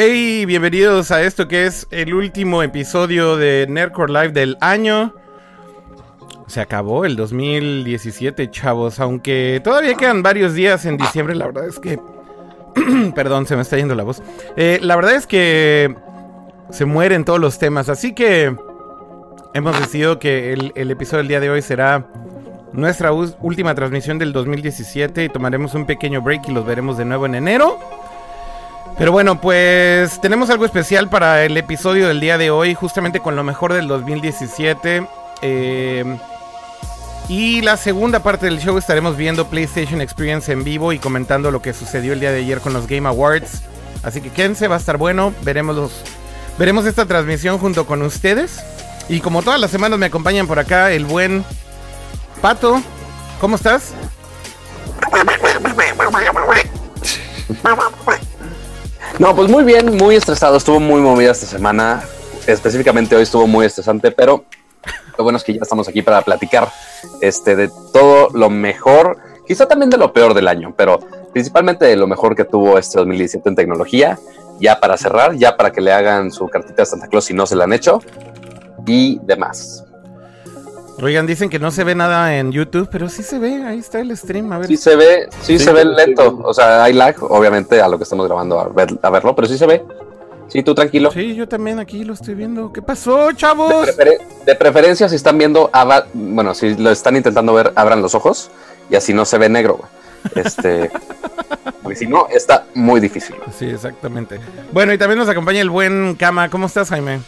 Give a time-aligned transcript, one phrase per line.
[0.00, 5.12] Hey, bienvenidos a esto que es el último episodio de Nerdcore Live del año.
[6.46, 9.00] Se acabó el 2017, chavos.
[9.00, 11.98] Aunque todavía quedan varios días en diciembre, la verdad es que.
[13.16, 14.22] Perdón, se me está yendo la voz.
[14.56, 15.96] Eh, la verdad es que
[16.70, 17.88] se mueren todos los temas.
[17.88, 18.54] Así que
[19.52, 22.06] hemos decidido que el, el episodio del día de hoy será
[22.72, 27.26] nuestra última transmisión del 2017 y tomaremos un pequeño break y los veremos de nuevo
[27.26, 27.80] en enero.
[28.96, 33.36] Pero bueno, pues tenemos algo especial para el episodio del día de hoy, justamente con
[33.36, 35.06] lo mejor del 2017.
[35.42, 36.18] Eh,
[37.28, 41.60] y la segunda parte del show estaremos viendo PlayStation Experience en vivo y comentando lo
[41.60, 43.62] que sucedió el día de ayer con los Game Awards.
[44.02, 45.34] Así que quédense, va a estar bueno.
[45.42, 45.92] Veremos, los,
[46.58, 48.64] veremos esta transmisión junto con ustedes.
[49.10, 51.44] Y como todas las semanas me acompañan por acá el buen
[52.40, 52.80] Pato.
[53.40, 53.92] ¿Cómo estás?
[59.18, 60.56] No, pues muy bien, muy estresado.
[60.56, 62.04] Estuvo muy movida esta semana.
[62.46, 64.44] Específicamente hoy estuvo muy estresante, pero
[65.18, 66.68] lo bueno es que ya estamos aquí para platicar
[67.20, 71.00] este, de todo lo mejor, quizá también de lo peor del año, pero
[71.32, 74.18] principalmente de lo mejor que tuvo este 2017 en tecnología.
[74.60, 77.44] Ya para cerrar, ya para que le hagan su cartita a Santa Claus si no
[77.44, 78.00] se la han hecho
[78.86, 79.84] y demás.
[81.00, 84.00] Oigan, dicen que no se ve nada en YouTube, pero sí se ve, ahí está
[84.00, 84.66] el stream, a ver.
[84.66, 88.02] Sí se ve, sí, se ve lento, o sea, hay lag, obviamente, a lo que
[88.02, 89.84] estamos grabando a, verlo, pero sí se ve.
[90.48, 91.12] Sí, tú tranquilo.
[91.12, 92.72] Sí, yo también aquí lo estoy viendo.
[92.72, 93.86] ¿Qué pasó, chavos?
[94.44, 95.70] De, preferencia, si están viendo,
[96.14, 98.50] bueno, si lo están intentando ver, abran los ojos
[98.90, 99.80] y así no se ve negro,
[100.34, 100.90] Este,
[101.82, 103.36] porque si no, está muy difícil.
[103.56, 104.40] Sí, exactamente.
[104.72, 106.48] Bueno, y también nos acompaña el buen Kama.
[106.48, 107.20] ¿Cómo estás, Jaime?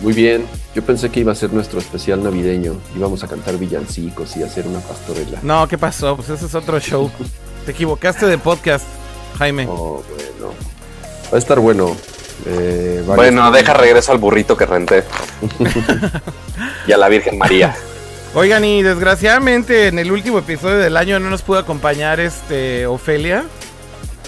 [0.00, 2.74] Muy bien, yo pensé que iba a ser nuestro especial navideño.
[2.94, 5.38] Íbamos a cantar villancicos y hacer una pastorela.
[5.42, 6.16] No, ¿qué pasó?
[6.16, 7.10] Pues ese es otro show.
[7.64, 8.84] Te equivocaste de podcast,
[9.38, 9.66] Jaime.
[9.68, 10.54] Oh, bueno.
[11.32, 11.96] Va a estar bueno.
[12.44, 15.02] Eh, bueno, deja regreso al burrito que renté.
[16.86, 17.74] y a la Virgen María.
[18.34, 23.44] Oigan, y desgraciadamente en el último episodio del año no nos pudo acompañar este Ofelia.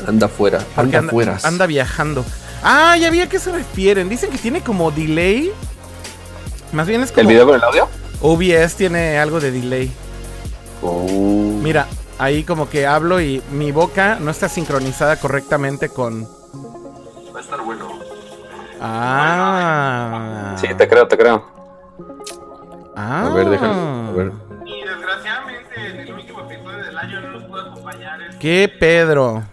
[0.06, 2.24] Anda fuera, anda, anda Anda viajando.
[2.62, 4.08] Ah, ya vi a qué se refieren.
[4.08, 5.52] Dicen que tiene como delay.
[6.72, 7.22] Más bien es como.
[7.22, 7.88] ¿El video con el audio?
[8.20, 9.92] OBS tiene algo de delay.
[10.82, 11.06] Oh.
[11.62, 11.86] Mira,
[12.18, 16.24] ahí como que hablo y mi boca no está sincronizada correctamente con.
[16.24, 17.88] Va a estar bueno.
[18.80, 20.56] Ah.
[20.60, 21.44] Sí, te creo, te creo.
[22.96, 23.26] Ah.
[23.26, 24.08] A ver, déjame.
[24.08, 24.32] A ver.
[24.66, 28.38] Y desgraciadamente en el último episodio del año no nos pudo acompañar.
[28.38, 29.44] ¿Qué, Pedro?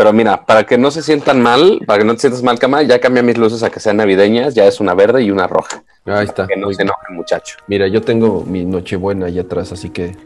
[0.00, 2.80] Pero mira, para que no se sientan mal, para que no te sientas mal, cama,
[2.80, 5.82] ya cambié mis luces a que sean navideñas, ya es una verde y una roja.
[6.06, 6.46] Ahí está.
[6.46, 7.58] que no se enoje, muchacho.
[7.66, 10.16] Mira, yo tengo mi Nochebuena ahí atrás, así que.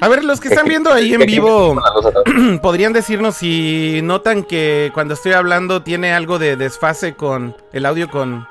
[0.00, 1.76] A ver, los que están viendo ahí en vivo,
[2.62, 8.08] ¿podrían decirnos si notan que cuando estoy hablando tiene algo de desfase con el audio
[8.08, 8.46] con,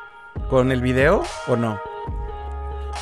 [0.50, 1.80] con el video o no?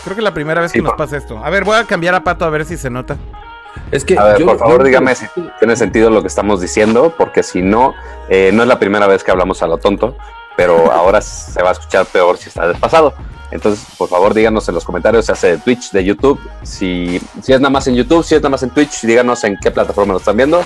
[0.03, 1.44] Creo que es la primera vez que nos pasa esto.
[1.44, 3.18] A ver, voy a cambiar a Pato a ver si se nota.
[3.91, 5.25] Es que a ver, por favor, dígame si
[5.59, 7.93] tiene sentido lo que estamos diciendo, porque si no,
[8.29, 10.17] eh, no es la primera vez que hablamos a lo tonto,
[10.55, 13.13] pero ahora se va a escuchar peor si está despasado.
[13.49, 17.53] Entonces, por favor, díganos en los comentarios, se hace de Twitch, de YouTube, si, si
[17.53, 20.13] es nada más en YouTube, si es nada más en Twitch, díganos en qué plataforma
[20.13, 20.61] lo están viendo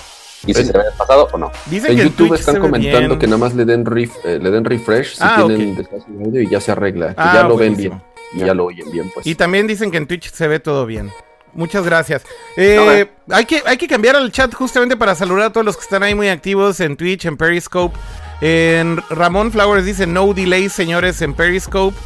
[0.45, 1.51] y si se ve despasado o no.
[1.67, 3.85] Dicen en que YouTube están comentando que nada más le den,
[4.23, 5.87] eh, le den refresh si ah, tienen
[6.25, 8.01] audio y ya se arregla, que ah, ya lo ven bien
[8.33, 8.53] y ya.
[8.53, 9.11] lo oyen bien.
[9.13, 9.27] Pues.
[9.27, 11.11] Y también dicen que en Twitch se ve todo bien.
[11.53, 12.23] Muchas gracias.
[12.57, 15.83] Eh, hay, que, hay que cambiar el chat justamente para saludar a todos los que
[15.83, 17.97] están ahí muy activos en Twitch, en Periscope.
[18.41, 21.97] En Ramón Flowers dice no delay, señores, en Periscope.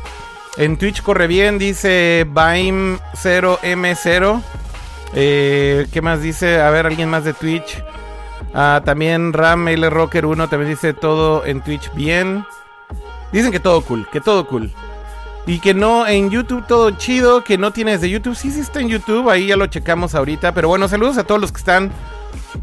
[0.57, 4.41] En Twitch corre bien, dice Baim0M0.
[5.13, 6.61] Eh, ¿Qué más dice?
[6.61, 7.81] A ver, alguien más de Twitch.
[8.53, 12.46] Ah, también Ram Rocker 1 también dice todo en Twitch bien.
[13.31, 14.72] Dicen que todo cool, que todo cool.
[15.47, 18.36] Y que no en YouTube todo chido, que no tienes de YouTube.
[18.36, 20.53] Sí, sí está en YouTube, ahí ya lo checamos ahorita.
[20.53, 21.92] Pero bueno, saludos a todos los que están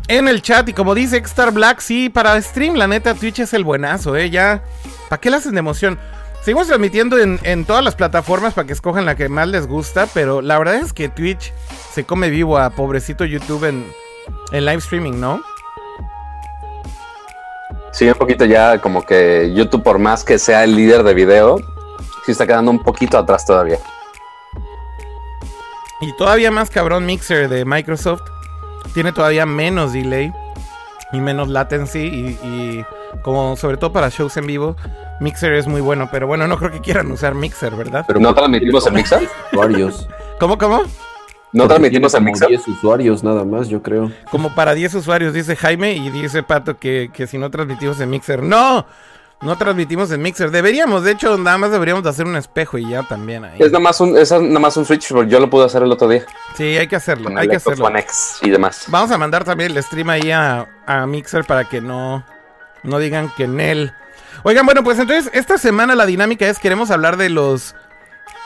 [0.09, 0.69] en el chat.
[0.69, 4.31] Y como dice Xstar Black, sí, para stream, la neta, Twitch es el buenazo, ¿eh?
[4.31, 4.65] Ya,
[5.09, 5.99] ¿para qué le hacen de emoción?
[6.43, 10.09] Seguimos transmitiendo en, todas las plataformas para que escojan la que más les gusta.
[10.13, 11.53] Pero la verdad es que Twitch
[11.93, 13.87] se come vivo a pobrecito YouTube en,
[14.51, 15.41] en live streaming, ¿no?
[17.93, 21.61] Sí, un poquito ya como que YouTube, por más que sea el líder de video,
[22.25, 23.79] sí está quedando un poquito atrás todavía.
[26.01, 28.23] Y todavía más cabrón Mixer de Microsoft.
[28.93, 30.33] Tiene todavía menos delay
[31.13, 32.39] y menos latency.
[32.43, 32.85] Y,
[33.23, 34.77] como sobre todo para shows en vivo,
[35.21, 36.09] Mixer es muy bueno.
[36.11, 38.05] Pero bueno, no creo que quieran usar Mixer, ¿verdad?
[38.09, 39.29] ¿Pero no transmitimos en Mixer?
[39.53, 40.09] Varios.
[40.41, 40.83] ¿Cómo, cómo?
[41.53, 42.49] No transmitimos a Mixer.
[42.49, 44.11] 10 usuarios nada más, yo creo.
[44.31, 48.11] Como para 10 usuarios, dice Jaime, y dice Pato que, que si no transmitimos en
[48.11, 48.43] Mixer.
[48.43, 48.87] ¡No!
[49.43, 50.53] No transmitimos en Mixer.
[50.53, 53.57] Deberíamos, de hecho, nada más deberíamos hacer un espejo y ya también ahí.
[53.59, 56.09] Es nada más un, es nada más un Switch, yo lo pude hacer el otro
[56.09, 56.25] día.
[56.57, 57.89] Sí, hay que hacerlo, hay que hacerlo.
[58.43, 58.85] y demás.
[58.87, 62.25] Vamos a mandar también el stream ahí a, a Mixer para que no,
[62.85, 63.93] no digan que en él.
[64.45, 67.75] Oigan, bueno, pues entonces esta semana la dinámica es queremos hablar de los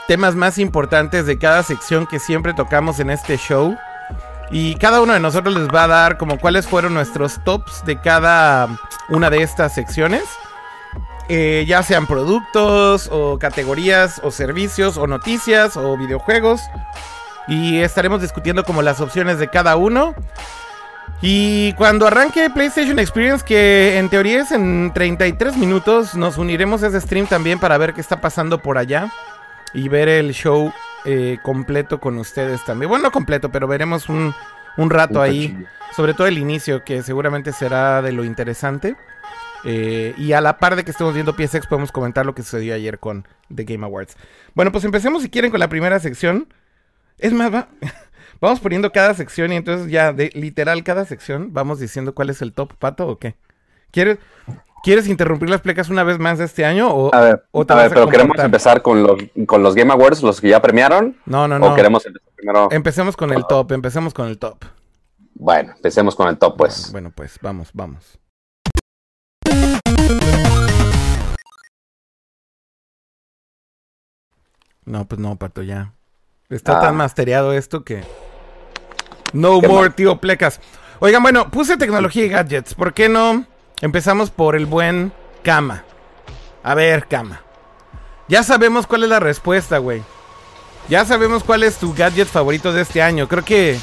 [0.08, 3.76] temas más importantes de cada sección que siempre tocamos en este show.
[4.50, 8.00] Y cada uno de nosotros les va a dar como cuáles fueron nuestros tops de
[8.00, 8.68] cada
[9.08, 10.22] una de estas secciones.
[11.28, 16.60] Eh, ya sean productos o categorías o servicios o noticias o videojuegos.
[17.48, 20.14] Y estaremos discutiendo como las opciones de cada uno.
[21.22, 26.88] Y cuando arranque PlayStation Experience, que en teoría es en 33 minutos, nos uniremos a
[26.88, 29.10] ese stream también para ver qué está pasando por allá
[29.72, 30.72] y ver el show
[31.04, 32.90] eh, completo con ustedes también.
[32.90, 34.34] Bueno, no completo, pero veremos un,
[34.76, 35.64] rato ahí,
[35.94, 38.96] sobre todo el inicio, que seguramente será de lo interesante.
[39.68, 42.72] Eh, y a la par de que estemos viendo PSX, podemos comentar lo que sucedió
[42.72, 44.16] ayer con The Game Awards.
[44.54, 46.46] Bueno, pues empecemos si quieren con la primera sección.
[47.18, 47.50] Es más,
[48.40, 52.42] vamos poniendo cada sección y entonces ya de literal cada sección vamos diciendo cuál es
[52.42, 53.34] el top, Pato, o qué.
[53.90, 54.18] ¿Quieres,
[54.84, 56.88] ¿Quieres interrumpir las plecas una vez más este año?
[56.88, 60.62] O, a ver, pero queremos empezar con los, con los Game Awards, los que ya
[60.62, 61.16] premiaron.
[61.26, 61.72] No, no, no.
[61.72, 62.68] ¿O queremos empezar primero?
[62.70, 64.64] Empecemos con el top, empecemos con el top.
[65.34, 66.92] Bueno, empecemos con el top, pues.
[66.92, 68.20] Bueno, pues vamos, vamos.
[74.86, 75.92] No, pues no, Pato, ya.
[76.48, 76.92] Está tan ah.
[76.92, 78.04] mastereado esto que.
[79.32, 80.60] No more, tío Plecas.
[81.00, 82.74] Oigan, bueno, puse tecnología y gadgets.
[82.74, 83.44] ¿Por qué no?
[83.82, 85.12] Empezamos por el buen
[85.42, 85.84] Kama.
[86.62, 87.42] A ver, Kama.
[88.28, 90.02] Ya sabemos cuál es la respuesta, güey.
[90.88, 93.28] Ya sabemos cuál es tu gadget favorito de este año.
[93.28, 93.78] Creo que.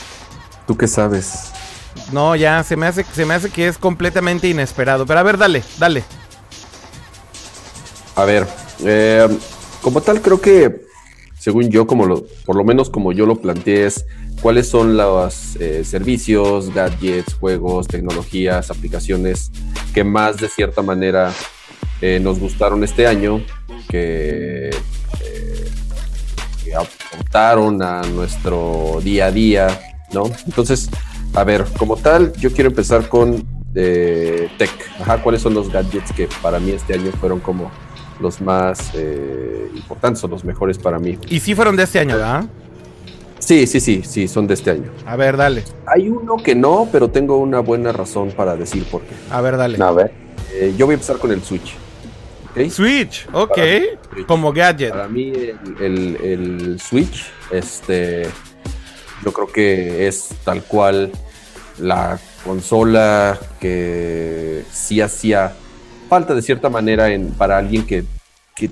[0.66, 1.52] ¿Tú qué sabes?
[2.12, 5.06] No, ya se me hace, se me hace que es completamente inesperado.
[5.06, 6.04] Pero a ver, dale, dale.
[8.16, 8.48] A ver,
[8.86, 9.28] eh,
[9.82, 10.86] como tal, creo que,
[11.44, 14.06] según yo, como lo, por lo menos como yo lo planteé, es
[14.42, 19.52] cuáles son los eh, servicios, gadgets, juegos, tecnologías, aplicaciones
[19.94, 21.34] que más de cierta manera
[22.00, 23.42] eh, nos gustaron este año,
[23.90, 25.66] que, eh,
[26.78, 29.82] aportaron a nuestro día a día,
[30.14, 30.24] ¿no?
[30.46, 30.90] Entonces,
[31.34, 34.72] a ver, como tal, yo quiero empezar con tech.
[35.02, 37.70] Ajá, ¿cuáles son los gadgets que para mí este año fueron como
[38.24, 38.92] los más
[39.76, 41.20] importantes o los mejores para mí?
[41.30, 42.46] Y sí fueron de este año, ¿verdad?
[43.40, 44.90] Sí, sí, sí, sí, son de este año.
[45.06, 45.64] A ver, dale.
[45.86, 49.14] Hay uno que no, pero tengo una buena razón para decir por qué.
[49.30, 49.84] A ver, dale.
[49.84, 50.14] A ver.
[50.54, 51.76] Eh, yo voy a empezar con el Switch.
[52.70, 53.58] Switch, ok.
[54.28, 54.92] Como gadget.
[54.92, 55.34] Para mí
[55.80, 58.28] el, el, Switch, este,
[59.26, 61.12] yo creo que es tal cual
[61.80, 65.54] la consola que sí hacía
[66.14, 68.04] falta de cierta manera en, para alguien que,
[68.56, 68.70] que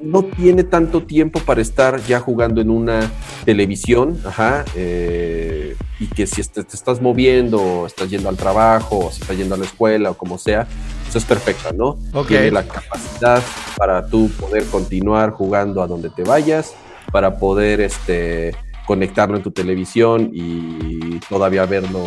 [0.00, 3.08] no tiene tanto tiempo para estar ya jugando en una
[3.44, 9.22] televisión, ajá, eh, y que si te, estás moviendo, estás yendo al trabajo, o si
[9.22, 10.66] estás yendo a la escuela o como sea,
[11.08, 11.96] eso es perfecta, ¿no?
[12.26, 13.40] Tiene la capacidad
[13.76, 16.74] para tú poder continuar jugando a donde te vayas,
[17.12, 22.00] para poder este, conectarlo en tu televisión y todavía verlo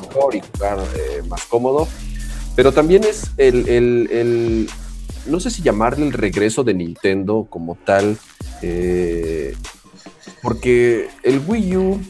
[0.00, 1.88] mejor y jugar eh, más cómodo.
[2.56, 4.68] Pero también es el
[5.28, 8.16] no sé si llamarle el regreso de Nintendo como tal,
[8.62, 9.54] eh,
[10.42, 12.00] porque el Wii U,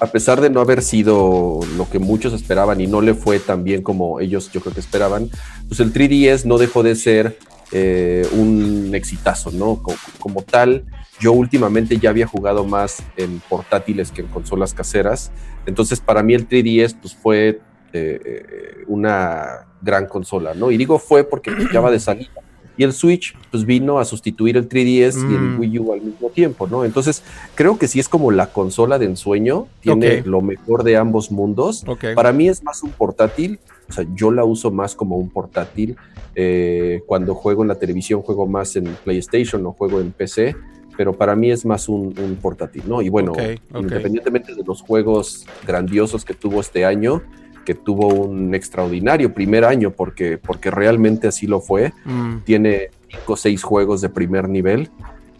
[0.00, 3.64] a pesar de no haber sido lo que muchos esperaban y no le fue tan
[3.64, 5.30] bien como ellos yo creo que esperaban,
[5.68, 7.38] pues el 3DS no dejó de ser
[7.72, 9.82] eh, un exitazo, ¿no?
[10.18, 10.84] Como, tal,
[11.18, 15.30] yo últimamente ya había jugado más en portátiles que en consolas caseras,
[15.66, 17.60] entonces para mí el 3DS pues fue
[17.96, 20.70] eh, una gran consola, ¿no?
[20.70, 22.30] Y digo fue porque ya va de salida.
[22.78, 25.60] Y el Switch, pues vino a sustituir el 3DS y el mm.
[25.60, 26.84] Wii U al mismo tiempo, ¿no?
[26.84, 27.22] Entonces,
[27.54, 31.84] creo que sí es como la consola de ensueño, tiene lo mejor de ambos mundos.
[32.14, 35.96] Para mí es más un portátil, o sea, yo la uso más como un portátil.
[36.34, 40.54] Eh, cuando juego en la televisión, juego más en PlayStation o juego en PC,
[40.96, 42.12] pero para mí es más un,
[42.42, 43.00] portátil, ¿no?
[43.00, 43.32] Y bueno,
[43.74, 47.22] independientemente de los juegos grandiosos que tuvo este año,
[47.66, 51.92] que tuvo un extraordinario primer año, porque, porque realmente así lo fue.
[52.04, 52.38] Mm.
[52.44, 54.88] Tiene cinco o seis juegos de primer nivel.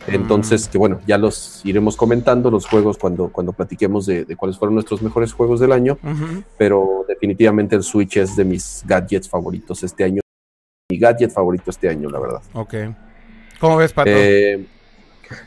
[0.08, 0.70] Entonces, mm.
[0.70, 5.00] que bueno, ya los iremos comentando los juegos cuando, cuando platiquemos de, cuáles fueron nuestros
[5.00, 5.98] mejores juegos del año,
[6.58, 10.20] pero definitivamente el Switch es de mis gadgets favoritos este año.
[10.90, 12.42] Mi gadget favorito este año, la verdad.
[12.52, 12.74] Ok.
[13.60, 14.10] ¿Cómo ves, Pato?
[14.12, 14.66] Eh,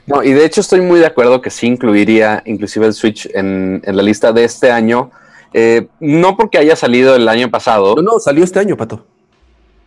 [0.08, 3.82] No, y de hecho estoy muy de acuerdo que sí incluiría inclusive el Switch en,
[3.86, 5.12] en la lista de este año.
[5.54, 7.96] Eh, no porque haya salido el año pasado.
[7.96, 9.06] No, no, salió este año, Pato.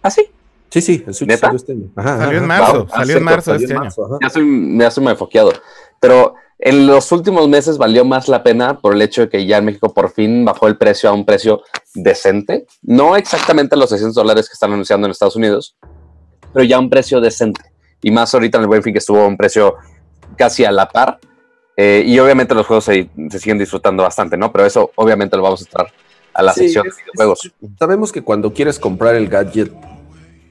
[0.03, 0.27] ¿Ah, sí?
[0.71, 1.47] Sí, sí, el Switch ¿Neta?
[1.49, 1.87] salió este año.
[1.97, 3.81] Ajá, Salió en marzo, Wow, salió en marzo este en año.
[3.81, 4.19] marzo, ajá.
[4.23, 5.53] Ya soy, ya soy muy enfoqueado.
[6.01, 9.59] Pero en los últimos meses valió más la pena por el hecho de que ya
[9.59, 11.63] en México por fin bajó el precio a un precio
[11.95, 12.67] decente.
[12.83, 15.77] No exactamente los 600 dólares que están anunciando en Estados Unidos,
[16.53, 17.61] pero ya un precio decente.
[18.01, 19.77] Y más ahorita en el Buen Fin que estuvo a un precio
[20.37, 21.19] casi a la par.
[21.77, 24.53] Eh, y obviamente los juegos se, se siguen disfrutando bastante, ¿no?
[24.53, 25.87] Pero eso obviamente lo vamos a entrar
[26.35, 27.45] a la Sí, sección es- de videojuegos.
[27.47, 29.73] es- sabemos que cuando quieres comprar el gadget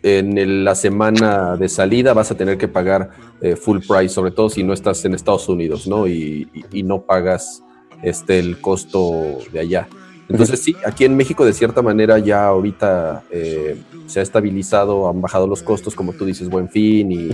[0.03, 3.09] en el- la semana de salida vas a tener que pagar
[3.39, 6.07] eh, full price, sobre todo si no estás en Estados Unidos, ¿no?
[6.07, 7.63] Y, y- y no pagas
[8.03, 9.87] este, el costo de allá.
[10.27, 15.21] Entonces sí, aquí en México de cierta manera ya ahorita eh, se ha estabilizado, han
[15.21, 17.29] bajado los costos, como tú dices, buen fin y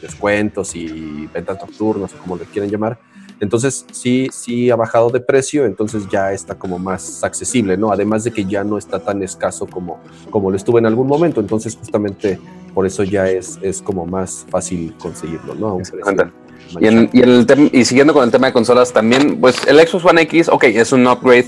[0.00, 2.98] descuentos y ventas nocturnas o como le quieren llamar.
[3.40, 7.92] Entonces sí, sí ha bajado de precio, entonces ya está como más accesible, ¿no?
[7.92, 11.40] Además de que ya no está tan escaso como, como lo estuvo en algún momento,
[11.40, 12.38] entonces justamente
[12.74, 15.78] por eso ya es, es como más fácil conseguirlo, ¿no?
[15.78, 17.12] Y, en- chato.
[17.14, 20.22] y en el y siguiendo con el tema de consolas también, pues el Xbox One
[20.22, 21.46] X, ok, es un upgrade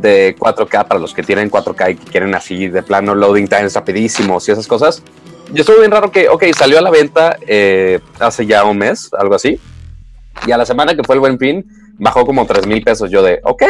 [0.00, 3.74] de 4K para los que tienen 4K y que quieren así de plano loading times
[3.74, 5.02] rapidísimos y esas cosas.
[5.54, 9.10] Y estuvo bien raro que, ok, salió a la venta eh, hace ya un mes,
[9.16, 9.60] algo así.
[10.46, 11.66] Y a la semana que fue el buen fin,
[11.98, 13.10] bajó como 3 mil pesos.
[13.10, 13.62] Yo de, ok,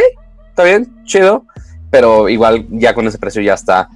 [0.49, 1.45] está bien, chido.
[1.91, 3.89] Pero igual ya con ese precio ya está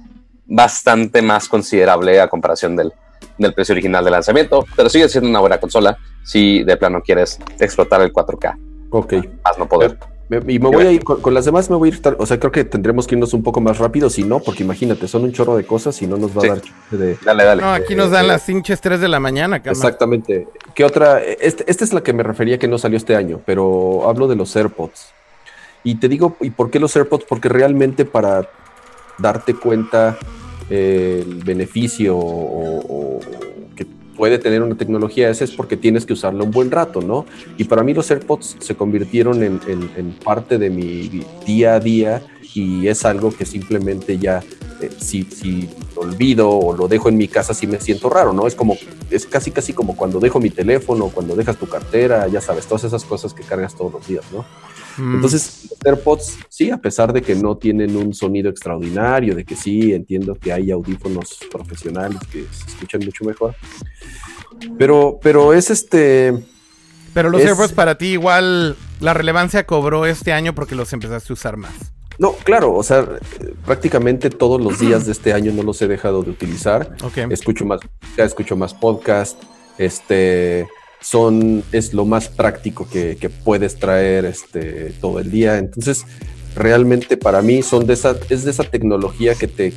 [0.45, 2.93] bastante más considerable a comparación del,
[3.37, 4.65] del precio original de lanzamiento.
[4.75, 8.57] Pero sigue siendo una buena consola si de plano quieres explotar el 4K.
[8.91, 9.13] Ok.
[9.43, 9.97] Más no poder.
[10.39, 12.15] Me- y me voy a ir con, con las demás, me voy a ir, tar-
[12.17, 15.05] o sea, creo que tendremos que irnos un poco más rápido, si no, porque imagínate,
[15.09, 16.47] son un chorro de cosas y no nos va Sí.
[16.47, 17.17] a dar chance de...
[17.25, 17.61] Dale, dale.
[17.61, 19.73] No, aquí nos dan las hinches 3 de la mañana, cama.
[19.73, 20.47] Exactamente.
[20.73, 21.21] ¿Qué otra?
[21.21, 24.37] Este- esta es la que me refería que no salió este año, pero hablo de
[24.37, 25.07] los AirPods.
[25.83, 27.25] Y te digo, ¿y por qué los AirPods?
[27.27, 28.47] Porque realmente para
[29.17, 30.17] darte cuenta
[30.69, 33.19] eh, el beneficio o,
[34.21, 37.25] puede tener una tecnología esa es porque tienes que usarla un buen rato, ¿no?
[37.57, 41.79] Y para mí los AirPods se convirtieron en, en- en parte de mi día a
[41.79, 42.21] día
[42.53, 44.43] y es algo que simplemente ya,
[44.79, 48.31] eh, si, si lo olvido o lo dejo en mi casa, sí me siento raro,
[48.31, 48.45] ¿no?
[48.45, 48.77] Es como,
[49.09, 52.83] es casi casi como cuando dejo mi teléfono, cuando dejas tu cartera, ya sabes, todas
[52.83, 54.45] esas cosas que cargas todos los días, ¿no?
[54.97, 55.15] Mm.
[55.15, 59.55] Entonces, los AirPods, sí, a pesar de que no tienen un sonido extraordinario, de que
[59.55, 63.55] sí, entiendo que hay audífonos profesionales que se escuchan mucho mejor.
[64.77, 66.33] Pero, pero es este.
[67.13, 71.31] Pero los es- AirPods para ti igual la relevancia cobró este año porque los empezaste
[71.31, 71.73] a usar más.
[72.17, 73.07] No, claro, o sea,
[73.65, 76.95] prácticamente todos los días de este año no los he dejado de utilizar.
[77.29, 77.79] Escucho más
[78.17, 79.41] escucho más podcast.
[79.79, 80.67] Este
[81.01, 85.57] son, es lo más práctico que, que puedes traer este, todo el día.
[85.57, 86.05] Entonces,
[86.55, 89.73] realmente para mí son de esa, es de esa tecnología que te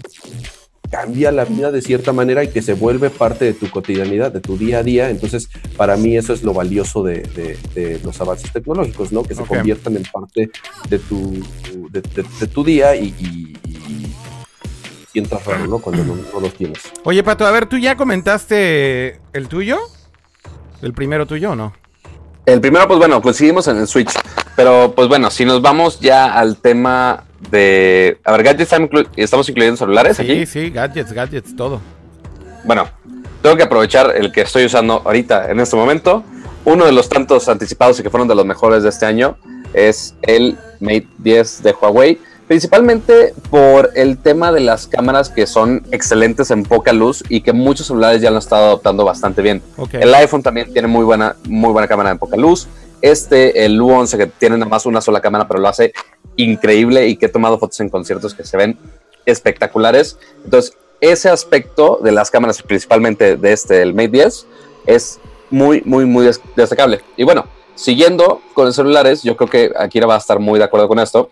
[0.90, 4.40] cambia la vida de cierta manera y que se vuelve parte de tu cotidianidad, de
[4.40, 5.11] tu día a día.
[5.11, 9.23] Entonces, para mí eso es lo valioso de, de- de los avances tecnológicos, ¿no?
[9.25, 10.50] Que se conviertan en parte
[10.88, 11.43] de tu,
[11.93, 14.14] de tu día y, y- y
[15.11, 15.78] sientas raro, ¿no?
[15.81, 16.78] Cuando no, no los tienes.
[17.04, 19.78] Oye, Pato, a ver, ¿tú ya comentaste el tuyo?
[20.84, 21.72] ¿El primero tuyo o no?
[22.46, 24.12] El primero, pues bueno, seguimos en el Switch.
[24.54, 28.20] Pero pues bueno, si nos vamos ya al tema de.
[28.24, 30.46] A ver, gadgets, ¿estamos inclu- estamos incluyendo celulares Sí, aquí.
[30.46, 31.80] sí, gadgets, gadgets, todo.
[32.64, 32.86] Bueno,
[33.42, 36.22] tengo que aprovechar el que estoy usando ahorita en este momento.
[36.66, 39.36] Uno de los tantos anticipados y que fueron de los mejores de este año
[39.72, 42.20] es el Mate 10 de Huawei.
[42.46, 47.52] Principalmente por el tema de las cámaras que son excelentes en poca luz y que
[47.52, 49.62] muchos celulares ya lo han estado adoptando bastante bien.
[50.02, 52.68] El iPhone también tiene muy buena, muy buena cámara en poca luz.
[53.00, 55.92] Este, el U11, que tiene nada más una sola cámara, pero lo hace
[56.36, 58.78] increíble y que he tomado fotos en conciertos que se ven
[59.26, 60.18] espectaculares.
[60.44, 64.46] Entonces, ese aspecto de las cámaras, principalmente de este, el Mate 10,
[64.86, 65.18] es
[65.50, 67.00] muy, muy, muy des- destacable.
[67.16, 70.64] Y bueno, siguiendo con los celulares, yo creo que Akira va a estar muy de
[70.64, 71.30] acuerdo con esto.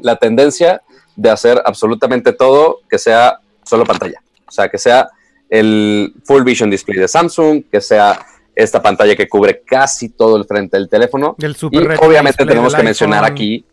[0.00, 0.82] La tendencia
[1.16, 4.22] de hacer absolutamente todo que sea solo pantalla.
[4.46, 5.08] O sea, que sea
[5.48, 8.24] el Full Vision Display de Samsung, que sea
[8.54, 11.34] esta pantalla que cubre casi todo el frente del teléfono.
[11.38, 13.64] Del Super obviamente tenemos que mencionar aquí,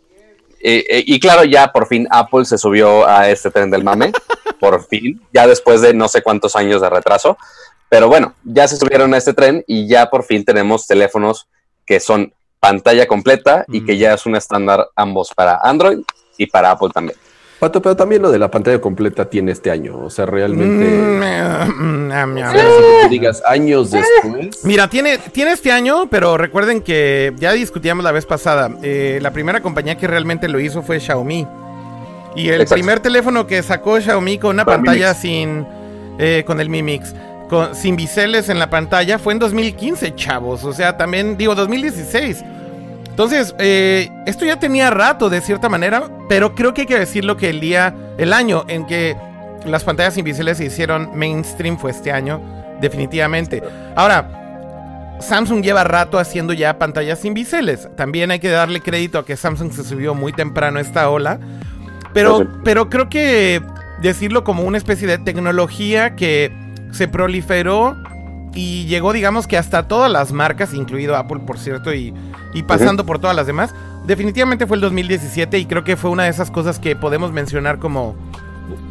[0.67, 4.12] eh, eh, y claro, ya por fin Apple se subió a este tren del mame,
[4.60, 7.38] por fin, ya después de no sé cuántos años de retraso,
[7.89, 11.48] pero bueno, ya se subieron a este tren y ya por fin tenemos teléfonos
[11.86, 16.00] que son pantalla completa y que ya es un estándar ambos para Android
[16.38, 17.18] y para Apple también.
[17.60, 19.98] Pato, pero también lo de la pantalla completa tiene este año.
[20.00, 20.86] O sea, realmente.
[20.86, 24.63] Mm, ah, o sea, si tú digas años después.
[24.65, 28.70] Mira, tiene, tiene este año, pero recuerden que ya discutíamos la vez pasada.
[28.84, 31.48] eh, la primera compañía que realmente lo hizo fue Xiaomi.
[32.36, 32.74] Y el Exacto.
[32.75, 35.65] primer teléfono que sacó Xiaomi con una pantalla sin.
[36.20, 37.15] eh, con el Mi Mix.
[37.50, 40.65] Con, sin biseles en la pantalla fue en 2015, chavos.
[40.65, 42.44] O sea, también, digo, 2016.
[43.15, 47.38] Entonces, eh, esto ya tenía rato de cierta manera, pero creo que hay que decirlo
[47.38, 49.15] que el día, el año en que
[49.65, 52.41] las pantallas sin biseles se hicieron mainstream fue este año,
[52.81, 53.63] definitivamente.
[53.95, 57.88] Ahora, Samsung lleva rato haciendo ya pantallas sin biseles.
[57.95, 61.39] También hay que darle crédito a que Samsung se subió muy temprano a esta ola.
[62.13, 63.62] Pero, pero creo que
[64.01, 66.51] decirlo como una especie de tecnología que
[66.91, 67.95] se proliferó
[68.56, 72.14] y llegó, digamos que hasta todas las marcas, incluido Apple, por cierto, y,
[72.54, 76.24] y pasando por todas las demás, definitivamente fue el 2017 y creo que fue una
[76.24, 78.16] de esas cosas que podemos mencionar como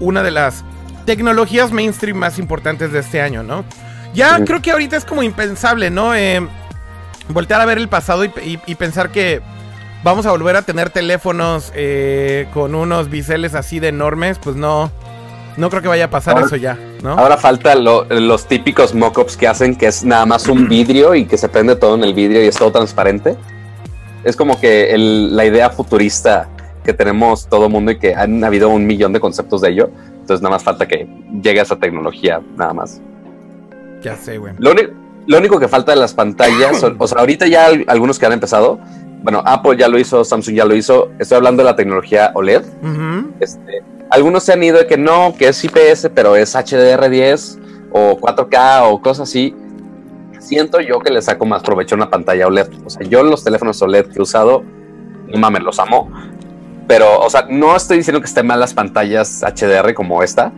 [0.00, 0.64] una de las
[1.06, 3.64] tecnologías mainstream más importantes de este año, ¿no?
[4.14, 6.14] Ya creo que ahorita es como impensable, ¿no?
[6.14, 6.46] Eh,
[7.28, 9.40] voltear a ver el pasado y, y- y pensar que
[10.04, 14.92] vamos a volver a tener teléfonos eh, con unos biseles así de enormes, pues no,
[15.56, 17.12] no creo que vaya a pasar Ahora- eso ya, ¿no?
[17.12, 21.24] Ahora falta lo- los típicos mockups que hacen, que es nada más un vidrio y
[21.26, 23.36] que se prende todo en el vidrio y es todo transparente.
[24.24, 26.48] Es como que el- la idea futurista
[26.84, 29.90] que tenemos todo mundo y que han habido un millón de conceptos de ello.
[30.20, 31.06] Entonces nada más falta que
[31.42, 33.00] llegue esa tecnología, nada más.
[34.02, 34.54] Ya sé, güey.
[34.58, 38.32] Lo, único que falta de las pantallas, o, o sea, ahorita ya algunos que han
[38.32, 38.78] empezado.
[39.22, 41.10] Bueno, Apple ya lo hizo, Samsung ya lo hizo.
[41.18, 42.62] Estoy hablando de la tecnología OLED.
[43.40, 47.58] Este, algunos se han ido de que no, que es IPS, pero es HDR10
[47.92, 49.54] o 4K o cosas así.
[50.38, 52.68] Siento yo que le saco más provecho a una pantalla OLED.
[52.84, 54.62] O sea, yo los teléfonos OLED que he usado,
[55.28, 56.10] no mames, los amo.
[56.86, 60.52] Pero, o sea, no estoy diciendo que estén mal las pantallas HDR como esta,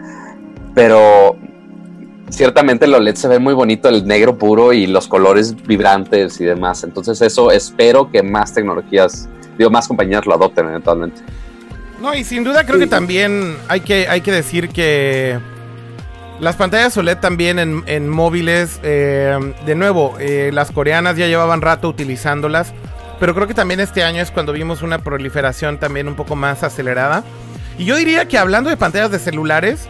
[0.75, 1.37] pero
[2.31, 6.44] ciertamente el OLED se ve muy bonito, el negro puro y los colores vibrantes y
[6.44, 6.83] demás.
[6.83, 11.23] Entonces, eso espero que más tecnologías, digo, más compañías lo adopten eventualmente.
[12.00, 15.38] No, y sin duda creo que también hay que, hay que decir que
[16.40, 21.62] las pantallas OLED también en, en móviles, eh, de nuevo, eh, las coreanas ya llevaban
[21.62, 22.74] rato utilizándolas,
[23.18, 26.62] pero creo que también este año es cuando vimos una proliferación también un poco más
[26.62, 27.24] acelerada.
[27.78, 29.88] Y yo diría que hablando de pantallas de celulares,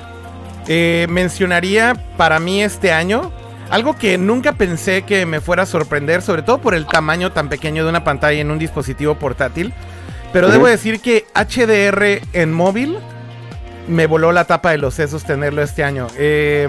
[0.69, 3.33] eh, mencionaría para mí este año
[3.71, 7.49] algo que nunca pensé que me fuera a sorprender, sobre todo por el tamaño tan
[7.49, 9.73] pequeño de una pantalla en un dispositivo portátil.
[10.33, 12.99] Pero debo decir que HDR en móvil
[13.89, 16.09] me voló la tapa de los sesos tenerlo este año.
[16.19, 16.69] Eh,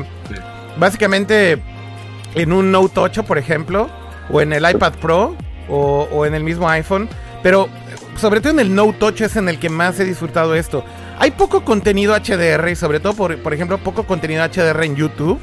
[0.78, 1.60] Básicamente
[2.36, 3.90] en un Note 8, por ejemplo,
[4.30, 5.36] o en el iPad Pro,
[5.68, 7.10] o, o en el mismo iPhone.
[7.42, 7.68] Pero
[8.16, 10.84] sobre todo en el Note 8 es en el que más he disfrutado esto.
[11.20, 15.40] Hay poco contenido HDR y sobre todo, por, por ejemplo, poco contenido HDR en YouTube.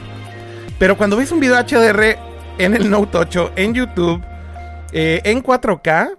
[0.78, 2.16] Pero cuando ves un video HDR
[2.58, 4.22] en el Note 8, en YouTube,
[4.92, 6.10] eh, en 4K,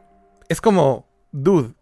[0.49, 1.73] es como, dude.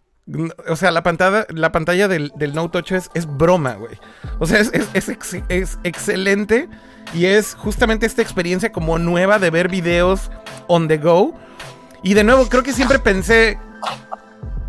[0.69, 3.99] O sea, la pantalla, la pantalla del, del Note 8 es, es broma, güey.
[4.39, 5.09] O sea, es, es-
[5.49, 6.69] es excelente.
[7.13, 10.31] Y es justamente esta experiencia como nueva de ver videos
[10.67, 11.33] on the go.
[12.01, 13.59] Y de nuevo, creo que siempre pensé,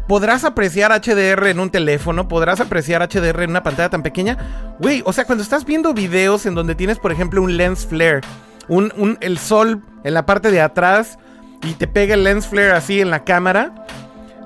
[0.09, 2.29] ¿podrás apreciar HDR en un teléfono?
[2.29, 4.77] ¿Podrás apreciar HDR en una pantalla tan pequeña?
[4.81, 8.21] Güey, o sea, cuando estás viendo videos en donde tienes, por ejemplo, un lens flare,
[8.69, 11.19] un, un- el sol en la parte de atrás
[11.63, 13.87] y te pega el lens flare así en la cámara,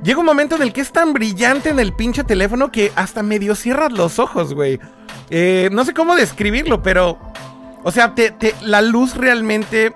[0.02, 3.22] llega un momento en el que es tan brillante en el pinche teléfono que hasta
[3.22, 4.80] medio cierras los ojos, güey.
[5.30, 7.18] Eh, no sé cómo describirlo, pero...
[7.84, 8.14] O sea,
[8.62, 9.94] la luz realmente...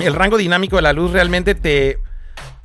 [0.00, 1.98] El rango dinámico de la luz realmente te,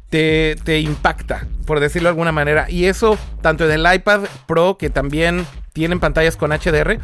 [0.09, 2.65] te, te impacta, por decirlo de alguna manera.
[2.69, 6.99] Y eso tanto en el iPad Pro, que también tienen pantallas con HDR,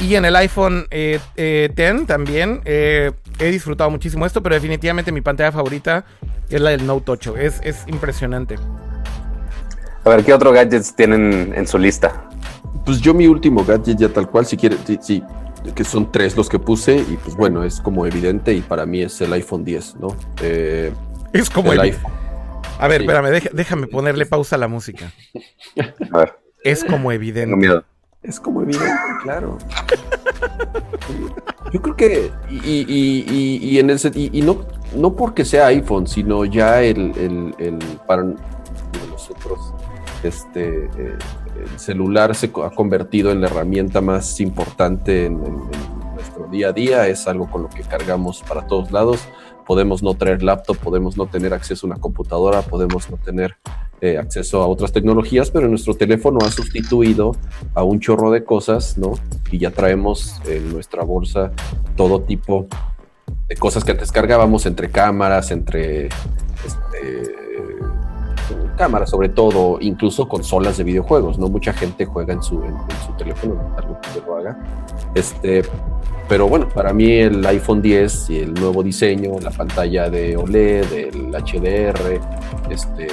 [0.00, 2.60] y en el iPhone eh, eh, 10 también.
[2.64, 6.04] eh, he disfrutado muchísimo esto, pero definitivamente mi pantalla favorita
[6.48, 7.36] es la del Note 8.
[7.36, 8.56] Es, es impresionante.
[10.04, 12.28] A ver, ¿qué otros gadgets tienen en su lista?
[12.84, 15.22] Pues yo mi último gadget ya tal cual, si quieres, sí, sí,
[15.74, 19.00] que son tres los que puse y pues bueno, es como evidente y para mí
[19.00, 20.08] es el iPhone 10, ¿no?
[20.42, 20.92] Eh,
[21.32, 21.84] Es como el el...
[21.86, 22.12] iPhone.
[22.78, 23.06] A ver, sí.
[23.06, 25.10] espérame, deja- déjame ponerle pausa a la música.
[26.12, 27.56] A ver, Es como tengo evidente.
[27.56, 27.82] miedo.
[28.22, 28.90] Es como evidente,
[29.22, 29.58] claro.
[31.72, 34.64] Yo creo que, y, y- y- y en el y, y no,
[34.96, 38.24] no porque sea iPhone, sino ya el, el- el- para
[40.24, 41.18] este, eh,
[41.62, 45.40] el celular se ha convertido en la herramienta más importante en
[46.14, 49.20] nuestro día a día, es algo con lo que cargamos para todos lados.
[49.66, 53.56] Podemos no traer laptop, podemos no tener acceso a una computadora, podemos no tener
[54.00, 57.36] eh, acceso a otras tecnologías, pero nuestro teléfono ha sustituido
[57.74, 59.14] a un chorro de cosas, ¿no?
[59.50, 61.52] Y ya traemos en nuestra bolsa
[61.96, 62.66] todo tipo
[63.48, 67.43] de cosas que antes cargábamos entre cámaras, entre este,
[68.76, 71.48] cámaras sobre todo, incluso consolas de videojuegos, ¿no?
[71.48, 72.76] Mucha gente juega en su, en,
[73.06, 74.58] su teléfono, algo que lo haga.
[75.14, 75.62] Este,
[76.28, 80.92] pero bueno, para mí el iPhone 10 y el nuevo diseño, la pantalla de OLED,
[80.92, 82.20] el HDR,
[82.70, 83.08] este,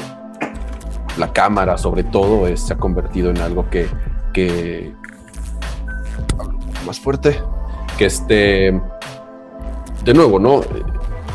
[1.17, 3.88] la cámara sobre todo, se ha convertido en algo que,
[4.34, 4.94] que
[6.86, 7.39] más fuerte,
[7.98, 8.82] que este,
[10.04, 10.62] de nuevo, ¿no?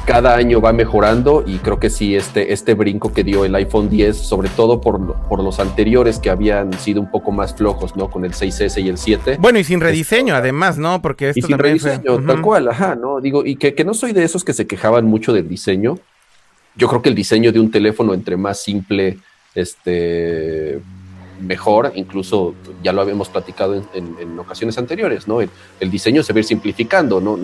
[0.07, 3.91] Cada año va mejorando y creo que sí, este, este brinco que dio el iPhone
[3.91, 8.09] 10, sobre todo por, por los anteriores que habían sido un poco más flojos, ¿no?
[8.09, 9.39] Con el 6S y el 7.
[9.41, 11.03] Bueno, y sin rediseño además, ¿no?
[11.03, 13.21] Porque esto y sin rediseño, tal cual, ajá, ¿no?
[13.21, 15.99] Digo, y que, que no soy de esos que se quejaban mucho del diseño.
[16.77, 19.19] Yo creo que el diseño de un teléfono entre más simple,
[19.57, 20.81] este
[21.41, 25.41] mejor, incluso ya lo habíamos platicado en, en, ocasiones anteriores, ¿no?
[25.41, 27.39] El, el, diseño se va a ir simplificando, ¿no?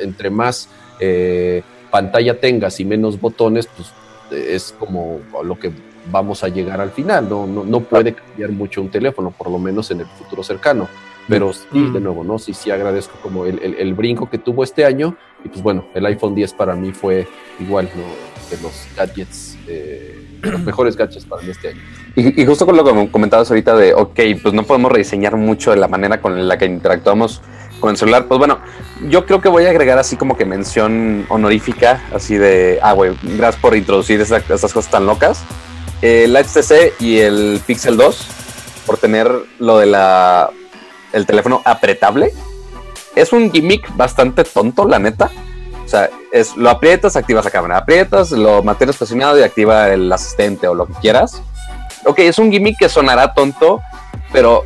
[0.00, 3.92] Entre más eh, pantalla tengas y menos botones, pues
[4.32, 5.70] es como lo que
[6.10, 7.28] vamos a llegar al final.
[7.28, 10.88] No, no, puede cambiar mucho un teléfono, por lo menos en el futuro cercano.
[11.28, 12.02] Pero sí, de mm.
[12.02, 12.38] nuevo, ¿no?
[12.38, 15.16] Sí, sí agradezco como el, brinco que tuvo este año.
[15.44, 17.28] Y pues bueno, el iPhone 10 para mí fue
[17.60, 17.88] igual
[18.50, 21.80] de los gadgets, eh, los mejores gadgets para mí este año.
[22.16, 25.76] Y, justo con lo que comentabas ahorita de, ok, pues no podemos rediseñar mucho de
[25.76, 27.40] la manera con la que interactuamos
[27.82, 28.24] con el celular.
[28.26, 28.60] Pues bueno,
[29.02, 33.12] yo creo que voy a agregar así como que mención honorífica, así de, ah, güey,
[33.22, 35.42] gracias por introducir esas cosas tan locas.
[36.00, 38.26] El HTC y el Pixel 2,
[38.86, 40.50] por tener lo de la
[41.12, 42.32] el teléfono apretable.
[43.14, 45.30] Es un gimmick bastante tonto, la neta.
[45.84, 47.76] O sea, es, lo aprietas, activas la cámara.
[47.76, 51.42] Aprietas, lo mantienes presionado y activa el asistente o lo que quieras.
[52.04, 53.82] Ok, es un gimmick que sonará tonto,
[54.32, 54.64] pero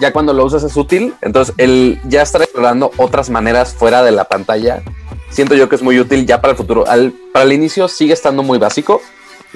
[0.00, 1.14] ya cuando lo usas es útil.
[1.20, 4.82] Entonces, el ya estar explorando otras maneras fuera de la pantalla,
[5.30, 6.84] siento yo que es muy útil ya para el futuro.
[6.84, 9.00] para el inicio sigue estando muy básico,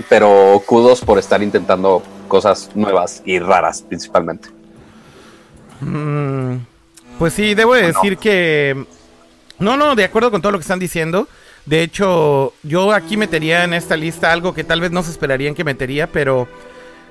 [0.08, 4.48] pero kudos por estar intentando cosas nuevas y raras principalmente.
[5.80, 6.56] Mm,
[7.18, 8.84] pues sí, debo decir que...
[9.58, 11.26] No, no, de acuerdo con todo lo que están diciendo.
[11.66, 15.54] De hecho, yo aquí metería en esta lista algo que tal vez no se esperarían
[15.54, 16.48] que metería, pero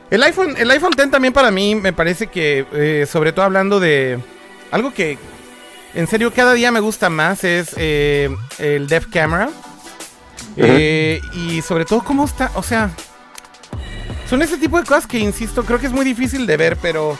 [0.09, 3.79] el iPhone, el iPhone X también para mí me parece que, eh, sobre todo hablando
[3.79, 4.19] de
[4.71, 5.17] algo que
[5.93, 9.49] en serio cada día me gusta más, es eh, el Dev Camera.
[10.55, 12.89] Eh, y sobre todo cómo está, o sea,
[14.29, 17.17] son ese tipo de cosas que, insisto, creo que es muy difícil de ver, pero...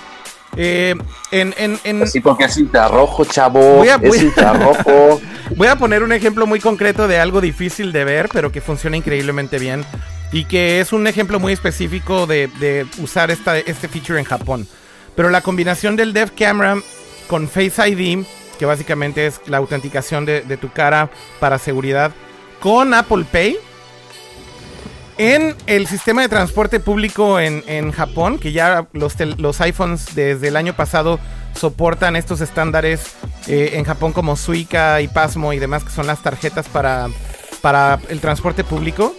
[0.56, 2.08] en, en, en...
[2.08, 3.78] Sí, porque es infrarrojo, chavo.
[3.78, 5.22] Voy a, es infrarrojo.
[5.56, 8.98] voy a poner un ejemplo muy concreto de algo difícil de ver, pero que funciona
[8.98, 9.86] increíblemente bien
[10.32, 14.68] y que es un ejemplo muy específico de, usar esta, este feature en Japón.
[15.16, 16.78] Pero la combinación del Dev Camera
[17.28, 18.26] con Face ID,
[18.60, 21.10] que básicamente es la autenticación de, tu cara
[21.40, 22.12] para seguridad,
[22.60, 23.58] con Apple Pay,
[25.20, 30.56] en el sistema de transporte público en, Japón, que ya los, los, iPhones desde el
[30.56, 31.20] año pasado
[31.56, 33.16] soportan estos estándares
[33.48, 37.10] eh, en Japón como Suica y Pasmo y demás, que son las tarjetas para,
[37.62, 39.16] para el transporte público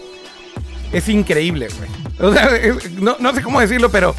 [0.93, 2.31] es increíble, güey.
[2.31, 2.51] O sea,
[2.99, 4.15] no, sé cómo decirlo, pero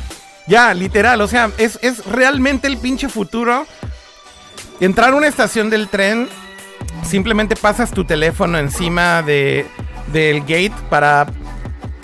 [0.48, 3.66] ya, literal, o sea, es, realmente el pinche futuro.
[4.80, 6.30] Entrar a una estación del tren,
[7.04, 9.66] simplemente pasas tu teléfono encima de,
[10.14, 11.28] del gate para,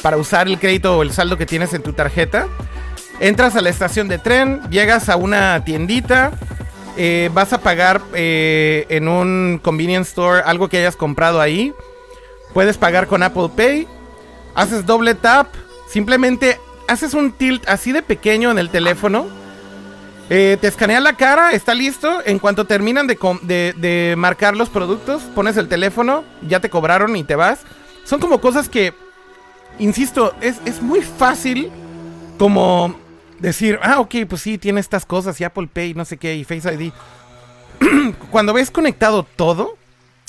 [0.01, 2.47] para usar el crédito o el saldo que tienes en tu tarjeta.
[3.21, 6.33] Entras a la estación de tren, llegas a una tiendita,
[6.97, 11.73] eh, vas a pagar eh, en un convenience store algo que hayas comprado ahí.
[12.53, 13.87] Puedes pagar con Apple Pay
[14.55, 15.47] haces doble tap,
[15.89, 19.27] simplemente haces un tilt así de pequeño en el teléfono.
[20.29, 22.21] Eh, te escanea la cara, está listo.
[22.25, 27.35] En cuanto terminan de, marcar los productos, pones el teléfono, ya te cobraron y te
[27.35, 27.59] vas.
[28.05, 28.93] Son como cosas que,
[29.77, 31.69] insisto, es, es muy fácil
[32.39, 32.95] como
[33.39, 36.43] decir, ah, ok, pues sí, tiene estas cosas y Apple Pay, no sé qué, y
[36.43, 36.91] Face ID.
[38.31, 39.77] cuando ves conectado todo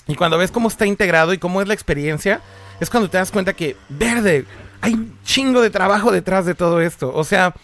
[0.06, 2.40] y cuando ves cómo está integrado y cómo es la experiencia,
[2.80, 4.44] es cuando te das cuenta que, verde,
[4.80, 7.12] hay un chingo de trabajo detrás de todo esto.
[7.14, 7.54] O sea,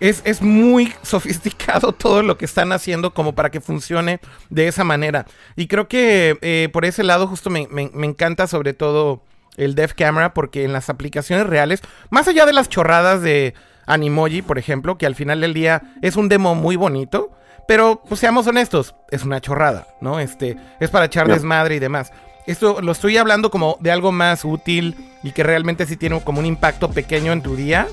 [0.00, 5.26] es, muy sofisticado todo lo que están haciendo como para que funcione de esa manera.
[5.56, 9.22] Y creo que eh, por ese lado justo me, encanta sobre todo
[9.56, 13.54] el Dev Camera porque en las aplicaciones reales, más allá de las chorradas de
[13.86, 17.32] Animoji, por ejemplo, que al final del día es un demo muy bonito,
[17.68, 20.18] pero pues seamos honestos, es una chorrada, ¿no?
[20.18, 22.12] Este, es para echar desmadre y demás
[22.50, 26.40] esto lo estoy hablando como de algo más útil y que realmente sí tiene como
[26.40, 27.86] un impacto pequeño en tu día.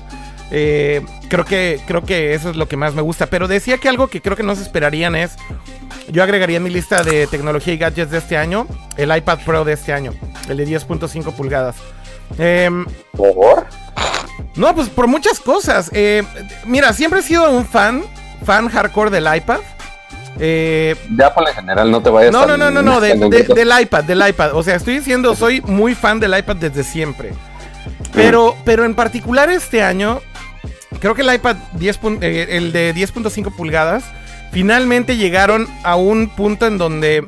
[0.50, 3.26] Eh, creo, que, creo que eso es lo que más me gusta.
[3.26, 5.36] Pero decía que algo que creo que no se esperarían es.
[6.10, 8.66] Yo agregaría en mi lista de tecnología y gadgets de este año
[8.96, 10.14] el iPad Pro de este año,
[10.48, 11.76] el de 10.5 pulgadas.
[12.38, 13.66] Em, ¿Por?
[14.56, 15.90] No, pues por muchas cosas.
[15.92, 16.24] Eh,
[16.64, 18.02] mira, siempre he sido un fan,
[18.44, 19.60] fan hardcore del iPad.
[20.40, 24.04] Eh, de Apple en general, no te vayas No, no, no, no, no, del iPad,
[24.04, 24.54] del iPad.
[24.54, 27.32] O sea, estoy diciendo, soy muy fan del iPad desde siempre.
[28.12, 30.20] Pero, pero en particular este año,
[31.00, 34.04] creo que el iPad 10, eh, el de 10.5 pulgadas,
[34.52, 37.26] finalmente llegaron a un punto en donde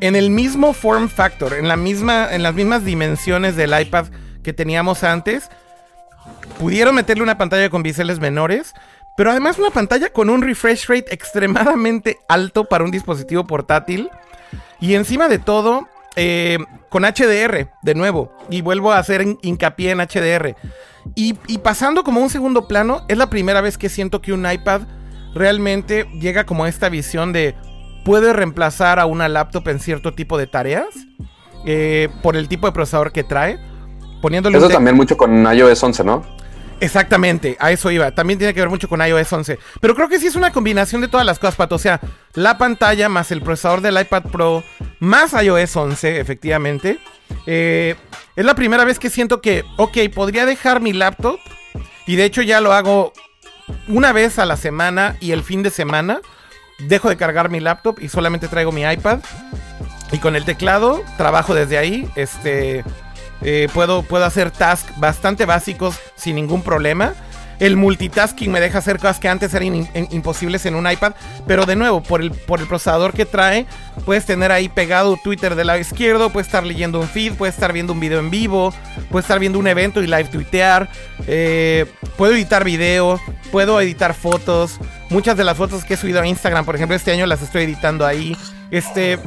[0.00, 4.06] en el mismo form factor, en la misma, en las mismas dimensiones del iPad
[4.42, 5.50] que teníamos antes,
[6.58, 8.74] pudieron meterle una pantalla con biseles menores,
[9.16, 14.10] pero además una pantalla con un refresh rate extremadamente alto para un dispositivo portátil.
[14.80, 18.32] Y encima de todo, eh, con HDR, de nuevo.
[18.50, 20.56] Y vuelvo a hacer hincapié en HDR.
[21.14, 24.82] Y, pasando como un segundo plano, es la primera vez que siento que un iPad
[25.34, 27.54] realmente llega como a esta visión de
[28.04, 30.88] puede reemplazar a una laptop en cierto tipo de tareas
[31.66, 33.58] eh, por el tipo de procesador que trae.
[34.20, 36.22] Poniéndole Eso también mucho con iOS 11, ¿no?
[36.80, 38.10] Exactamente, a eso iba.
[38.10, 39.58] También tiene que ver mucho con iOS 11.
[39.80, 41.74] Pero creo que sí es una combinación de todas las cosas, Pato.
[41.74, 42.00] O sea,
[42.34, 44.64] la pantalla más el procesador del iPad Pro
[44.98, 46.98] más iOS 11, efectivamente.
[47.46, 47.96] Eh,
[48.34, 51.38] es la primera vez que siento que, ok, podría dejar mi laptop.
[52.06, 53.12] Y de hecho ya lo hago
[53.86, 56.20] una vez a la semana y el fin de semana.
[56.78, 59.20] Dejo de cargar mi laptop y solamente traigo mi iPad.
[60.12, 62.10] Y con el teclado trabajo desde ahí.
[62.16, 62.84] Este
[63.42, 67.14] eh, puedo, puedo hacer tasks bastante básicos sin ningún problema.
[67.60, 71.12] El multitasking me deja hacer cosas que antes eran imposibles en un iPad.
[71.46, 73.66] Pero de nuevo, por el, por el procesador que trae,
[74.06, 77.74] puedes tener ahí pegado Twitter del lado izquierdo, puedes estar leyendo un feed, puedes estar
[77.74, 78.72] viendo un video en vivo,
[79.10, 80.88] puedes estar viendo un evento y live tuitear.
[81.26, 81.84] Eh,
[82.16, 83.20] puedo editar video,
[83.52, 84.78] puedo editar fotos.
[85.10, 87.64] Muchas de las fotos que he subido a Instagram, por ejemplo, este año las estoy
[87.64, 88.34] editando ahí.
[88.70, 89.18] Este,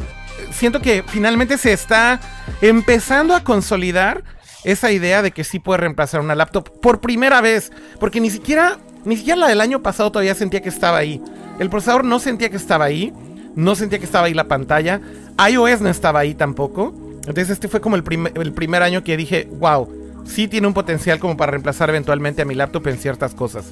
[0.51, 2.19] siento que finalmente se está
[2.61, 4.23] empezando a consolidar
[4.63, 7.71] esa idea de que sí puede reemplazar una laptop por primera vez.
[7.99, 11.21] Porque ni siquiera, ni siquiera la del año pasado todavía sentía que estaba ahí.
[11.59, 13.13] El procesador no sentía que estaba ahí.
[13.55, 15.01] No sentía que estaba ahí la pantalla.
[15.49, 16.93] iOS no estaba ahí tampoco.
[17.19, 18.03] Entonces este fue como el,
[18.35, 19.87] el primer año que dije, wow,
[20.25, 23.65] sí tiene un potencial como para reemplazar eventualmente a mi laptop en ciertas cosas.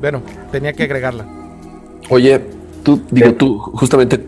[0.00, 1.26] Bueno, tenía que agregarla.
[2.08, 2.40] Oye,
[2.82, 4.20] tú, digo, tú, justamente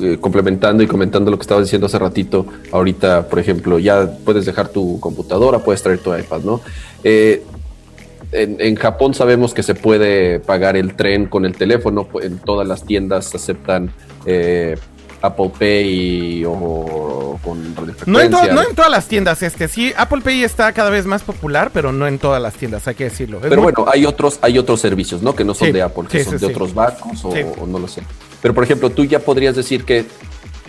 [0.00, 4.46] eh, complementando y comentando lo que estabas diciendo hace ratito, ahorita, por ejemplo, ya puedes
[4.46, 6.60] dejar tu computadora, puedes traer tu iPad, ¿no?
[7.04, 7.44] Eh,
[8.32, 12.84] en, Japón sabemos que se puede pagar el tren con el teléfono, en todas las
[12.84, 13.90] tiendas aceptan
[14.26, 14.76] eh,
[15.22, 17.74] Apple Pay o con
[18.06, 21.22] no en, no en todas las tiendas, este sí, Apple Pay está cada vez más
[21.22, 23.38] popular, pero no en todas las tiendas, hay que decirlo.
[23.40, 25.34] pero bueno, hay otros, hay otros servicios, ¿no?
[25.34, 28.02] Que no son de Apple, que son de otros bancos o, no lo sé.
[28.42, 30.06] Pero por ejemplo, tú ya podrías decir que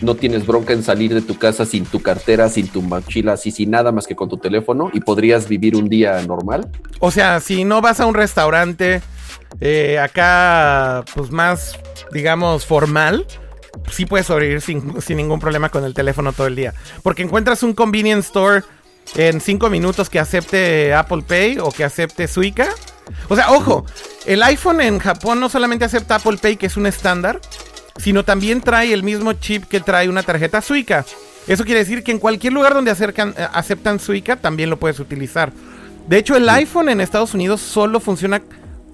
[0.01, 3.51] no tienes bronca en salir de tu casa sin tu cartera, sin tu mochila, así
[3.51, 6.69] sin nada más que con tu teléfono y podrías vivir un día normal.
[6.99, 9.01] O sea, si no vas a un restaurante
[9.59, 11.77] eh, acá, pues más,
[12.13, 13.25] digamos, formal,
[13.91, 16.73] sí puedes sobrevivir sin, sin, ningún problema con el teléfono todo el día.
[17.03, 18.63] Porque encuentras un convenience store
[19.15, 22.69] en cinco minutos que acepte Apple Pay o que acepte Suica.
[23.27, 23.85] O sea, ojo,
[24.25, 27.39] el iPhone en Japón no solamente acepta Apple Pay, que es un estándar,
[27.97, 31.05] sino también trae el mismo chip que trae una tarjeta Suica.
[31.47, 34.99] Eso quiere decir que en cualquier lugar donde acercan, eh, aceptan Suica también lo puedes
[34.99, 35.51] utilizar.
[36.07, 38.41] De hecho, el iPhone en Estados Unidos solo funciona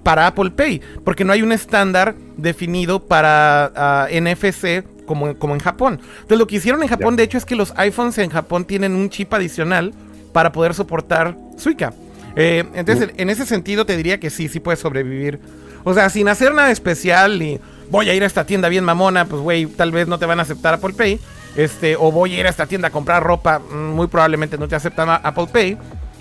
[0.04, 5.60] para Apple Pay, porque no hay un estándar definido para ah, NFC como, como, en
[5.60, 6.00] Japón.
[6.16, 8.96] Entonces lo que hicieron en Japón, de hecho, es que los iPhones en Japón tienen
[8.96, 9.94] un chip adicional
[10.32, 11.94] para poder soportar Suica.
[12.36, 15.40] Eh, entonces, en ese sentido te diría que sí, sí puedes sobrevivir.
[15.84, 19.26] O sea, sin hacer nada especial y voy a ir a esta tienda bien mamona,
[19.26, 21.20] pues güey, tal vez no te van a aceptar Apple Pay.
[21.56, 24.68] Este, o voy a ir a esta tienda a comprar ropa, mm, muy probablemente no
[24.68, 25.78] te aceptan Apple Pay.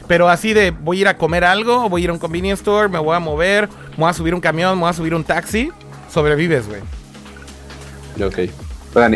[0.06, 2.60] Pero así de voy a ir a comer algo, voy a ir a un convenience
[2.60, 5.14] store, me voy a mover, me voy a subir un camión, me voy a subir
[5.14, 5.70] un taxi,
[6.12, 6.82] sobrevives, güey.
[8.22, 8.38] Ok.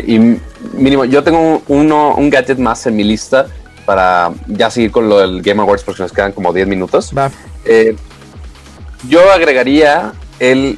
[0.05, 0.39] y
[0.73, 3.47] mínimo, yo tengo uno, un gadget más en mi lista
[3.89, 7.11] para ya seguir con lo del Game Awards porque nos quedan como 10 minutos.
[7.17, 7.31] Va.
[7.65, 7.95] Eh,
[9.07, 10.77] yo agregaría el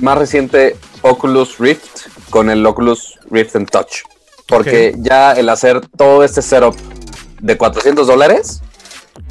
[0.00, 4.02] más reciente Oculus Rift con el Oculus Rift and Touch.
[4.48, 6.74] Porque ya el hacer todo este setup
[7.40, 8.62] de 400 dólares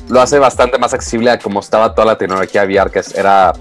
[0.08, 3.52] lo hace bastante más accesible a como estaba toda la tecnología VR, que era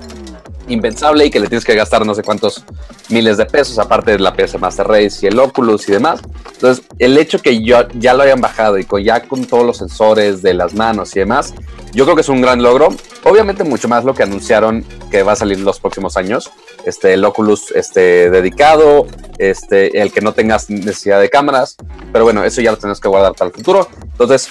[0.69, 2.65] impensable y que le tienes que gastar no sé cuántos
[3.09, 6.21] miles de pesos, aparte de la PS Master Race y el Oculus y demás.
[6.53, 9.79] Entonces, el hecho que yo, ya lo hayan bajado y con, ya con todos los
[9.79, 11.55] sensores de las manos y demás,
[11.93, 12.89] yo creo que es un gran logro.
[13.25, 16.51] Obviamente, mucho más lo que anunciaron que va a salir en los próximos años.
[16.85, 19.07] Este, el Oculus este, dedicado,
[19.39, 21.77] este, el que no tengas necesidad de cámaras,
[22.13, 23.89] pero bueno, eso ya lo tenemos que guardar para el futuro.
[24.03, 24.49] Entonces,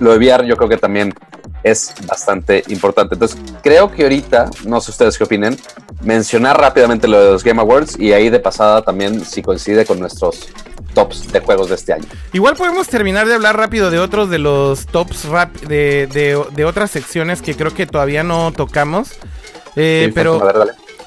[0.00, 1.14] lo de VR yo creo que también
[1.64, 3.14] es bastante importante.
[3.14, 5.56] Entonces, creo que ahorita, no sé ustedes qué opinen,
[6.02, 9.98] mencionar rápidamente lo de los Game Awards y ahí de pasada también si coincide con
[9.98, 10.48] nuestros
[10.92, 12.04] tops de juegos de este año.
[12.32, 16.90] Igual podemos terminar de hablar rápido de otros de los tops rap de, de, otras
[16.90, 19.12] secciones que creo que todavía no tocamos.
[19.76, 20.40] Eh, pero,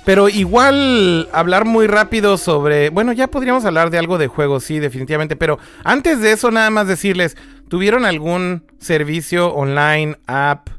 [0.06, 2.90] pero igual hablar muy rápido sobre.
[2.90, 5.36] Bueno, ya podríamos hablar de algo de juegos, sí, definitivamente.
[5.36, 7.38] Pero antes de eso, nada más decirles:
[7.70, 10.70] ¿Tuvieron algún servicio online, app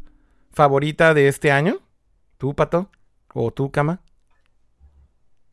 [0.52, 1.80] favorita de este año?
[2.38, 2.90] ¿Tú, Pato?
[3.34, 4.00] ¿O tú, Cama?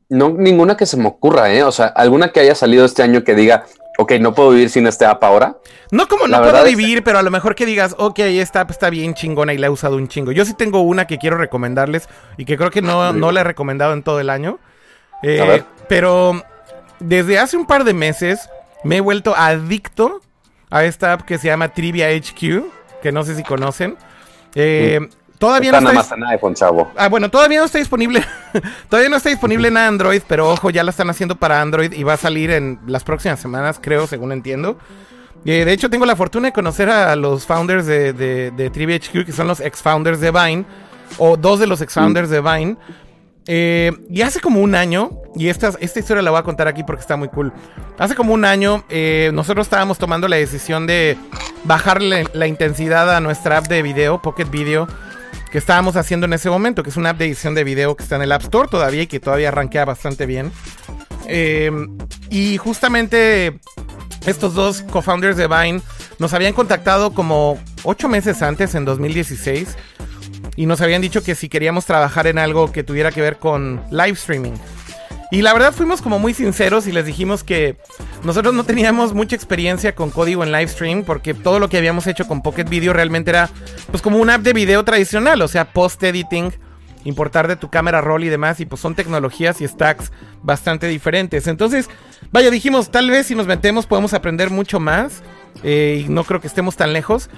[0.08, 1.63] No, ninguna que se me ocurra, ¿eh?
[1.63, 3.65] O sea, alguna que haya salido este año que diga,
[3.98, 5.58] ok, no puedo vivir sin este app ahora.
[5.91, 8.89] No como no puedo vivir, pero a lo mejor que digas, ok, esta app está
[8.89, 10.32] bien chingona y la he usado un chingo.
[10.32, 13.43] Yo sí tengo una que quiero recomendarles y que creo que no, no la he
[13.43, 14.60] recomendado en todo el año.
[15.21, 16.43] Eh, pero
[17.00, 18.48] desde hace un par de meses
[18.84, 20.21] me he vuelto adicto
[20.69, 22.63] a esta app que se llama Trivia HQ,
[23.01, 23.97] que no sé si conocen.
[24.56, 24.99] Eh,
[25.38, 26.91] Todavía no está en iPhone, chavo.
[26.95, 28.23] Ah, bueno, todavía no está disponible.
[28.89, 32.04] todavía no está disponible en Android, pero ojo, ya la están haciendo para Android y
[32.04, 34.78] va a salir en las próximas semanas, creo, según entiendo.
[35.43, 39.25] Eh, de hecho, tengo la fortuna de conocer a los founders de, de, Trivia HQ,
[39.25, 40.65] que son los ex-founders de Vine,
[41.17, 42.78] o dos de los ex-founders de Vine.
[43.47, 46.84] Eh, y hace como un año, y esta, esta historia la voy a contar aquí
[46.84, 47.53] porque está muy cool.
[47.97, 51.17] Hace como un año, eh, nosotros estábamos tomando la decisión de
[51.63, 54.88] bajarle la intensidad a nuestra app de video, Pocket Video,
[55.51, 58.03] que estábamos haciendo en ese momento, que es una app de edición de video que
[58.03, 60.51] está en el App Store todavía y que todavía arranquea bastante bien.
[61.27, 61.71] Eh,
[62.29, 63.60] y justamente
[64.25, 65.81] estos dos co-founders de Vine
[66.19, 69.75] nos habían contactado como ocho meses antes, en 2016
[70.56, 73.82] y nos habían dicho que si queríamos trabajar en algo que tuviera que ver con
[73.91, 74.54] live streaming.
[75.32, 77.78] Y la verdad fuimos como muy sinceros y les dijimos que
[78.24, 82.08] nosotros no teníamos mucha experiencia con código en live stream porque todo lo que habíamos
[82.08, 83.50] hecho con Pocket Video realmente era
[83.89, 86.54] pues como una app de video tradicional, o sea, post editing,
[87.06, 90.12] importar de tu cámara roll y demás y pues son tecnologías y stacks
[90.44, 91.48] bastante diferentes.
[91.48, 91.89] Entonces,
[92.32, 95.24] vaya, dijimos, tal vez si nos metemos podemos aprender mucho más
[95.63, 97.30] eh, y no creo que estemos tan lejos.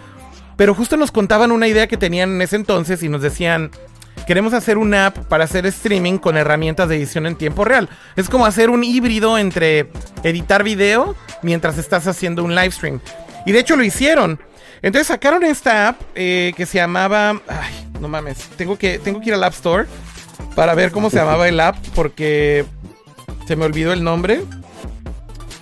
[0.57, 3.71] Pero justo nos contaban una idea que tenían en ese entonces y nos decían,
[4.25, 7.87] queremos hacer una app para hacer streaming con herramientas de edición en tiempo real.
[8.15, 9.89] Es como hacer un híbrido entre
[10.23, 12.99] editar video mientras estás haciendo un live stream.
[13.45, 14.39] Y de hecho lo hicieron.
[14.81, 17.39] Entonces sacaron esta app eh, que se llamaba...
[17.47, 18.37] Ay, no mames.
[18.57, 19.85] Tengo que, tengo que ir al App Store
[20.55, 22.65] para ver cómo se llamaba el app porque
[23.47, 24.41] se me olvidó el nombre.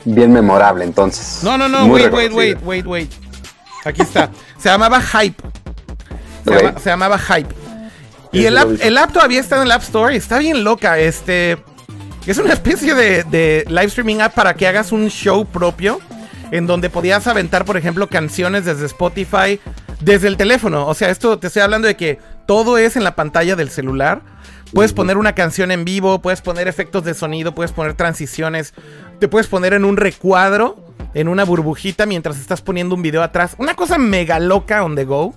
[0.06, 1.44] Bien memorable entonces.
[1.44, 3.25] No, no, no, wait, wait, wait, wait, wait.
[3.86, 4.32] Aquí está.
[4.58, 5.42] Se llamaba Hype.
[6.80, 7.56] Se, llamaba Hype.
[8.32, 11.00] Y el app, todavía está en el App Store está bien loca.
[11.00, 11.58] Este.
[12.26, 16.02] Es una especie de, de live streaming app para que hagas un show propio.
[16.52, 19.60] En donde podías aventar, por ejemplo, canciones desde Spotify.
[20.02, 20.88] Desde el teléfono.
[20.88, 24.22] O sea, esto te estoy hablando de que todo es en la pantalla del celular.
[24.74, 28.74] Puedes poner una canción en vivo, puedes poner efectos de sonido, puedes poner transiciones,
[29.20, 33.56] te puedes poner en un recuadro en una burbujita mientras estás poniendo un video atrás.
[33.58, 35.34] Una cosa mega loca on the go.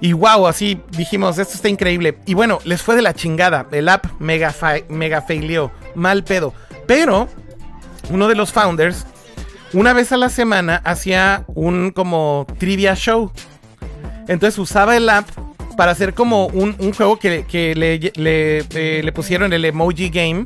[0.00, 2.18] Y wow, así dijimos, esto está increíble.
[2.24, 3.66] Y bueno, les fue de la chingada.
[3.72, 4.54] El app mega,
[4.88, 5.72] mega failó.
[5.94, 6.54] Mal pedo.
[6.86, 7.28] Pero
[8.10, 9.06] uno de los founders,
[9.72, 13.32] una vez a la semana, hacía un como trivia show.
[14.28, 15.26] Entonces usaba el app
[15.76, 20.44] para hacer como un, juego que, le, le, le pusieron el emoji game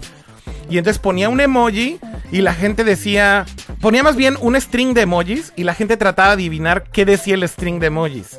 [0.71, 1.99] y entonces ponía un emoji
[2.31, 3.45] y la gente decía.
[3.81, 7.35] Ponía más bien un string de emojis y la gente trataba de adivinar qué decía
[7.35, 8.39] el string de emojis.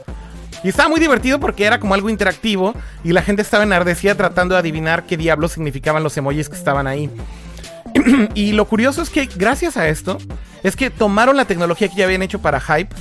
[0.64, 4.54] Y estaba muy divertido porque era como algo interactivo y la gente estaba enardecida tratando
[4.54, 7.10] de adivinar qué diablos significaban los emojis que estaban ahí.
[8.36, 10.20] y lo curioso es que gracias a esto,
[10.62, 12.96] es que tomaron la tecnología que ya habían hecho para Hype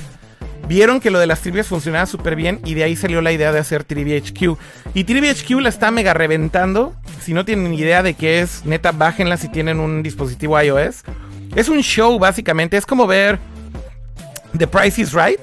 [0.71, 3.51] Vieron que lo de las trivias funcionaba súper bien y de ahí salió la idea
[3.51, 4.57] de hacer Trivia HQ.
[4.93, 6.95] Y Trivia HQ la está mega reventando.
[7.21, 11.03] Si no tienen idea de qué es, neta, bájenla si tienen un dispositivo iOS.
[11.57, 12.77] Es un show, básicamente.
[12.77, 13.37] Es como ver
[14.57, 15.41] The Price is Right.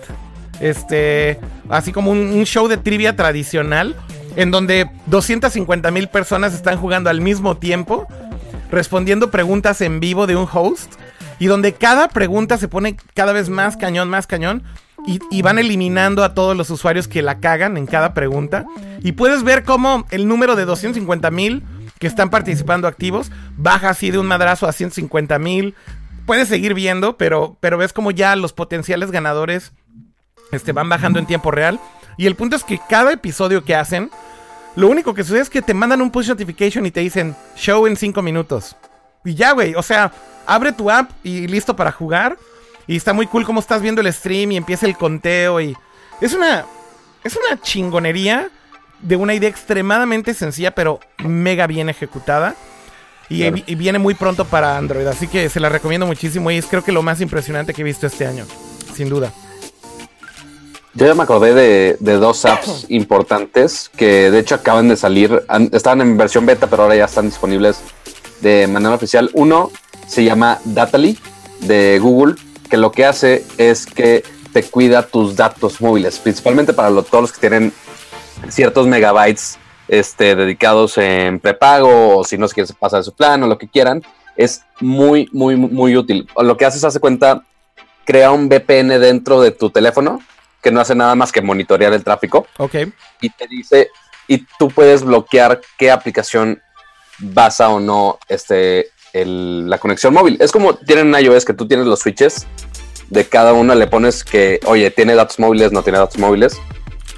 [0.61, 3.97] Este, así como un, show de trivia tradicional.
[4.35, 8.07] En donde 250 mil personas están jugando al mismo tiempo.
[8.71, 10.95] Respondiendo preguntas en vivo de un host.
[11.39, 14.65] Y donde cada pregunta se pone cada vez más cañón, más cañón.
[15.07, 18.67] Y, van eliminando a todos los usuarios que la cagan en cada pregunta.
[19.01, 21.63] Y puedes ver cómo el número de 250 mil
[21.99, 25.75] que están participando activos baja así de un madrazo a 150 mil.
[26.27, 29.73] Puedes seguir viendo, pero, pero ves como ya los potenciales ganadores
[30.53, 31.81] este, van bajando en tiempo real.
[32.17, 34.11] Y el punto es que cada episodio que hacen,
[34.77, 37.87] lo único que sucede es que te mandan un push notification y te dicen show
[37.87, 38.77] en 5 minutos.
[39.25, 40.13] Y ya, güey, o sea,
[40.47, 42.37] abre tu app y listo para jugar.
[42.89, 45.77] Y está muy cool como estás viendo el stream y empieza el conteo y...
[46.21, 46.65] Es una...
[47.23, 48.49] Es una chingonería
[49.03, 52.55] de una idea extremadamente sencilla pero mega bien ejecutada.
[53.29, 53.57] Y, Claro.
[53.67, 56.83] y viene muy pronto para Android, así que se la recomiendo muchísimo y es creo
[56.83, 58.47] que lo más impresionante que he visto este año,
[58.95, 59.31] sin duda.
[60.95, 65.45] Yo ya me acordé de, de dos apps importantes que de hecho acaban de salir.
[65.49, 67.81] Han- estaban en versión beta, pero ahora ya están disponibles
[68.41, 69.31] de manera oficial.
[69.35, 69.71] Uno
[70.07, 71.19] se llama Datally
[71.61, 72.37] de Google,
[72.69, 77.23] que lo que hace es que te cuida tus datos móviles, principalmente para lo- todos
[77.23, 77.73] los que tienen
[78.49, 79.59] ciertos megabytes
[79.89, 83.59] este, dedicados en prepago o si no se quieren pasar de su plan o lo
[83.59, 84.03] que quieran.
[84.37, 86.29] Es muy, muy, muy útil.
[86.41, 87.43] Lo que haces, hace cuenta,
[88.05, 90.21] crea un VPN dentro de tu teléfono
[90.63, 92.75] que no hace nada más que monitorear el tráfico Ok,
[93.21, 93.89] y te dice,
[94.27, 96.61] y tú puedes bloquear qué aplicación
[97.19, 100.37] basa o no este, el- la conexión móvil.
[100.41, 102.47] Es como tienen en iOS que tú tienes los switches,
[103.11, 106.59] de cada uno le pones que, oye, tiene datos móviles, no tiene datos móviles,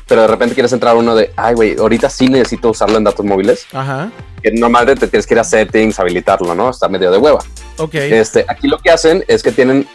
[0.07, 3.25] pero de repente quieres entrar uno de, ay, güey, ahorita sí necesito usarlo en datos
[3.27, 4.11] móviles, ajá,
[4.43, 6.71] que normalmente te tienes que ir a settings, habilitarlo, ¿no?
[6.71, 7.41] Está medio de hueva.
[7.77, 7.95] ok.
[7.95, 9.87] Este, aquí lo que hacen es que tienen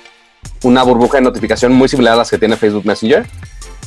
[0.64, 3.26] una burbuja de notificación muy similar a las que tiene Facebook Messenger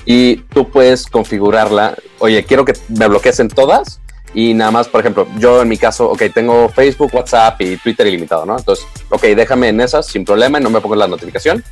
[0.04, 1.94] y tú puedes configurarla.
[2.18, 4.00] Oye, quiero que me bloquees en todas
[4.40, 8.06] y nada más, por ejemplo, yo en mi caso, ok, tengo Facebook, WhatsApp y Twitter
[8.06, 8.56] ilimitado, ¿no?
[8.56, 11.64] Entonces, ok, déjame en esas sin problema y no me pongo la notificación.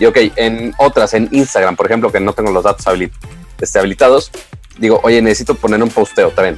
[0.00, 3.12] Y ok, en otras, en Instagram, por ejemplo, que no tengo los datos habili-
[3.60, 4.32] este, habilitados,
[4.76, 6.56] digo, oye, necesito poner un posteo también.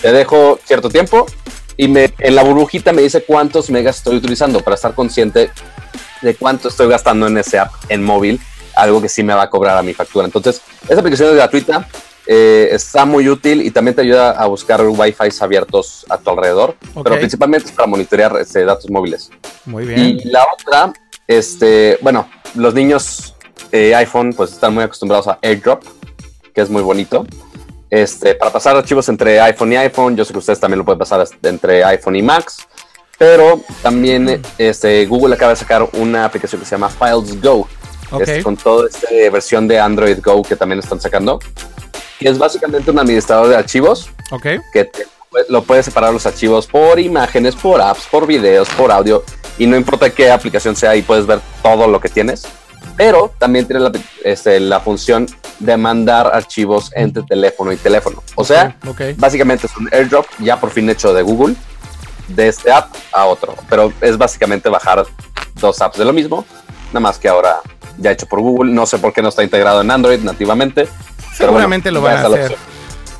[0.00, 1.26] Te dejo cierto tiempo
[1.76, 5.50] y me, en la burbujita me dice cuántos megas estoy utilizando para estar consciente
[6.22, 8.40] de cuánto estoy gastando en ese app en móvil,
[8.76, 10.26] algo que sí me va a cobrar a mi factura.
[10.26, 11.88] Entonces, esa aplicación es gratuita,
[12.32, 16.76] eh, está muy útil y también te ayuda a buscar Wi-Fi abiertos a tu alrededor,
[17.02, 19.32] pero principalmente es para monitorear este, datos móviles.
[19.64, 19.98] Muy bien.
[19.98, 20.92] Y la otra,
[21.26, 23.34] este, bueno, los niños
[23.72, 25.82] eh, iPhone pues están muy acostumbrados a AirDrop,
[26.54, 27.26] que es muy bonito.
[27.90, 31.00] Este, para pasar archivos entre iPhone y iPhone, yo sé que ustedes también lo pueden
[31.00, 32.58] pasar entre iPhone y Macs,
[33.18, 37.66] pero también este, Google acaba de sacar una aplicación que se llama Files Go,
[38.12, 38.20] Ok.
[38.20, 41.40] este, con toda esta versión de Android Go que también están sacando,
[42.20, 44.46] que es básicamente un administrador de archivos Ok.
[44.72, 45.06] que te-
[45.48, 49.24] lo puedes separar los archivos por imágenes, por apps, por videos, por audio,
[49.58, 52.42] y no importa qué aplicación sea, y puedes ver todo lo que tienes.
[52.96, 53.92] Pero también tiene la,
[54.24, 55.26] este, la función
[55.60, 58.22] de mandar archivos entre teléfono y teléfono.
[58.34, 59.00] O sea, Ok.
[59.16, 61.54] básicamente es un airdrop ya por fin hecho de Google,
[62.28, 63.54] de este app a otro.
[63.68, 65.04] Pero es básicamente bajar
[65.54, 66.44] dos apps de lo mismo,
[66.88, 67.60] nada más que ahora
[67.98, 68.72] ya hecho por Google.
[68.72, 70.88] No sé por qué no está integrado en Android nativamente.
[71.38, 72.56] bueno, Seguramente lo van a la hacer.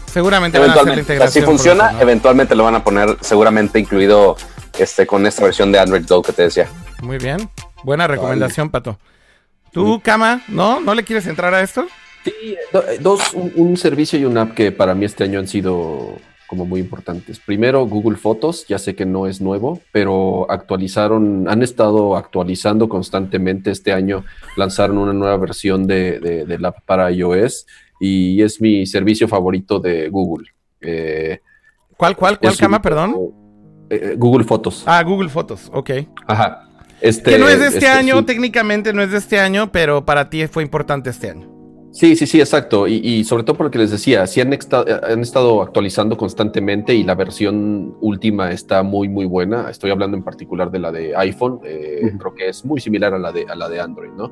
[0.07, 1.45] Seguramente van a hacer la Eventualmente, integración.
[1.45, 4.37] si funciona, eventualmente lo van a poner seguramente incluido
[4.79, 6.69] este con esta versión de Android Go que te decía.
[7.03, 7.49] Muy bien.
[7.85, 8.99] Buena recomendación, Pato.
[9.73, 10.81] ¿Tú, Kama, no?
[10.81, 11.87] ¿No le quieres entrar a esto?
[12.25, 15.47] Sí, eh, dos, un, un servicio y una app que para mí este año han
[15.49, 16.17] sido
[16.49, 17.39] como muy importantes.
[17.39, 23.71] Primero, Google Fotos, ya sé que no es nuevo, pero actualizaron, han estado actualizando constantemente
[23.71, 24.25] este año,
[24.57, 27.67] lanzaron una nueva versión de, de, del app para iOS
[28.01, 30.49] y es mi servicio favorito de Google.
[30.81, 31.39] Eh,
[31.97, 33.17] ¿Cuál, cuál, cuál, un- perdón?
[33.91, 34.83] eh, Google Fotos.
[34.87, 35.91] Ah, Google Fotos, ok.
[36.27, 36.67] Ajá.
[37.01, 38.25] Este, que no es de este, este, año, sí.
[38.25, 41.49] técnicamente no es de este año, pero para ti fue importante este año.
[41.93, 42.87] Sí, sí, sí, exacto.
[42.87, 47.15] Y, y sobre todo porque les decía, sí han, han estado actualizando constantemente y la
[47.17, 49.69] versión última está muy, muy buena.
[49.71, 51.59] Estoy hablando en particular de la de iPhone.
[51.65, 52.13] eh.
[52.19, 54.31] Creo que es muy similar a la de, a la de Android, ¿no?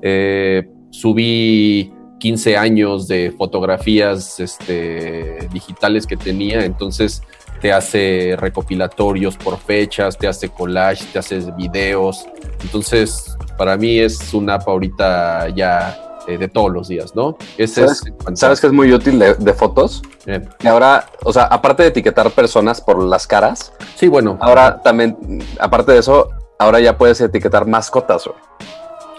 [0.00, 7.22] Eh, subí 15 años de fotografías este, digitales que tenía, entonces
[7.60, 12.26] te hace recopilatorios por fechas, te hace collage, te hace videos.
[12.62, 15.98] Entonces, para mí es una app ahorita ya
[16.28, 17.36] eh, de todos los días, ¿no?
[17.56, 18.02] Ese ¿Sabes-
[18.32, 20.02] es ¿Sabes que es muy útil de, de fotos?
[20.26, 24.36] Eh, Que ahora, o sea, aparte de etiquetar personas por las caras, sí, bueno.
[24.40, 25.16] ahora también,
[25.60, 28.24] aparte de eso, ahora ya puedes etiquetar mascotas.
[28.26, 28.36] güey.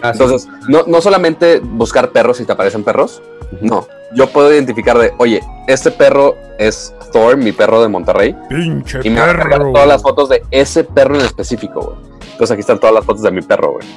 [0.01, 0.21] Ah, sí.
[0.21, 3.21] Entonces, no, no solamente buscar perros si te aparecen perros,
[3.61, 3.87] no.
[4.13, 9.09] Yo puedo identificar de, oye, este perro es Thor, mi perro de Monterrey, Pinche y
[9.09, 12.17] me va a cargar todas las fotos de ese perro en específico, güey.
[12.31, 13.87] Entonces aquí están todas las fotos de mi perro, güey.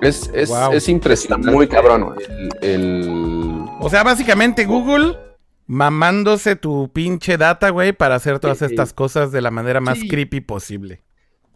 [0.00, 0.72] Es, es, Wow.
[0.72, 1.48] es impresionante.
[1.48, 2.18] Está muy cabrón, güey.
[2.62, 5.16] El, el- O sea, básicamente Google
[5.66, 8.64] mamándose tu pinche data, güey, para hacer todas Sí.
[8.66, 10.08] estas cosas de la manera más Sí.
[10.08, 11.02] creepy posible.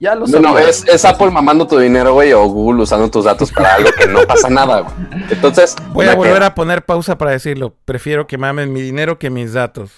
[0.03, 0.69] Ya lo No, no, sabía.
[0.69, 4.09] es, es Apple mamando tu dinero, güey, o Google usando tus datos para algo que
[4.09, 4.95] no pasa nada, güey.
[5.31, 7.77] Entonces, Voy a volver a poner pausa para decirlo.
[7.85, 9.93] Prefiero que mamen mi dinero que mis datos.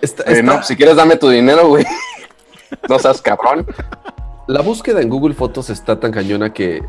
[0.00, 1.84] Eh, no, si quieres dame tu dinero, güey.
[2.88, 3.66] No seas cabrón.
[4.46, 6.80] La búsqueda en Google Fotos está tan cañona que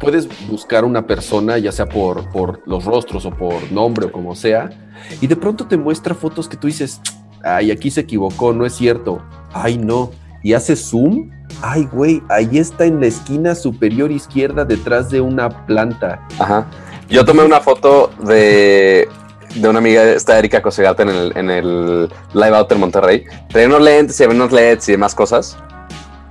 [0.00, 4.34] puedes buscar una persona, ya sea por, por los rostros o por nombre o como
[4.34, 4.70] sea,
[5.20, 7.00] y de pronto te muestra fotos que tú dices,
[7.44, 9.22] ay, aquí se equivocó, no es cierto,
[9.52, 10.10] ay, no,
[10.42, 11.30] y hace zoom,
[11.62, 16.20] ay, güey, ahí está en la esquina superior izquierda detrás de una planta.
[16.38, 16.66] Ajá.
[17.08, 19.08] Yo tomé una foto de,
[19.54, 22.02] de una amiga, esta Erika Cosegata, en el, en el
[22.34, 23.24] Live Out en Monterrey.
[23.48, 25.56] Traía unos lentes y había unos LEDs y demás cosas.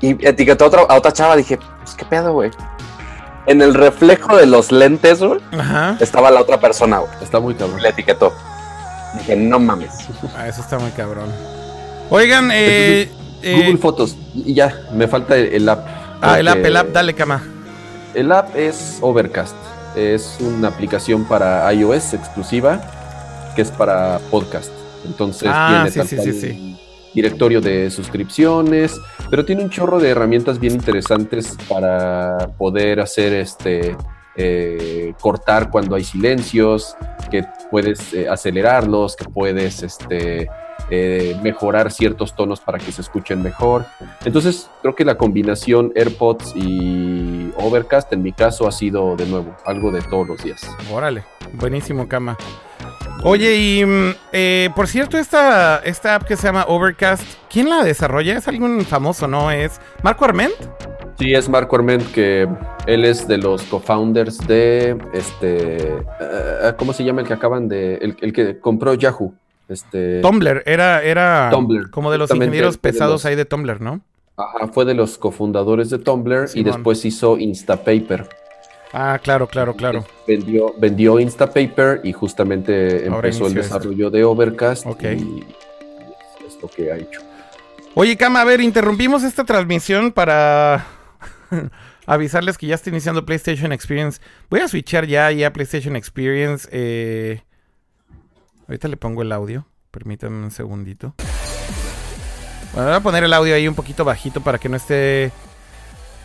[0.02, 1.36] Y etiquetó a otra, a otra chava.
[1.36, 2.50] Dije, pues qué pedo, güey.
[3.46, 5.98] En el reflejo de los lentes, güey, Ajá.
[6.00, 7.12] estaba la otra persona, güey.
[7.22, 7.82] Está muy cabrón.
[7.82, 8.34] Le etiquetó.
[9.18, 9.92] Dije, no mames.
[10.38, 11.30] Ah, eso está muy cabrón.
[12.10, 15.86] Oigan, eh, eh, Google Fotos, y ya, me falta el, el app.
[16.22, 17.44] ah, el app, el app, dale cama.
[18.14, 19.56] El app es Overcast.
[19.96, 22.80] Es una aplicación para iOS exclusiva
[23.56, 24.72] que es para podcast.
[25.06, 26.80] Entonces Ah, tiene sí, sí,
[27.14, 28.96] directorio de suscripciones,
[29.30, 33.96] pero tiene un chorro de herramientas bien interesantes para poder hacer este
[34.36, 36.96] eh, cortar cuando hay silencios,
[37.32, 40.48] que puedes eh, acelerarlos, que puedes este
[40.90, 43.86] eh, mejorar ciertos tonos para que se escuchen mejor.
[44.26, 49.56] Entonces, creo que la combinación AirPods y Overcast, en mi caso, ha sido de nuevo
[49.66, 50.62] algo de todos los días.
[50.92, 51.24] Órale,
[51.54, 52.38] buenísimo, cama.
[53.24, 57.84] Oye, y mm, eh, por cierto, esta, esta app que se llama Overcast, ¿quién la
[57.84, 58.38] desarrolla?
[58.38, 59.52] ¿Es algún famoso, no?
[59.52, 60.54] ¿Es Marco Arment?
[61.18, 62.48] Sí, es Marco Arment, que
[62.88, 65.98] él es de los co-founders de este.
[66.22, 67.96] eh, ¿Cómo se llama el que acaban de.
[67.96, 69.34] El, el que compró Yahoo?
[69.70, 70.20] Este.
[70.22, 74.02] Tumblr, era, era Tumblr, como de los ingenieros de pesados los- ahí de Tumblr, ¿no?
[74.36, 78.28] Ajá, fue de los cofundadores de Tumblr y después hizo Instapaper.
[78.94, 80.06] Ah, claro, claro, claro.
[80.28, 83.76] Vendió, vendió Instapaper y justamente Ahora empezó el esto.
[83.76, 84.86] desarrollo de Overcast.
[84.88, 85.04] Ok.
[85.04, 85.44] Y
[86.48, 87.22] es, lo que ha hecho.
[87.94, 90.88] Oye, Cama, a ver, interrumpimos esta transmisión para
[92.08, 94.22] avisarles que ya está iniciando PlayStation Experience.
[94.50, 96.68] Voy a switchar ya ahí a PlayStation Experience.
[96.72, 97.42] eh,
[98.70, 99.66] Ahorita le pongo el audio.
[99.90, 101.16] Permítanme un segundito.
[102.72, 105.32] Bueno, voy a poner el audio ahí un poquito bajito para que no esté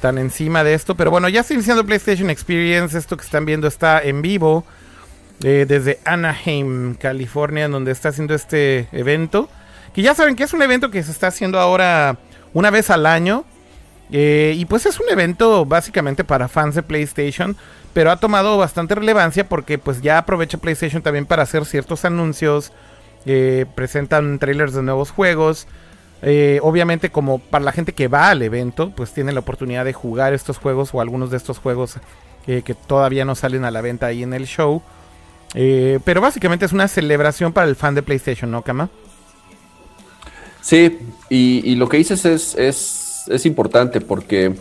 [0.02, 0.94] tan encima de esto.
[0.94, 2.98] Pero bueno, ya está iniciando PlayStation Experience.
[2.98, 4.66] Esto que están viendo está en vivo
[5.42, 9.48] eh, desde Anaheim, California, donde está haciendo este evento.
[9.94, 12.18] Que ya saben que es un evento que se está haciendo ahora
[12.52, 13.46] una vez al año.
[14.12, 17.56] Eh, y pues es un evento básicamente para fans de PlayStation.
[17.94, 22.72] Pero ha tomado bastante relevancia porque pues ya aprovecha PlayStation también para hacer ciertos anuncios.
[23.26, 25.66] eh, presentan trailers de nuevos juegos.
[26.22, 29.92] Eh, obviamente como para la gente que va al evento, pues tiene la oportunidad de
[29.92, 31.96] jugar estos juegos o algunos de estos juegos
[32.46, 34.82] eh, que todavía no salen a la venta ahí en el show.
[35.54, 38.90] Pero básicamente es una celebración para el fan de PlayStation, ¿no, Kama?
[40.60, 44.56] Sí, y, y lo que dices es, es, es importante porque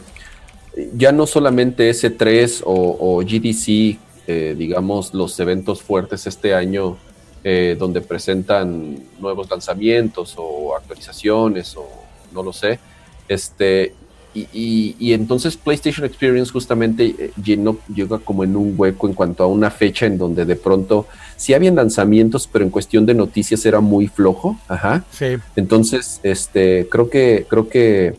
[0.96, 3.98] ya no solamente S3 o, o GDC,
[4.28, 6.98] eh, digamos, los eventos fuertes este año
[7.44, 11.86] eh, donde presentan nuevos lanzamientos o actualizaciones o
[12.34, 12.80] no lo sé,
[13.28, 13.94] este,
[14.34, 19.14] y, y- y entonces PlayStation Experience justamente eh, llenó, llega como en un hueco en
[19.14, 21.06] cuanto a una fecha en donde de pronto
[21.36, 25.04] sí habían lanzamientos, pero en cuestión de noticias era muy flojo, ajá.
[25.12, 25.36] Sí.
[25.56, 28.16] Entonces, este, creo que, creo que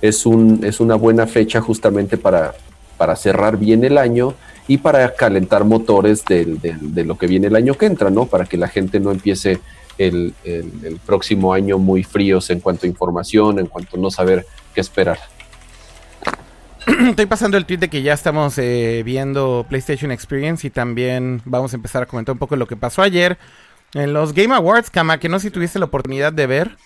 [0.00, 2.54] es un, es una buena fecha justamente para,
[2.96, 4.34] para cerrar bien el año
[4.66, 8.26] y para calentar motores del- de lo que viene el año que entra, ¿no?
[8.26, 9.60] Para que la gente no empiece
[9.96, 14.10] el, el- el próximo año muy fríos en cuanto a información, en cuanto a no
[14.10, 15.18] saber qué esperar.
[17.10, 21.72] Estoy pasando el tweet de que ya estamos eh, viendo PlayStation Experience y también vamos
[21.72, 23.38] a empezar a comentar un poco lo que pasó ayer
[23.94, 26.76] en los Game Awards, Kama, que no sé si tuviste la oportunidad de ver.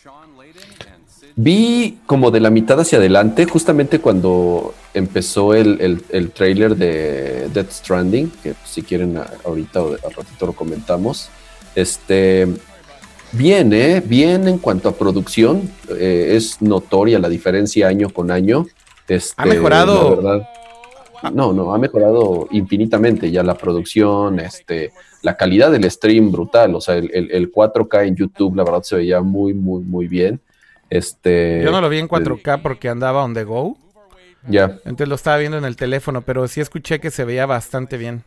[1.35, 7.49] Vi como de la mitad hacia adelante, justamente cuando empezó el, el, el trailer de
[7.53, 11.30] Death Stranding, que si quieren ahorita o al ratito lo comentamos.
[11.74, 12.47] Este,
[13.33, 14.03] bien, ¿eh?
[14.05, 18.66] Bien en cuanto a producción, eh, es notoria la diferencia año con año.
[19.09, 20.11] Este, Ha mejorado.
[20.22, 20.49] la verdad.
[21.33, 24.91] No, no, ha mejorado infinitamente ya la producción, este,
[25.22, 28.83] la calidad del stream brutal, o sea, el, el- el 4K en YouTube, la verdad
[28.83, 30.41] se veía muy, muy, muy bien.
[30.93, 33.78] Este, Yo no lo vi en 4K porque andaba on the go.
[34.47, 34.78] Ya.
[34.84, 38.24] Entonces lo estaba viendo en el teléfono, pero sí escuché que se veía bastante bien.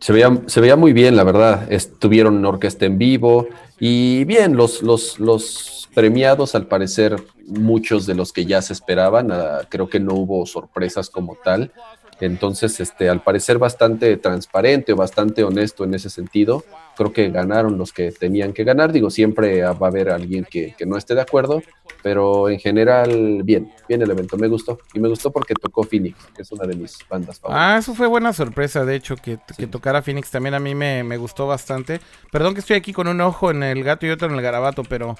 [0.00, 1.70] Se veía, se veía muy bien, la verdad.
[1.70, 3.48] Estuvieron orquesta en vivo
[3.78, 9.30] y bien, los, los, los premiados, al parecer, muchos de los que ya se esperaban.
[9.30, 11.72] ah, creo que no hubo sorpresas como tal.
[12.20, 16.64] Entonces, este, al parecer bastante transparente o bastante honesto en ese sentido.
[16.96, 18.92] Creo que ganaron los que tenían que ganar.
[18.92, 21.62] Digo, siempre va a haber alguien que, que no esté de acuerdo,
[22.02, 24.36] pero en general, bien, bien el evento.
[24.36, 24.78] Me gustó.
[24.94, 27.74] Y me gustó porque tocó Phoenix, que es una de mis bandas favoritas.
[27.74, 31.04] Ah, eso fue buena sorpresa, de hecho, que, que tocara Phoenix también a mí me,
[31.04, 32.00] me gustó bastante.
[32.32, 34.82] Perdón que estoy aquí con un ojo en el gato y otro en el garabato,
[34.82, 35.14] pero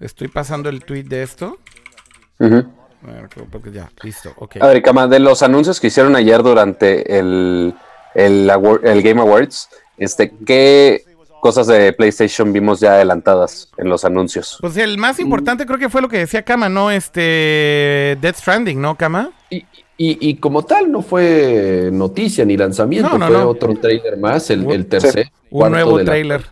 [0.00, 1.58] estoy pasando el tweet de esto.
[3.72, 4.34] Ya, listo.
[4.60, 7.74] A ver, Cama, de los anuncios que hicieron ayer durante el,
[8.14, 11.04] el, award- el Game Awards, este, ¿qué
[11.40, 14.58] cosas de PlayStation vimos ya adelantadas en los anuncios?
[14.60, 16.90] Pues el más importante creo que fue lo que decía Kama, ¿no?
[16.90, 19.30] Este, Death Stranding, ¿no, Kama?
[19.50, 19.56] Y,
[19.98, 23.48] y- y como tal, no fue noticia ni lanzamiento, No, no, fue no.
[23.48, 25.30] otro trailer más, el, el tercer.
[25.50, 26.44] Un nuevo de la- trailer.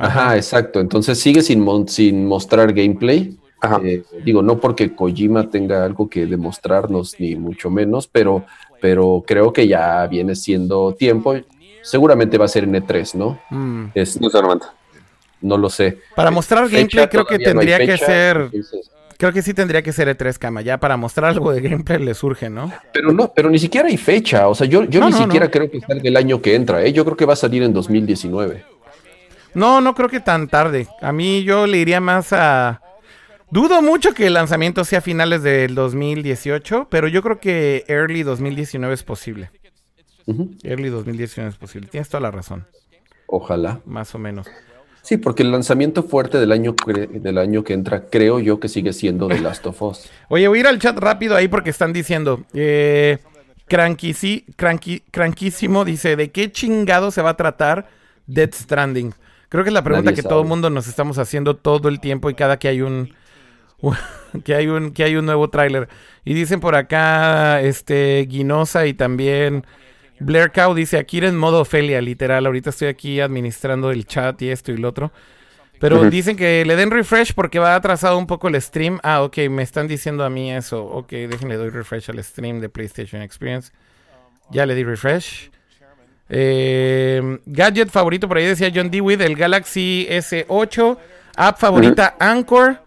[0.00, 0.80] Ajá, exacto.
[0.80, 3.36] Entonces sigue sin, mon- sin mostrar gameplay.
[3.60, 3.80] Ajá.
[3.84, 8.44] Eh, digo, no porque Kojima tenga algo que demostrarnos, ni mucho menos, pero,
[8.80, 11.34] pero creo que ya viene siendo tiempo.
[11.82, 13.40] Seguramente va a ser en E3, ¿no?
[13.50, 13.86] Mm.
[13.94, 14.18] Es-
[15.40, 15.98] No lo sé.
[16.16, 19.82] Para mostrar Fecha, gameplay creo que no tendría que ser, entonces- creo que sí tendría
[19.82, 22.72] que ser E3 Kama, ya para mostrar algo de gameplay le surge, ¿no?
[22.92, 24.48] Pero no, pero ni siquiera hay fecha.
[24.48, 25.50] O sea, yo, yo No, ni no, siquiera no.
[25.52, 26.92] creo que salga el año que entra, ¿eh?
[26.92, 28.64] Yo creo que va a salir en 2019.
[29.54, 30.86] No, no creo que tan tarde.
[31.00, 32.80] A mí yo le iría más a...
[33.50, 38.22] Dudo mucho que el lanzamiento sea a finales del 2018, pero yo creo que early
[38.22, 39.50] 2019 es posible.
[40.62, 41.88] Early 2019 es posible.
[41.88, 42.66] Tienes toda la razón,
[43.26, 43.80] Ojalá.
[43.86, 44.46] más o menos.
[45.00, 46.74] Sí, porque el lanzamiento fuerte del año,
[47.10, 50.10] del año que entra, creo yo que sigue siendo The Last of Us.
[50.28, 52.44] Oye, voy a ir al chat rápido ahí porque están diciendo...
[52.52, 53.16] Eh,
[55.10, 57.88] cranquísimo dice, ¿de qué chingado se va a tratar
[58.26, 59.14] Death Stranding?
[59.48, 60.30] Creo que es la pregunta Nadie que sabe.
[60.32, 63.14] todo el mundo nos estamos haciendo todo el tiempo y cada que hay un...
[64.44, 65.88] que hay un que hay un nuevo tráiler.
[66.24, 69.64] Y dicen por acá este Guinosa y también
[70.20, 72.46] Blair Cow dice aquí en modo Ofelia literal.
[72.46, 75.12] Ahorita estoy aquí administrando el chat y esto y lo otro
[75.78, 78.98] pero dicen que le den refresh porque va atrasado un poco el stream.
[79.02, 80.84] Ah ok me están diciendo a mí eso.
[80.84, 83.70] Ok déjenle doy refresh al stream de PlayStation Experience.
[84.50, 85.50] Ya le di refresh.
[86.30, 90.98] Eh, gadget favorito por ahí decía John Dewey el Galaxy S8
[91.36, 92.82] app favorita Anchor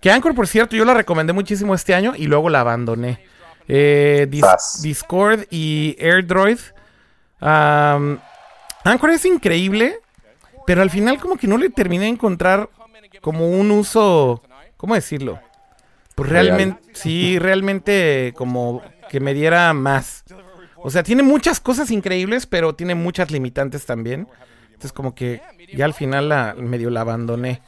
[0.00, 3.24] que Anchor, por cierto, yo la recomendé muchísimo este año y luego la abandoné.
[3.68, 4.82] Eh, Dis-.
[4.82, 6.58] Discord y AirDroid.
[7.40, 8.18] Am,
[8.84, 9.98] Anchor es increíble,
[10.66, 12.68] pero al final como que no le terminé de encontrar
[13.20, 14.42] como un uso,
[14.76, 15.38] ¿cómo decirlo?
[16.14, 16.46] Pues Real.
[16.46, 20.24] realmente, sí, realmente como que me diera más.
[20.76, 24.26] O sea, tiene muchas cosas increíbles, pero tiene muchas limitantes también.
[24.68, 25.42] Entonces como que
[25.74, 27.60] ya al final la, medio la abandoné.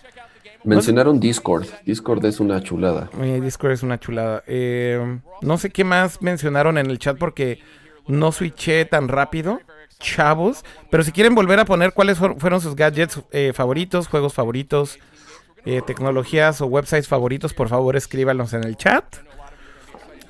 [0.64, 1.66] Mencionaron Discord.
[1.84, 3.10] Discord es una chulada.
[3.18, 4.42] Mi Discord es una chulada.
[4.46, 7.58] Eh, no sé qué más mencionaron en el chat porque
[8.06, 9.60] no switché tan rápido,
[9.98, 10.64] chavos.
[10.90, 14.98] Pero si quieren volver a poner cuáles fueron- sus gadgets eh, favoritos, juegos favoritos,
[15.64, 19.04] eh, tecnologías o websites favoritos, por favor escríbanlos en el chat.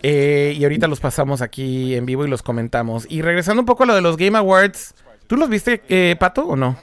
[0.03, 3.07] Eh, y ahorita los pasamos aquí en vivo y los comentamos.
[3.09, 4.95] Y regresando un poco a lo de los Game Awards,
[5.29, 6.77] ¿tú los viste, eh, Pato, o no?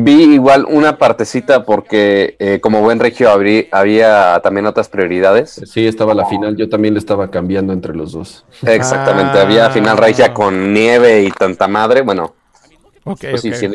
[0.00, 5.60] Vi igual una partecita porque eh, como buen regio abrí- había también otras prioridades.
[5.66, 6.56] Sí, estaba la final.
[6.56, 8.44] Yo también le estaba cambiando entre los dos.
[8.66, 9.42] Exactamente, Ah.
[9.42, 12.02] había final regia con nieve y tanta madre.
[12.02, 12.34] Bueno,
[13.04, 13.54] Ok, pues sí, ok.
[13.56, 13.68] sí,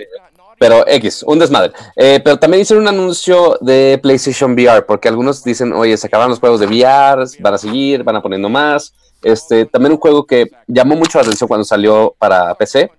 [0.59, 1.73] pero X, un desmadre.
[1.95, 6.29] Eh, pero también hicieron un anuncio de PlayStation VR, porque algunos dicen, oye, se acabaron
[6.29, 8.93] los juegos de VR, van a seguir, van a poniendo más.
[9.21, 12.91] Este, también un juego que llamó mucho la atención cuando salió para PC,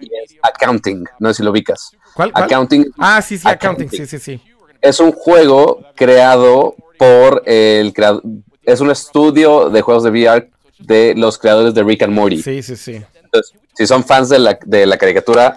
[0.00, 1.92] y es Accounting, no sé si lo ubicas.
[2.14, 2.44] ¿Cuál, cuál?
[2.44, 4.06] Accounting Ah, sí, sí, accounting, Accounting.
[4.06, 4.54] sí, sí, sí.
[4.80, 8.22] es un juego creado por el creador,
[8.64, 12.42] es un estudio de juegos de VR de los creadores de Rick and Morty.
[12.42, 13.00] Sí, sí, sí.
[13.24, 15.56] Entonces, si son fans de la, de la caricatura,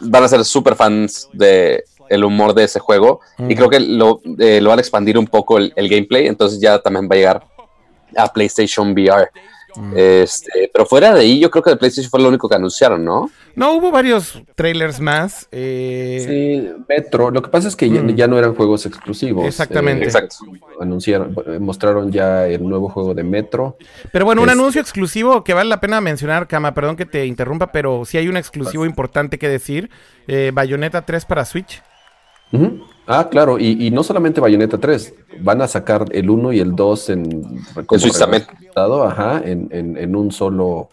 [0.00, 3.20] van a ser súper fans de el humor de ese juego.
[3.38, 3.50] Mm.
[3.50, 6.26] Y creo que lo, eh, lo van a expandir un poco el, el gameplay.
[6.26, 7.46] Entonces ya también va a llegar
[8.16, 9.30] a PlayStation VR.
[9.76, 9.92] Mm.
[9.96, 13.04] Este, pero fuera de ahí, yo creo que de PlayStation fue lo único que anunciaron,
[13.04, 13.30] ¿no?
[13.56, 15.48] No, hubo varios trailers más.
[15.52, 17.30] eh, Sí, Metro.
[17.30, 18.14] Lo que pasa es que ya, Mm.
[18.16, 19.44] ya no eran juegos exclusivos.
[19.46, 20.04] Exactamente.
[20.04, 20.36] Exacto.
[20.80, 23.76] Anunciaron, eh, mostraron ya el nuevo juego de Metro.
[24.12, 27.70] Pero bueno, un anuncio exclusivo que vale la pena mencionar, Kama, perdón que te interrumpa,
[27.72, 29.90] pero sí hay un exclusivo importante que decir.
[30.26, 31.82] Eh, Bayonetta 3 para Switch.
[33.06, 36.74] Ah, claro, y, y no solamente Bayonetta 3, van a sacar el 1 y el
[36.74, 37.60] 2 en
[39.04, 40.88] ajá, en, en, en un solo,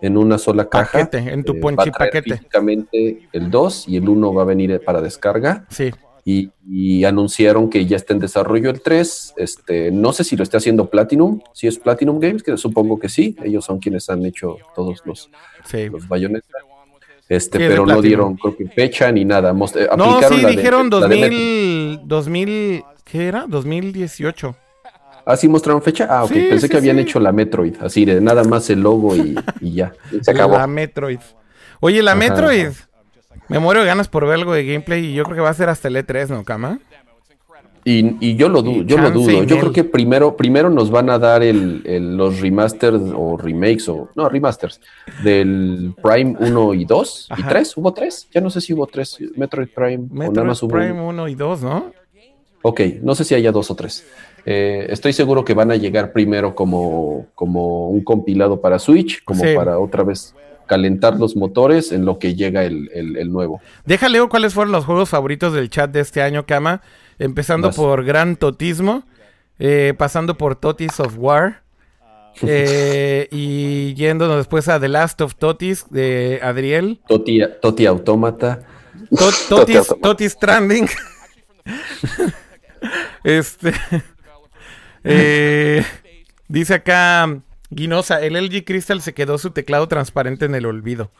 [0.00, 1.00] en una sola caja.
[1.00, 1.52] Eh, Paquete, en tu
[1.90, 2.36] a traer paquete.
[2.38, 5.66] físicamente el 2 y el 1 va a venir para descarga.
[5.68, 5.90] Sí.
[6.24, 9.34] Y, y anunciaron que ya está en desarrollo el 3.
[9.36, 13.08] Este, no sé si lo está haciendo Platinum, si es Platinum Games, que supongo que
[13.10, 13.36] sí.
[13.42, 15.28] Ellos son quienes han hecho todos los,
[15.66, 15.88] Sí.
[15.90, 16.46] los Bayonetta.
[17.36, 19.52] Este, pero no dieron creo que fecha ni nada.
[19.54, 21.18] Most- eh, No, sí, dijeron de Metro.
[21.30, 23.46] 2000, 2000, ¿qué era?
[23.48, 24.54] 2018.
[25.24, 26.06] Ah, sí mostraron fecha.
[26.10, 26.32] Ah, ok.
[26.32, 27.02] Sí, Pensé sí, que habían sí.
[27.02, 29.92] hecho la Metroid, así de nada más el logo y, y ya.
[30.20, 30.58] Se acabó.
[30.58, 31.20] La Metroid.
[31.80, 32.18] Oye, la Ajá.
[32.18, 32.68] Metroid.
[33.48, 35.54] Me muero de ganas por ver algo de gameplay y yo creo que va a
[35.54, 36.78] ser hasta el E3, ¿no, Cama?
[37.84, 39.42] Y, y yo lo, du- Y yo lo dudo.
[39.42, 43.88] Yo creo que primero, primero nos van a dar el, el- los remasters o remakes
[43.88, 44.80] o no, remasters
[45.24, 47.48] del Prime 1 y 2 y Ajá.
[47.48, 47.76] 3.
[47.76, 48.28] ¿Hubo 3?
[48.32, 49.18] Ya no sé si hubo 3.
[49.36, 51.08] Metroid Prime o nada Metroid más hubo Prime uno.
[51.08, 51.92] 1 y 2, ¿no?
[52.64, 54.06] Ok, no sé si haya dos o tres.
[54.46, 59.42] Eh, estoy seguro que van a llegar primero como, como un compilado para Switch, como
[59.42, 59.50] Sí.
[59.56, 60.32] para otra vez
[60.66, 63.60] calentar los motores en lo que llega el, el- el nuevo.
[63.84, 66.82] Deja leo cuáles fueron los juegos favoritos del chat de este año, Cama.
[67.22, 67.76] Empezando Vas.
[67.76, 69.04] por Gran Totismo,
[69.58, 71.62] eh, pasando por Totis of War,
[72.42, 78.62] eh, y yéndonos después a The Last of Totis de Adriel, Toti, Toti Autómata.
[79.16, 80.00] To- Totis, Automata.
[80.02, 80.88] Totis Trending.
[83.24, 83.72] este.
[85.04, 85.84] eh,
[86.48, 91.10] dice acá Guinosa: el LG Crystal se quedó su teclado transparente en el olvido.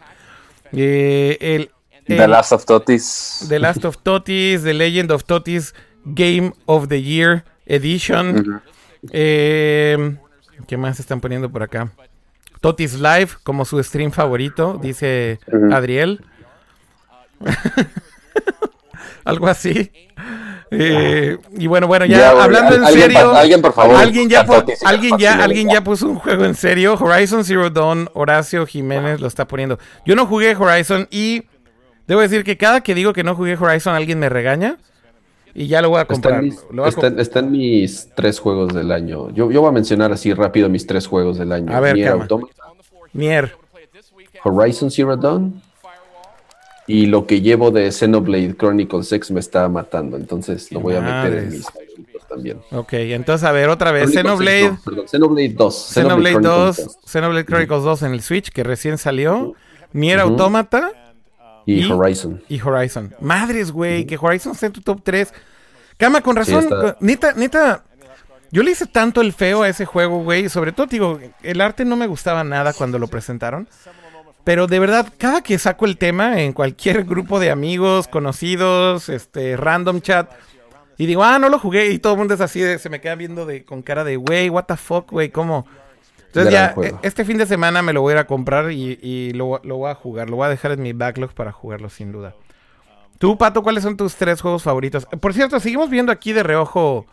[0.73, 1.71] Eh, el,
[2.07, 3.47] The Last of Totis.
[3.49, 5.75] The Last of Totis, The Legend of Totis
[6.05, 8.63] Game of the Year Edition.
[9.11, 10.17] Eh,
[10.67, 11.91] ¿Qué más están poniendo por acá?
[12.61, 15.41] Totis Live como su stream favorito, dice.
[15.73, 16.25] Adriel.
[19.25, 19.91] Algo así.
[20.71, 23.35] Eh, y bueno, bueno, ya, hablando en alguien, serio.
[23.35, 23.97] alguien, por favor.
[23.97, 26.95] Alguien ya, Totis alguien ya, alguien ya puso un juego en serio.
[26.95, 29.79] Horizon Zero Dawn, Horacio Jiménez lo está poniendo.
[30.07, 31.43] Yo no jugué Horizon y
[32.07, 34.79] debo decir que cada que digo que no jugué Horizon alguien me regaña
[35.55, 36.39] y ya lo voy a comprar.
[36.41, 39.31] en, mis, Lo voy a está- comp- está en mis tres juegos del año.
[39.31, 41.73] Yo, yo voy a mencionar así rápido mis tres juegos del año.
[41.75, 42.09] A ver, Nier.
[42.09, 42.55] Automata,
[43.13, 43.55] Nier.
[44.45, 45.63] Horizon Zero Dawn
[46.87, 50.17] y lo que llevo de Xenoblade Chronicles X me está matando.
[50.17, 51.67] Entonces lo voy a meter en mis
[52.29, 52.59] también.
[52.73, 54.11] Ok, entonces a ver otra vez.
[54.11, 54.71] Xenoblade.
[54.91, 55.75] No, Xenoblade 2.
[55.93, 59.55] Xenoblade Chronicles 2, Xenoblade Chronicles 2 en el Switch que recién salió.
[59.93, 60.91] Nier Automata
[61.67, 62.43] Y, y- Horizon.
[62.49, 63.15] y Horizon.
[63.21, 65.33] Madres, güey, que Horizon está en tu top 3.
[65.97, 66.65] Cama, con razón.
[66.65, 66.97] está.
[67.01, 67.85] Neta, neta.
[68.51, 70.49] Yo le hice tanto el feo a ese juego, güey.
[70.49, 73.67] Sobre todo, digo, el arte no me gustaba nada cuando lo presentaron.
[74.45, 79.57] Pero de verdad, cada que saco el tema en cualquier grupo de amigos, conocidos, este,
[79.57, 80.29] random chat,
[80.99, 83.01] y digo, ah, no lo jugué, y todo el mundo es así, de- se me
[83.01, 85.65] queda viendo de, con cara de, güey, what the fuck, güey, ¿cómo?
[86.33, 86.99] Entonces Gran ya, juego.
[87.03, 89.61] e- este fin de semana me lo voy a ir a comprar y, y lo,
[89.65, 90.31] lo voy a jugar.
[90.31, 92.35] Lo voy a dejar en mi backlog para jugarlo sin duda.
[93.19, 95.07] Tú, Pato, ¿cuáles son tus tres juegos favoritos?
[95.21, 97.07] Por cierto, seguimos viendo aquí de reojo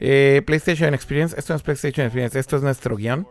[0.00, 1.38] eh, PlayStation Experience.
[1.38, 3.28] Esto no es PlayStation Experience, esto es nuestro guion.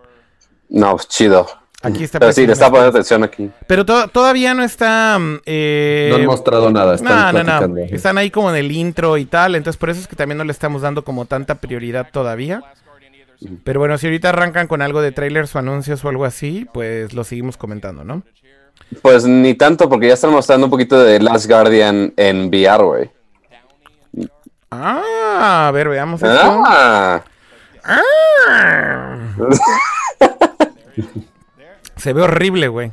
[0.69, 1.47] No, chido.
[1.83, 3.49] Aquí está Pero sí, le está poniendo atención aquí.
[3.65, 5.17] Pero to- todavía no está...
[5.19, 6.93] mm, eh, no han mostrado nada.
[6.93, 7.77] Están no, no, no.
[7.77, 9.55] Están ahí como en el intro y tal.
[9.55, 12.61] Entonces, por eso es que también no le estamos dando como tanta prioridad todavía.
[13.63, 17.13] Pero bueno, si ahorita arrancan con algo de trailers o anuncios o algo así, pues
[17.13, 18.23] lo seguimos comentando, ¿no?
[19.01, 23.09] Pues ni tanto, porque ya están mostrando un poquito de Last Guardian en VR, güey.
[24.69, 26.63] Ah, a ver, veamos esto.
[26.65, 27.23] Ah,
[27.83, 29.17] Ah.
[31.97, 32.91] Se ve horrible, güey.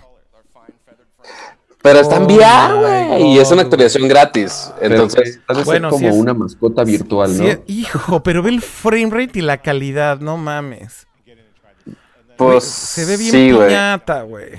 [1.93, 2.75] Pero está en Oh VR,
[3.17, 3.23] güey.
[3.33, 4.73] Y es una actualización gratis.
[4.81, 7.45] Entonces, bueno, como es- una mascota virtual, ¿no?
[7.67, 11.07] Hijo, pero ve el frame rate y la calidad, no mames.
[12.37, 12.65] pues.
[12.65, 13.69] Se ve bien sí, güey.
[13.69, 14.51] piñata, güey.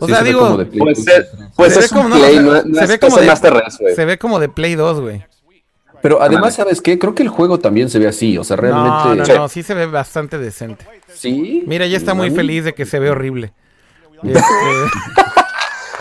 [0.00, 1.26] O Sí, sea, se ve digo, como de Play Pues, 3.
[1.56, 3.26] pues se ve es como- no, play, se- no, no se es ve como de-
[3.26, 3.94] Master Race, güey.
[3.96, 5.24] se ve como de Play 2, güey.
[6.02, 6.54] Pero además.
[6.54, 6.96] ¿sabes qué?
[6.98, 8.38] Creo que el juego también se ve así.
[8.38, 8.88] O sea, realmente.
[9.08, 9.32] No, no, Sí.
[9.34, 10.86] no, sí se ve bastante decente.
[11.12, 11.64] Sí.
[11.66, 13.52] Mira, ya está muy feliz de que se ve horrible.
[14.22, 14.40] Este,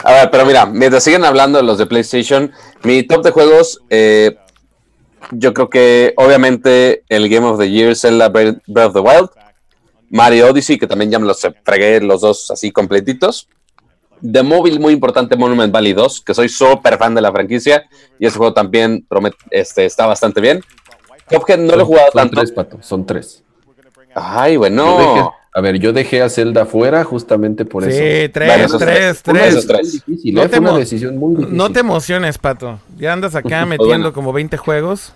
[0.07, 2.53] A ver, pero mira, mientras siguen hablando de los de PlayStation,
[2.83, 4.37] mi top de juegos, eh,
[5.31, 9.29] yo creo que obviamente el Game of the Year, Zelda Breath Breath of the Wild,
[10.09, 13.49] Mario Odyssey, que también ya me los fregué los dos así completitos.
[14.21, 17.83] De móvil, muy importante, Monument Valley 2, que soy súper fan de la franquicia,
[18.17, 19.05] y ese juego también
[19.51, 20.63] este, está bastante bien.
[21.29, 22.35] Cuphead no lo he jugado Son tanto.
[22.37, 22.77] tres, pato.
[22.81, 23.43] Son tres.
[24.15, 25.33] Ay, bueno.
[25.57, 27.97] A ver, yo dejé a Zelda fuera justamente por eso.
[27.97, 29.65] Sí, tres, Bueno, tres, tres.
[29.65, 29.91] Tres.
[29.93, 30.45] Difícil, No ¿eh?
[30.45, 31.57] te Fue una mo- decisión muy difícil.
[31.57, 32.79] No te emociones, Pato.
[32.97, 34.13] Ya andas acá metiendo bueno.
[34.13, 35.13] como 20 juegos.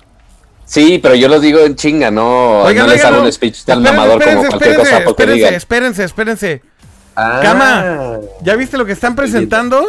[0.66, 3.28] Sí, pero yo los digo en chinga, no, Oigan, no les oigan, hago no.
[3.28, 5.54] un speech tan Espérense, mamador como espérense, cualquier cosa espérense, porque espérense, digan.
[5.54, 6.62] espérense, espérense.
[7.16, 8.20] Ah, Cama.
[8.42, 9.86] ¿Ya viste lo que están presentando?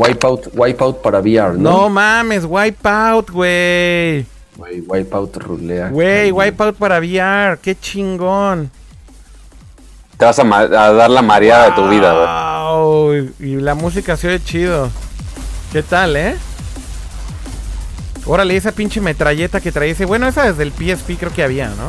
[0.00, 1.88] Wipeout, Wipeout para VR, No ¿no?
[1.90, 4.24] mames, Wipeout, güey.
[4.56, 5.88] Güey, Wipeout rulea.
[5.90, 8.70] Güey, Wipeout para VR, qué chingón.
[10.18, 12.26] Te vas a, ma- a dar la mareada de tu vida, güey.
[12.26, 14.90] Wow, y la música se oye chido.
[15.72, 16.36] ¿Qué tal, eh?
[18.24, 20.04] Órale, esa pinche metralleta que trae ese.
[20.04, 21.88] Bueno, esa desde el PSP creo que había, ¿no?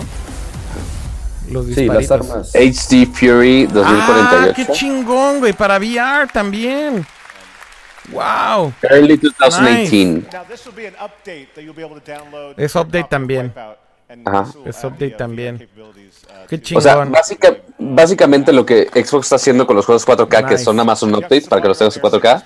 [1.52, 2.12] Los Sí, las disparitos.
[2.32, 2.52] armas.
[2.54, 4.54] HD Fury Ah, 2048.
[4.56, 7.06] qué chingón, güey, para VR también.
[8.12, 8.74] Wow.
[8.84, 10.28] Early 2018.
[10.34, 12.54] Now this will be an update that you'll be able to download.
[12.58, 13.54] Es update también.
[14.26, 14.46] Ajá.
[14.66, 15.56] Es add update uh, también.
[15.76, 16.80] VR uh, Qué chingón.
[16.80, 20.64] O sea, básica- básicamente lo que Xbox está haciendo con los juegos 4K, que Nice.
[20.64, 22.44] son nada más un update para que los tengas en 4K,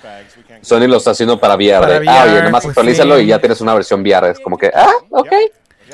[0.60, 1.80] Sony lo está haciendo para VR.
[1.80, 3.22] Para de, ah, oye, VR, nada más pues actualízalo sí.
[3.22, 4.30] y ya tienes una versión VR.
[4.30, 5.32] Es como que, ah, ok.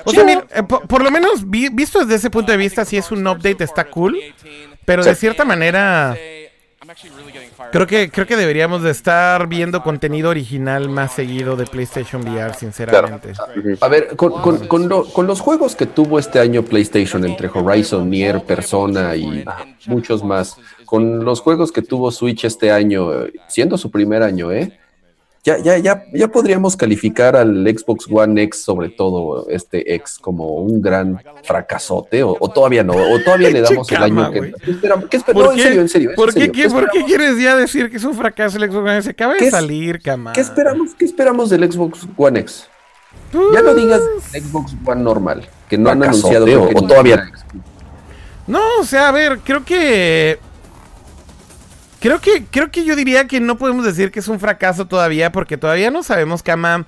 [0.05, 2.85] O sea, mira, eh, por, por lo menos vi- visto desde ese punto de vista,
[2.85, 4.17] si es un update está cool,
[4.85, 5.21] pero de Sí.
[5.21, 6.17] cierta manera
[7.73, 12.55] creo que creo que deberíamos de estar viendo contenido original más seguido de PlayStation VR,
[12.55, 13.33] sinceramente.
[13.81, 17.49] A ver, con, con- con lo- con los juegos que tuvo este año PlayStation entre
[17.53, 19.45] Horizon, Nier, Persona y
[19.87, 23.11] muchos más, con los juegos que tuvo Switch este año,
[23.49, 24.79] siendo su primer año, ¿eh?
[25.49, 30.57] Ya, ya, ya, ya podríamos calificar al Xbox One X, sobre todo este X, como
[30.57, 34.39] un gran fracasote, o, o todavía no, o todavía le damos el año que.
[34.41, 34.53] güey.
[34.63, 35.05] ¿Qué esperamos?
[35.09, 35.63] ¿Qué esper- ¿Por no, en qué?
[35.63, 36.11] serio, en serio.
[36.11, 36.53] en ¿Por qué, serio.
[36.53, 37.07] qué- por qué esperamos?
[37.09, 39.03] quieres ya decir que es un fracaso el Xbox One?
[39.03, 40.33] Se acaba ¿Qué de salir, cama.
[40.35, 40.95] ¿Qué esperamos?
[40.95, 42.67] ¿Qué esperamos del Xbox One X?
[43.55, 47.31] Ya no digas del Xbox One normal, que no han anunciado o- o todavía-.
[48.47, 50.39] No, o sea, a ver, creo que.
[52.01, 55.33] Creo que, creo que yo diría que no podemos decir que es un fracaso todavía,
[55.33, 56.87] porque todavía no sabemos, Kama,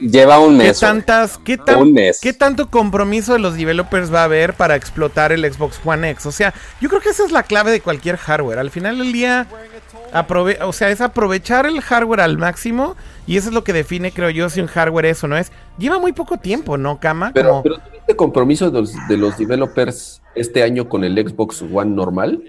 [0.00, 0.80] Lleva un qué mes.
[0.80, 0.92] güey.
[0.92, 2.20] tantas, qué, tan- Un mes.
[2.22, 6.26] qué tanto compromiso de los developers va a haber para explotar el Xbox One X.
[6.26, 8.60] O sea, yo creo que esa es la clave de cualquier hardware.
[8.60, 9.48] Al final del día,
[10.12, 12.94] aprove o sea, es aprovechar el hardware al máximo,
[13.26, 15.50] y eso es lo que define, creo yo, si un hardware es o no es.
[15.78, 17.32] Lleva muy poco tiempo, ¿no, Kama?
[17.34, 21.60] Pero, Como- pero ¿tuviste compromiso de los, de los developers este año con el Xbox
[21.62, 22.40] One normal?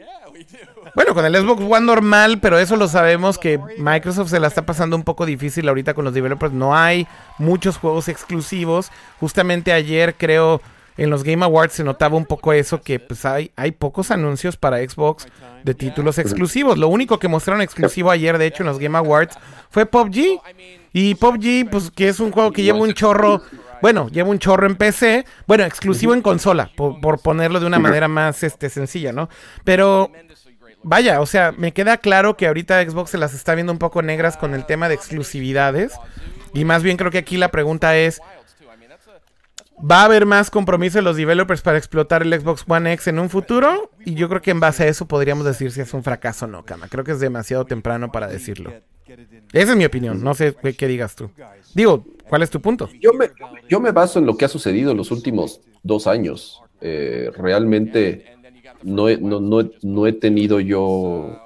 [0.96, 4.64] Bueno, con el Xbox One normal, pero eso lo sabemos que Microsoft se la está
[4.64, 6.54] pasando un poco difícil ahorita con los developers.
[6.54, 7.08] No hay
[7.40, 8.92] muchos juegos exclusivos.
[9.20, 10.62] Justamente ayer creo
[10.98, 14.58] en los Game Awards se notaba un poco eso, que pues hay, hay pocos anuncios
[14.58, 15.28] para Xbox
[15.64, 16.78] de títulos exclusivos.
[16.78, 19.36] Lo único que mostraron exclusivo ayer, de hecho, en los Game Awards
[19.72, 20.40] fue PUBG.
[20.94, 23.42] Y PUBG, pues que es un juego que lleva un chorro...
[23.82, 25.26] Bueno, lleva un chorro en PC.
[25.46, 29.28] Bueno, exclusivo en consola, por, por ponerlo de una manera más este, sencilla, ¿no?
[29.66, 30.10] Pero
[30.84, 34.02] Vaya, o sea, me queda claro que ahorita Xbox se las está viendo un poco
[34.02, 35.94] negras con el tema de exclusividades.
[36.54, 38.22] Y más bien creo que aquí la pregunta es,
[39.80, 43.20] ¿va a haber más compromiso de los developers para explotar el Xbox One X en
[43.20, 43.92] un futuro?
[44.06, 46.48] Y yo creo que en base a eso podríamos decir si es un fracaso o
[46.50, 46.90] no, Kama.
[46.90, 48.74] Creo que es demasiado temprano para decirlo.
[49.52, 51.30] Esa es mi opinión, no sé qué, digas tú.
[51.74, 52.90] Digo, ¿cuál es tu punto?
[53.00, 53.30] Yo me,
[53.70, 56.62] yo me baso en lo que ha sucedido en los últimos dos años.
[56.82, 58.33] Eh, realmente
[58.84, 61.38] no he, no, no no he tenido yo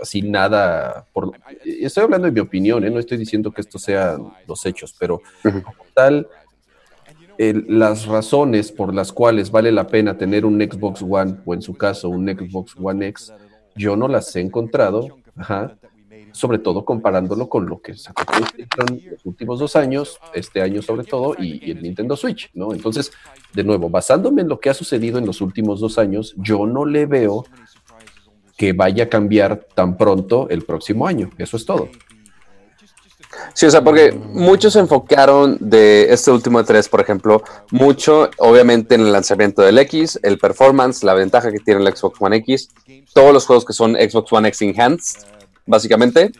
[0.00, 1.06] así nada.
[1.12, 1.32] Por,
[1.64, 2.90] estoy hablando de mi opinión, ¿eh?
[2.90, 6.26] no estoy diciendo que esto sean los hechos, pero como tal,
[7.38, 11.62] el- las razones por las cuales vale la pena tener un Xbox One o en
[11.62, 13.32] su caso un Xbox One X,
[13.74, 15.18] yo no las he encontrado.
[15.36, 15.76] Ajá
[16.32, 21.04] sobre todo comparándolo con lo que sacó PlayStation los últimos dos años, este año sobre
[21.04, 22.72] todo, y, y el Nintendo Switch, ¿no?
[22.72, 23.12] Entonces,
[23.52, 26.84] de nuevo, basándome en lo que ha sucedido en los últimos dos años, yo no
[26.84, 27.44] le veo
[28.56, 31.30] que vaya a cambiar tan pronto el próximo año.
[31.38, 31.88] Eso es todo.
[33.54, 38.96] Sí, o sea, porque muchos se enfocaron de este último E3, por ejemplo, mucho, obviamente,
[38.96, 42.70] en el lanzamiento del X, el performance, la ventaja que tiene el Xbox One X,
[43.14, 45.22] todos los juegos que son Xbox One X Enhanced,
[45.70, 46.32] básicamente,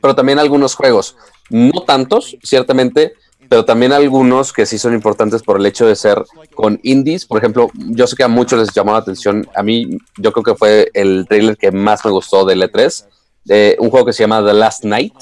[0.00, 1.16] pero también algunos juegos,
[1.48, 3.14] no tantos, ciertamente,
[3.48, 6.24] pero también algunos que sí son importantes por el hecho de ser
[6.54, 7.26] con indies.
[7.26, 10.44] Por ejemplo, yo sé que a muchos les llamó la atención, a mí yo creo
[10.44, 13.06] que fue el trailer que más me gustó del E3,
[13.44, 15.14] de un juego que se llama The Last Night,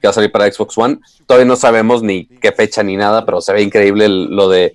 [0.00, 0.98] que va a salir para Xbox One.
[1.26, 4.74] Todavía no sabemos ni qué fecha ni nada, pero se ve increíble lo de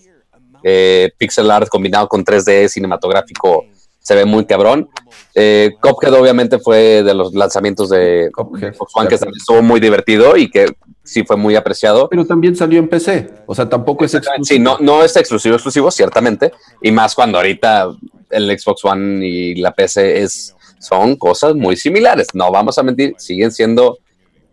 [0.64, 3.66] eh, pixel art combinado con 3D cinematográfico.
[4.02, 4.90] Se ve muy cabrón.
[5.34, 10.36] Eh, Cuphead obviamente fue de los lanzamientos de Cuphead, Xbox One que estuvo muy divertido
[10.36, 10.66] y que
[11.04, 12.10] sí fue muy apreciado.
[12.10, 14.46] Pero también salió en PC, o sea, tampoco es exclusivo.
[14.46, 16.52] Sí, no, no es exclusivo, exclusivo, ciertamente.
[16.82, 17.92] Y más cuando ahorita
[18.30, 22.28] el Xbox One y la PC es, son cosas muy similares.
[22.34, 24.00] No vamos a mentir, siguen siendo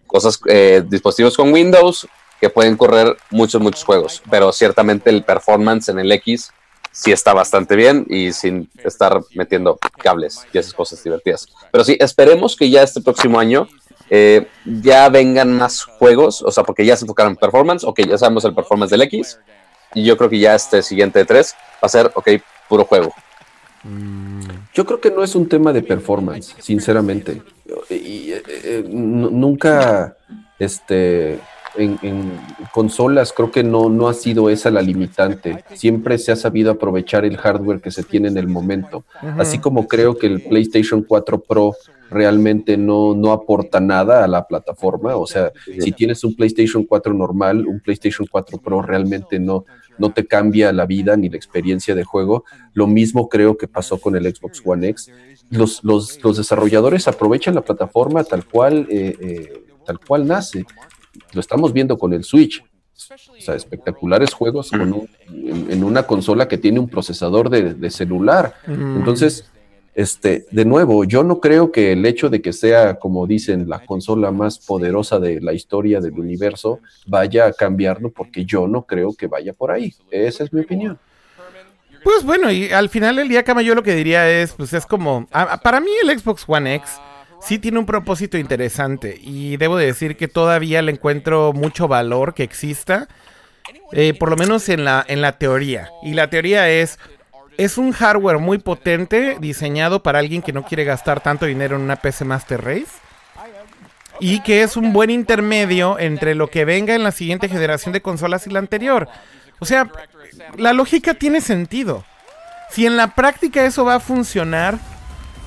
[0.07, 2.07] cosas, eh, dispositivos con Windows
[2.40, 6.51] que pueden correr muchos, muchos juegos, pero ciertamente el performance en el X
[6.99, 11.46] sí está bastante bien y sin estar metiendo cables y esas cosas divertidas.
[11.70, 13.68] Pero sí, esperemos que ya este próximo año
[14.11, 18.18] eh, ya vengan más juegos, o sea, porque ya se enfocaron en performance, ok, ya
[18.18, 19.38] sabemos el performance del X,
[19.94, 22.30] y yo creo que ya este siguiente 3 va a ser, ok,
[22.68, 23.14] puro juego.
[24.74, 27.42] Yo creo que no es un tema de performance, sinceramente.
[27.90, 30.16] Y, eh, eh, nunca,
[30.59, 31.38] este,
[31.76, 32.32] en, en
[32.72, 35.64] consolas creo que no, no ha sido esa la limitante.
[35.74, 39.04] Siempre se ha sabido aprovechar el hardware que se tiene en el momento.
[39.38, 41.74] Así como creo que el PlayStation 4 Pro
[42.10, 45.16] realmente no, no aporta nada a la plataforma.
[45.16, 49.64] O sea, si tienes un PlayStation 4 normal, un PlayStation 4 Pro realmente no,
[49.98, 52.44] no te cambia la vida ni la experiencia de juego.
[52.72, 55.10] Lo mismo creo que pasó con el Xbox One X.
[55.50, 60.64] Los, los, los desarrolladores aprovechan la plataforma tal cual, eh, eh, tal cual nace.
[61.32, 62.62] Lo estamos viendo con el Switch.
[62.62, 67.74] O sea, espectaculares juegos con un- en, en una consola que tiene un procesador de,
[67.74, 68.54] de celular.
[68.66, 69.48] Entonces,
[69.94, 73.84] este, de nuevo, yo no creo que el hecho de que sea, como dicen, la
[73.86, 79.12] consola más poderosa de la historia del universo vaya a cambiarlo, porque yo no creo
[79.14, 79.94] que vaya por ahí.
[80.10, 80.98] Esa es mi opinión.
[82.04, 84.86] Pues bueno, y al final del día, Cama, yo lo que diría es, pues es
[84.86, 86.90] como, a- para mí el Xbox One X
[87.41, 92.34] sí tiene un propósito interesante y debo de decir que todavía le encuentro mucho valor
[92.34, 93.09] que exista,
[93.93, 95.91] eh, por lo menos en la, en la teoría.
[96.03, 96.99] Y la teoría es,
[97.57, 101.82] es un hardware muy potente diseñado para alguien que no quiere gastar tanto dinero en
[101.82, 102.93] una PC Master Race.
[104.20, 108.03] Y que es un buen intermedio entre lo que venga en la siguiente generación de
[108.03, 109.09] consolas y la anterior.
[109.61, 109.91] O sea,
[110.57, 112.05] la lógica tiene sentido.
[112.70, 114.78] Si en la práctica eso va a funcionar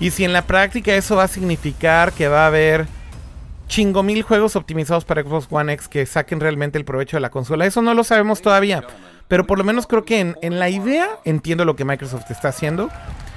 [0.02, 2.88] y si en la práctica eso va a significar que va a haber
[3.68, 7.30] chingo mil juegos optimizados para Xbox One X que saquen realmente el provecho de la
[7.30, 8.84] consola, eso no lo sabemos todavía.
[9.28, 12.50] Pero por lo menos creo que en, en la idea entiendo lo que Microsoft está
[12.50, 12.90] haciendo.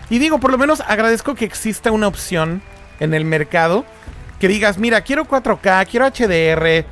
[0.09, 2.63] Y digo, por lo menos agradezco que exista una opción
[2.99, 3.85] en el mercado
[4.41, 6.87] que digas, mira, quiero 4K, quiero HDR,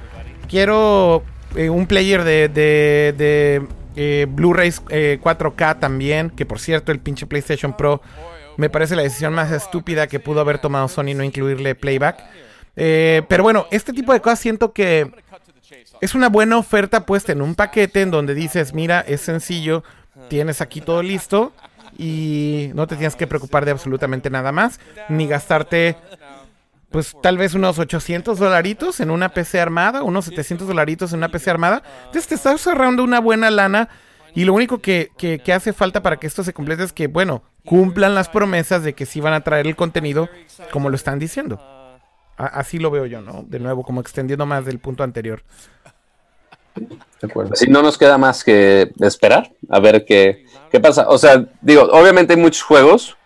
[0.49, 1.23] quiero
[1.57, 3.67] eh, un player de, de, de,
[3.97, 8.03] eh, Blu-rays eh, 4K también, que por cierto el pinche PlayStation Pro
[8.57, 12.23] me parece la decisión más estúpida que pudo haber tomado Sony no incluirle playback.
[12.77, 15.11] Eh, pero bueno, este tipo de cosas siento que
[16.01, 19.85] es una buena oferta puesta en un paquete en donde dices, mira, es sencillo,
[20.29, 21.53] tienes aquí todo listo
[21.99, 25.97] y no te tienes que preocupar de absolutamente nada más, ni gastarte
[26.91, 31.31] pues tal vez unos 800 dolaritos en una PC armada, unos 700 dolaritos en una
[31.31, 31.83] PC armada.
[32.05, 33.89] Entonces te estás ahorrando una buena lana
[34.35, 37.07] y lo único que, que- que hace falta para que esto se complete es que,
[37.07, 40.29] bueno, cumplan las promesas de que sí van a traer el contenido
[40.71, 41.61] como lo están diciendo.
[42.37, 43.45] A- así lo veo yo, ¿no?
[43.47, 45.43] De nuevo, como extendiendo más del punto anterior.
[46.75, 47.53] De acuerdo.
[47.53, 51.07] Así no nos queda más que esperar a ver qué, qué pasa.
[51.09, 53.17] O sea, digo, obviamente hay muchos juegos,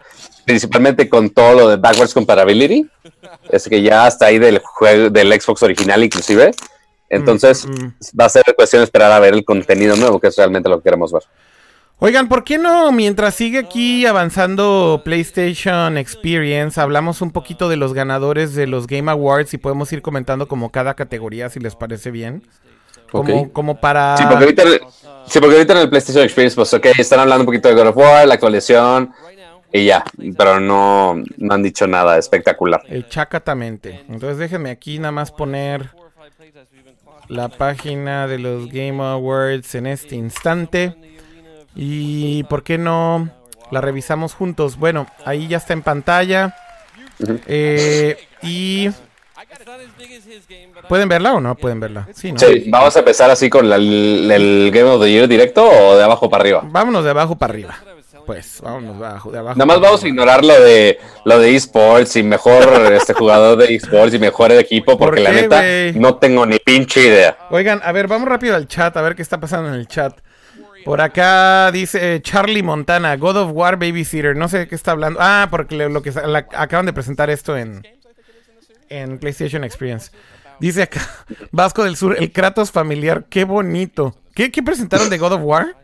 [0.44, 2.88] principalmente con todo lo de backwards compatibility,
[3.48, 6.50] es que ya hasta ahí del juego del Xbox original inclusive.
[7.08, 7.94] Entonces, Mm, mm.
[8.20, 10.78] va a ser cuestión de esperar a ver el contenido nuevo, que es realmente lo
[10.78, 11.22] que queremos ver.
[11.98, 17.94] Oigan, ¿por qué no, mientras sigue aquí avanzando PlayStation Experience, hablamos un poquito de los
[17.94, 22.10] ganadores de los Game Awards y podemos ir comentando como cada categoría, si les parece
[22.10, 22.42] bien?
[23.10, 24.16] Como, para...
[24.18, 24.62] Sí, porque ahorita,
[25.26, 27.86] sí, porque ahorita en el PlayStation Experience, pues ok, están hablando un poquito de God
[27.86, 29.14] of War, la actualización
[29.72, 30.04] y ya,
[30.36, 32.82] pero no, no han dicho nada espectacular.
[32.88, 34.04] El chacatamente.
[34.08, 35.95] Entonces déjenme aquí nada más poner
[37.28, 40.94] la página de los Game Awards en este instante.
[41.74, 43.28] Y por qué no
[43.70, 44.76] la revisamos juntos.
[44.78, 46.54] Bueno, ahí ya está en pantalla.
[47.46, 48.88] Eh, y
[50.88, 52.06] ¿Pueden verla o no pueden verla?
[52.14, 52.38] Sí, ¿no?
[52.38, 55.96] Sí, vamos a empezar así con la- el, el Game of the Year directo o
[55.96, 56.62] de abajo para arriba.
[56.64, 57.76] Vámonos de abajo para arriba.
[58.26, 59.56] Pues, vámonos de abajo, de abajo.
[59.56, 63.74] Nada más vamos a ignorar lo de lo de esports y mejor este jugador de
[63.74, 65.62] esports y mejor el equipo porque ¿Por la neta
[65.94, 67.38] no tengo ni pinche idea.
[67.50, 70.18] Oigan, a ver, vamos rápido al chat, a ver qué está pasando en el chat.
[70.84, 74.36] Por acá dice Charlie Montana, God of War Babysitter.
[74.36, 75.18] No sé de qué está hablando.
[75.22, 77.86] Ah, porque lo que la- acaban de presentar esto en,
[78.88, 80.10] en PlayStation Experience.
[80.60, 81.00] Dice acá,
[81.50, 83.24] Vasco del Sur, el Kratos familiar.
[83.28, 84.14] Qué bonito.
[84.34, 85.76] ¿Qué, qué presentaron de God of War?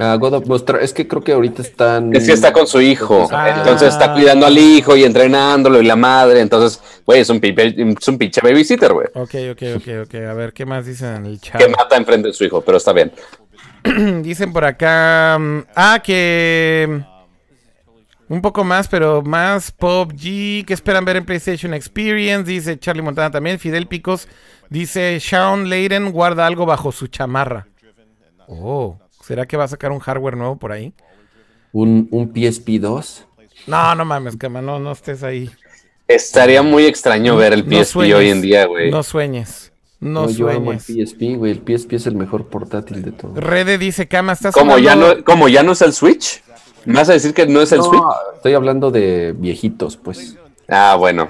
[0.00, 2.14] Ah, God of War, es que creo que ahorita están.
[2.14, 3.54] Es que está con su hijo, Ah.
[3.58, 8.08] entonces está cuidando al hijo y entrenándolo y la madre, entonces, güey, es un, es
[8.08, 10.14] un pinche babysitter, güey, Ok, ok, ok, ok.
[10.28, 11.60] A ver, ¿qué más dicen en el chat?
[11.60, 13.12] que mata enfrente de su hijo, pero está bien.
[14.22, 15.36] Dicen por acá.
[15.38, 17.02] mm, Ah, que.
[18.28, 20.66] Un poco más, pero más PUBG.
[20.66, 22.50] ¿Qué esperan ver en PlayStation Experience?
[22.50, 23.58] Dice Charlie Montana también.
[23.58, 24.28] Fidel Picos
[24.68, 27.66] dice Sean Layden guarda algo bajo su chamarra.
[28.46, 30.94] Oh, ¿será que va a sacar un hardware nuevo por ahí?
[31.72, 33.26] Un, un PSP 2.
[33.66, 35.50] No, no mames, cama, no, no estés ahí.
[36.06, 38.90] Estaría muy extraño ver el No PSP sueñes, hoy en día, güey.
[38.90, 39.70] No sueñes.
[40.00, 40.80] No, No, yo amo el.
[40.80, 41.52] PSP, güey.
[41.52, 43.36] El PSP es el mejor portátil de todos.
[43.36, 46.42] Rede dice, Cama, estás Como ya, no, como ya no es el Switch.
[46.86, 48.02] ¿Me vas a decir que no es el No, Switch?
[48.36, 50.36] estoy hablando de viejitos, pues.
[50.68, 51.28] Ah, bueno.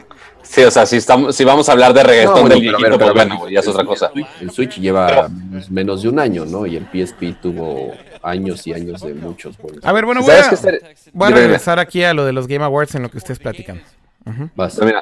[0.49, 2.82] Sí, o sea, si, estamos, si vamos a hablar de reggaetón No, bueno, del viejito,
[2.82, 4.11] pero pues bueno, güey, ya es otra cosa.
[4.40, 6.64] El Switch lleva menos- menos de un año, ¿no?
[6.66, 7.92] Y el PSP tuvo
[8.22, 9.57] años y años de muchos.
[9.82, 10.70] A ver, bueno, voy ¿Sabes a,
[11.12, 13.82] voy a regresar aquí a lo de los Game Awards en lo que ustedes platican.
[14.55, 14.74] Vas.
[14.74, 15.01] Pero mira,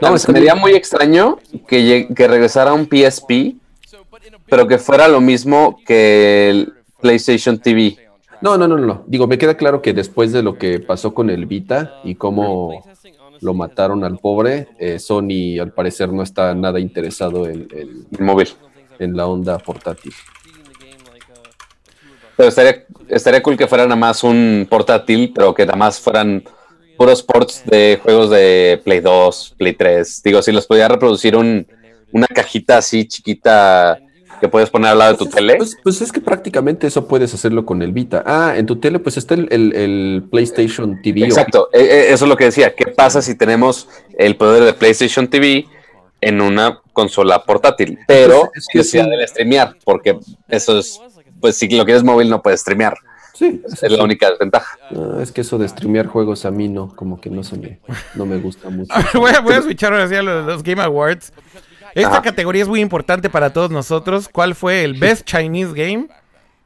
[0.00, 0.60] No, está sería bien.
[0.62, 3.56] muy extraño que, que regresara un PSP,
[4.48, 7.96] pero que fuera lo mismo que el PlayStation TV.
[8.40, 9.02] No, no, no, no.
[9.06, 12.84] Digo, me queda claro que después de lo que pasó con el Vita y cómo
[13.40, 18.20] lo mataron al pobre, eh, Sony al parecer no está nada interesado en, en- el
[18.24, 18.48] móvil.
[18.98, 20.12] en la onda portátil.
[22.36, 26.42] Pero estaría, estaría cool que fuera nada más un portátil, pero que nada más fueran
[26.96, 30.22] puros ports de juegos de Play 2, Play 3.
[30.22, 31.66] Digo, si los podía reproducir un,
[32.12, 33.98] una cajita así chiquita
[34.40, 35.56] que puedes poner al lado de tu tele.
[35.56, 38.22] Pues, pues es que prácticamente eso puedes hacerlo con el Vita.
[38.26, 41.24] Ah, en tu tele pues está el, el- el PlayStation TV.
[41.24, 42.74] Exacto, e- e- eso es lo que decía.
[42.74, 45.66] ¿Qué pasa si tenemos el poder de PlayStation TV
[46.20, 47.98] en una consola portátil?
[48.06, 48.98] Pero Es- que sí.
[48.98, 50.18] de streamear, porque
[50.48, 51.00] eso es,
[51.40, 52.96] pues si lo quieres móvil no puedes streamear.
[53.34, 54.78] Sí, Es la única desventaja.
[54.90, 57.80] Ah, es que eso de streamear juegos a mí no, como que no se me,
[58.14, 58.90] no me gusta mucho.
[59.14, 61.34] Voy a, voy a switchar ahora sí a lo de los Game Awards.
[61.96, 62.22] Esta Ajá.
[62.22, 64.28] categoría es muy importante para todos nosotros.
[64.30, 66.08] ¿Cuál fue el Best Chinese Game?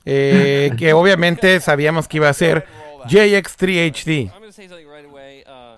[0.05, 2.67] Eh, que obviamente sabíamos que iba a ser
[3.07, 4.33] JX3HD.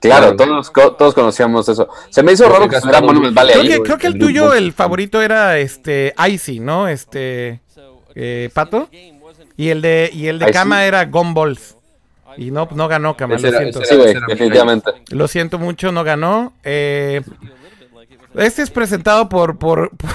[0.00, 1.86] Claro, todos, todos conocíamos eso.
[2.08, 3.68] Se me hizo raro que estuviera Monument Valley Creo ahí.
[3.68, 6.88] que, creo que el tuyo, el favorito era este Icy, ¿no?
[6.88, 7.60] Este
[8.14, 8.88] eh, Pato.
[9.56, 10.52] Y el de y el de Icy.
[10.54, 11.76] Kama era Gumballs.
[12.38, 13.84] Y no, no ganó Kama, lo siento.
[13.84, 13.96] Sí,
[14.28, 14.90] definitivamente.
[15.10, 16.54] Lo siento mucho, no ganó.
[16.64, 17.20] Eh,
[18.36, 20.10] este es presentado por por, por-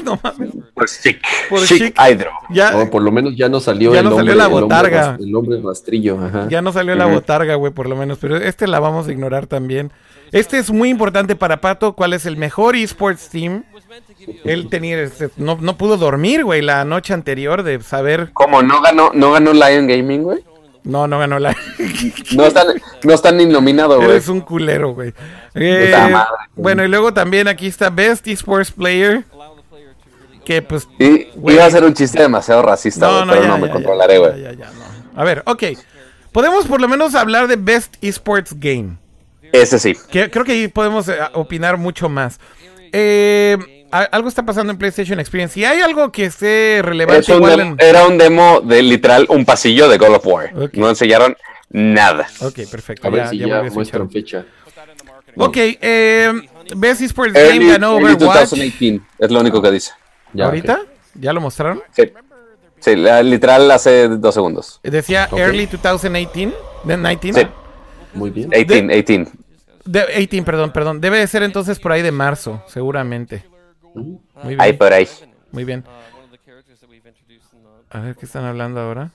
[0.04, 0.50] no mames.
[0.74, 1.96] Por Chic, Por Chic Chic.
[2.00, 2.30] Hydro.
[2.50, 5.16] Ya, No, por lo menos ya no salió Ya el no hombre, salió la botarga.
[5.20, 6.48] El hombre rastrillo, ajá.
[6.48, 8.18] Ya no salió la botarga, güey, por lo menos.
[8.20, 9.92] Pero este la vamos a ignorar también.
[10.32, 11.92] Este es muy importante para Pato.
[11.92, 13.64] ¿Cuál es el mejor esports team?
[14.44, 18.30] Él tenía, este, no, no pudo dormir, güey, la noche anterior de saber.
[18.32, 20.42] Como no ganó, no ganó Lion Gaming, güey.
[20.84, 21.56] No, no ganó la.
[22.36, 22.66] No están,
[23.02, 24.10] no están ni nominado, güey.
[24.10, 25.12] Eres un culero, güey.
[25.54, 25.94] Eh,
[26.56, 29.24] bueno, y luego también aquí está Best Esports Player.
[30.44, 30.88] Que pues.
[30.98, 34.18] Y iba a ser un chiste demasiado racista, güey, pero no me ya, controlaré, ya,
[34.20, 34.42] güey.
[34.42, 35.20] ya, ya, no.
[35.20, 35.62] A ver, ok.
[36.32, 38.96] Podemos por lo menos hablar de Best Esports Game.
[39.52, 39.94] Ese sí.
[40.10, 42.40] Que- creo que ahí podemos eh, opinar mucho más.
[42.92, 45.54] Eh, algo está pasando en PlayStation Experience.
[45.54, 49.26] Si hay algo que esté relevante, Es un igual en- Era un demo de literal
[49.28, 50.52] un pasillo de God of War.
[50.56, 50.74] Ok.
[50.74, 51.36] No enseñaron
[51.70, 52.26] nada.
[52.40, 53.06] Ok, perfecto.
[53.06, 54.44] A ver ya- si ya ya, muestran fecha.
[55.36, 56.32] Ok, eh,
[56.76, 58.50] Best Esports Game Early, ganó early Overwatch.
[58.50, 59.92] 2018, es lo único que dice.
[60.32, 60.74] Ya, ¿Ahorita?
[60.82, 60.88] ok.
[61.14, 61.82] ¿Ya lo mostraron?
[61.94, 62.12] Sí.
[62.80, 64.80] Sí, literal hace dos segundos.
[64.82, 65.38] Decía Ok.
[65.38, 66.52] Early 2018.
[66.84, 67.32] De 19.
[67.32, 67.46] Sí.
[68.14, 68.50] Muy bien.
[68.50, 69.30] 18, 18.
[69.84, 71.00] De 18, perdón, perdón.
[71.00, 73.44] Debe de ser entonces por ahí de marzo, seguramente.
[73.94, 74.60] Muy bien.
[74.60, 75.08] Ahí por ahí.
[75.50, 75.84] Muy bien.
[77.90, 79.10] A ver qué están hablando ahora.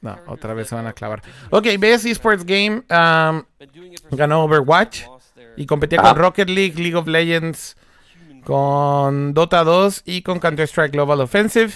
[0.00, 1.22] No, otra vez se van a clavar.
[1.50, 3.42] Ok, Best Esports Game um,
[4.10, 5.04] ganó Overwatch
[5.56, 7.76] y competía con Rocket League, League of Legends,
[8.44, 11.72] con Dota 2 y con Counter-Strike Global Offensive.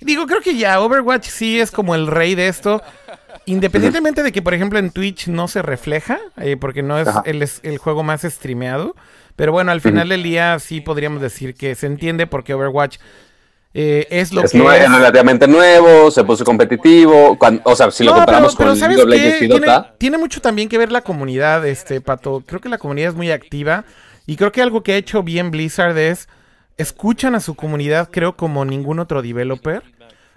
[0.00, 2.82] Digo, creo que ya Overwatch sí es como el rey de esto.
[3.46, 7.42] Independientemente de que, por ejemplo, en Twitch no se refleja, eh, porque no es el,
[7.42, 8.94] es el juego más streameado.
[9.38, 12.96] Pero bueno, al final del día sí podríamos decir que se entiende porque Overwatch
[13.72, 14.90] eh, es lo Es, que nue- es.
[14.90, 17.38] relativamente nuevo, se puso competitivo.
[17.38, 19.22] cuan- o sea, si lo No, comparamos pero, pero con ¿sabes League of?
[19.22, 22.42] Legends y Dota, tiene mucho también que ver la comunidad, este Pato.
[22.44, 23.84] Creo que la comunidad es muy activa.
[24.26, 26.28] Y creo que algo que ha hecho bien Blizzard es
[26.76, 29.82] escuchan a su comunidad, creo, como ningún otro developer.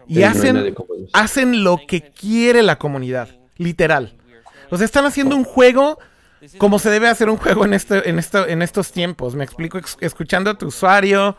[0.08, 0.76] Y Sí, hacen,
[1.14, 3.30] hacen lo que quiere la comunidad.
[3.58, 4.14] Literal.
[4.70, 5.98] O sea, están haciendo un juego
[6.58, 9.36] como se debe hacer un juego en, este, en, esto, en estos tiempos.
[9.36, 11.36] Me explico, ex- escuchando a tu usuario,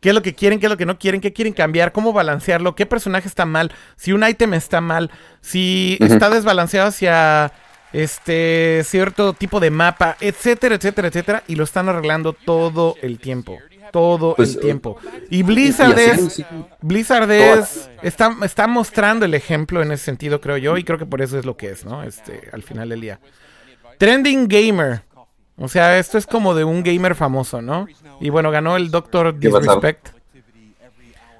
[0.00, 2.12] qué es lo que quieren, qué es lo que no quieren, qué quieren cambiar, cómo
[2.12, 7.52] balancearlo, qué personaje está mal, si un ítem está mal, si está desbalanceado hacia
[7.92, 13.58] este cierto tipo de mapa, etcétera, etcétera, etcétera, y lo están arreglando todo el tiempo.
[13.92, 14.98] todo Pues, el tiempo.
[15.30, 16.44] Y Blizzard y es, sí.
[16.80, 21.06] Blizzard es, está, está mostrando el ejemplo en ese sentido, creo yo, y creo que
[21.06, 22.02] por eso es lo que es, ¿no?
[22.02, 23.20] Este, al final del día.
[24.04, 25.02] Trending Gamer.
[25.56, 27.86] O sea, esto es como de un gamer famoso, ¿no?
[28.20, 29.38] Y bueno, ganó el Doctor.
[29.38, 30.08] Disrespect.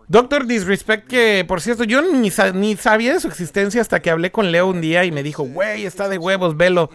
[0.07, 4.11] Doctor Disrespect, que por cierto, yo ni, sa- ni sabía de su existencia hasta que
[4.11, 6.91] hablé con Leo un día y me dijo, güey, está de huevos, velo.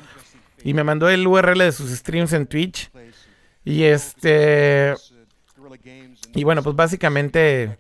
[0.64, 2.90] Y me mandó el URL de sus streams en Twitch.
[3.66, 4.94] Y este.
[6.34, 7.78] Y bueno, pues básicamente.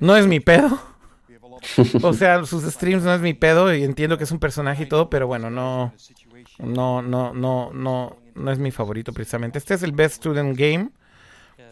[0.00, 0.80] No es mi pedo.
[2.02, 4.86] O sea, sus streams no es mi pedo y entiendo que es un personaje y
[4.86, 5.92] todo, pero bueno, no.
[6.58, 9.58] No, no, no, no, no es mi favorito precisamente.
[9.58, 10.90] Este es el Best Student Game.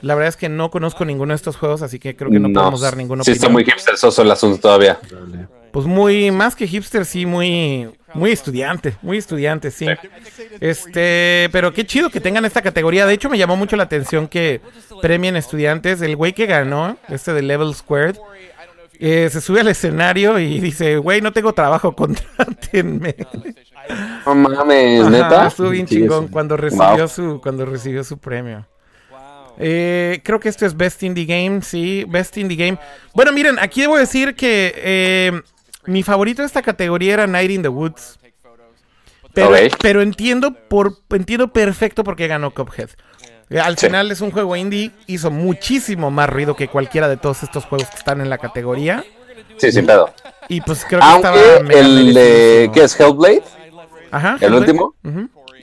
[0.03, 2.53] La verdad es que no conozco ninguno de estos juegos, así que creo que no,
[2.53, 4.99] podemos dar ninguna Sí, está muy hipster soso el asunto todavía.
[5.73, 9.87] Pues muy, más que hipster, sí, muy, muy estudiante, muy estudiante, sí.
[10.61, 13.07] Este, pero qué chido que tengan esta categoría.
[13.07, 14.61] De hecho, me llamó mucho la atención que
[15.03, 16.01] premien estudiantes.
[16.01, 18.17] El güey que ganó, este de Level Squared,
[19.01, 23.15] eh, se sube al escenario y dice, güey, no tengo trabajo, contrátenme.
[24.27, 25.47] No mames, Ajá, neta.
[25.47, 27.09] estuvo bien Sí, chingón cuando recibió Wow.
[27.09, 28.67] su, cuando recibió su premio.
[29.59, 32.79] Eh, creo que esto es Best Indie Game, sí, Best Indie Game.
[33.15, 35.41] Bueno, miren, aquí debo decir que eh,
[35.87, 38.19] mi favorito de esta categoría era Night in the Woods.
[39.33, 39.51] Pero,
[39.83, 42.89] pero entiendo por entiendo perfecto por qué ganó Cuphead.
[43.51, 43.87] Eh, Al Sí.
[43.87, 47.89] final es un juego indie, hizo muchísimo más ruido que cualquiera de todos estos juegos
[47.89, 49.05] que están en la categoría.
[49.59, 50.13] Sí, sin pedo.
[50.49, 52.15] Y pues creo que estaba Aunque mega el de.
[52.15, 52.73] merecidísimo.
[52.73, 53.43] ¿Qué es Hellblade?
[54.11, 54.57] Ajá, ¿El Hellblade.
[54.61, 54.95] último?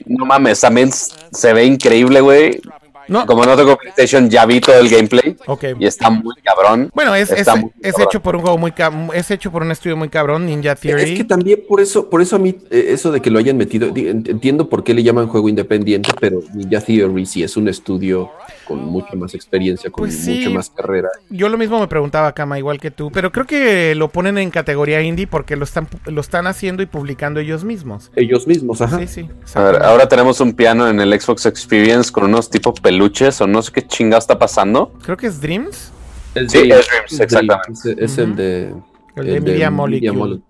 [0.06, 2.60] No mames, también se ve increíble, güey.
[3.08, 5.36] No, Como no tengo PlayStation, ya vi todo el gameplay.
[5.78, 6.90] Y está muy cabrón.
[6.94, 8.08] Bueno, es, es, Está muy es cabrón.
[8.10, 8.72] hecho por un juego muy
[9.14, 11.02] es hecho por un estudio muy cabrón, Ninja Theory.
[11.12, 13.56] Es que también por eso, por eso a mí, eh, eso de que lo hayan
[13.56, 18.30] metido, entiendo por qué le llaman juego independiente, pero Ninja Theory sí es un estudio
[18.66, 20.38] con mucha más experiencia, con Pues sí.
[20.38, 21.08] mucha más carrera.
[21.30, 24.50] Yo lo mismo me preguntaba, Kama, igual que tú, pero creo que lo ponen en
[24.50, 28.10] categoría indie porque lo están pu- lo están haciendo y publicando ellos mismos.
[28.16, 28.98] Ellos mismos, ajá.
[29.00, 29.28] Sí, sí.
[29.54, 33.46] A ver, ahora tenemos un piano en el Xbox Experience con unos tipo peluches o
[33.46, 34.92] no sé qué chingado está pasando.
[35.02, 35.90] Creo que es Dreams.
[36.34, 37.90] El Sí, de- es Dreams, exactamente.
[38.04, 38.74] Es, es el de...
[39.16, 40.12] El de Media Molecule.
[40.12, 40.40] Mole-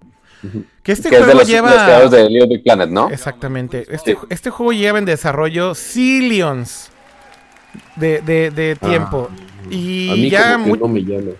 [0.82, 3.10] Que este que es de juego los, lleva los creadores de Little Big Planet, ¿no?
[3.10, 3.86] Exactamente.
[3.90, 4.18] Este, Sí.
[4.30, 6.90] este juego lleva en desarrollo zillions
[7.96, 9.28] de, de, de tiempo.
[9.30, 11.30] A y mí ya como que mu- no me llama.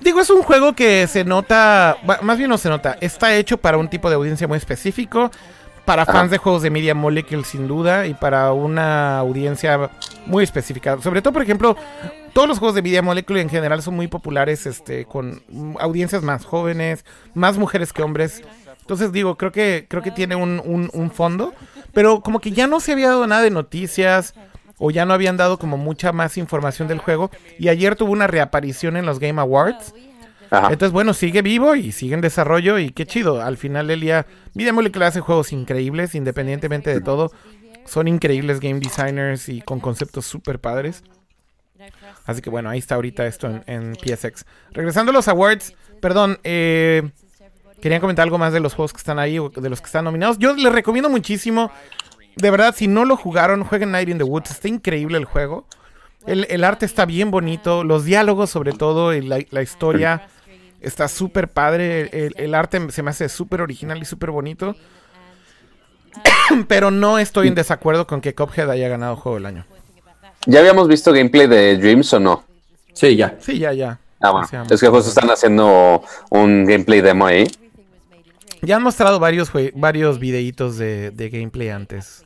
[0.00, 3.78] Digo, es un juego que se nota, más bien no se nota, está hecho para
[3.78, 5.30] un tipo de audiencia muy específico,
[5.84, 9.90] para fans de juegos de Media Molecule sin duda y para una audiencia
[10.26, 10.98] muy específica.
[11.02, 11.76] Sobre todo, por ejemplo,
[12.32, 15.42] todos los juegos de Media Molecule en general son muy populares este con
[15.80, 17.04] audiencias más jóvenes,
[17.34, 18.42] más mujeres que hombres.
[18.80, 21.52] Entonces digo, creo que creo que tiene un, un- un fondo,
[21.92, 24.34] pero como que ya no se había dado nada de noticias
[24.78, 28.26] o ya no habían dado como mucha más información del juego y ayer tuvo una
[28.26, 29.94] reaparición en los Game Awards.
[30.52, 33.40] Entonces, bueno, sigue vivo y sigue en desarrollo y qué chido.
[33.40, 37.32] Al final del día, Media Molecule hace juegos increíbles independientemente de todo.
[37.86, 41.04] Son increíbles game designers y con conceptos súper padres.
[42.26, 44.44] Así que bueno, ahí está ahorita esto en, PSX.
[44.72, 47.10] Regresando a los awards, perdón, eh,
[47.80, 50.04] querían comentar algo más de los juegos que están ahí o de los que están
[50.04, 50.38] nominados.
[50.38, 51.72] Yo les recomiendo muchísimo,
[52.36, 54.50] de verdad, si no lo jugaron, jueguen Night in the Woods.
[54.50, 55.66] Está increíble el juego.
[56.26, 60.28] El, arte está bien bonito, los diálogos sobre todo, y la historia
[60.82, 62.08] está súper padre.
[62.12, 64.76] El, el arte se me hace súper original y súper bonito.
[66.68, 69.64] Pero no estoy en desacuerdo con que Cuphead haya ganado Juego del Año.
[70.46, 72.44] ¿Ya habíamos visto gameplay de Dreams o no?
[72.92, 73.36] Sí, ya.
[73.40, 73.98] Sí, ya, ya.
[74.20, 74.48] Ah, bueno.
[74.70, 77.46] Es que justo están haciendo un gameplay demo ahí.
[78.60, 82.24] Ya han mostrado varios, varios videitos de, de gameplay antes.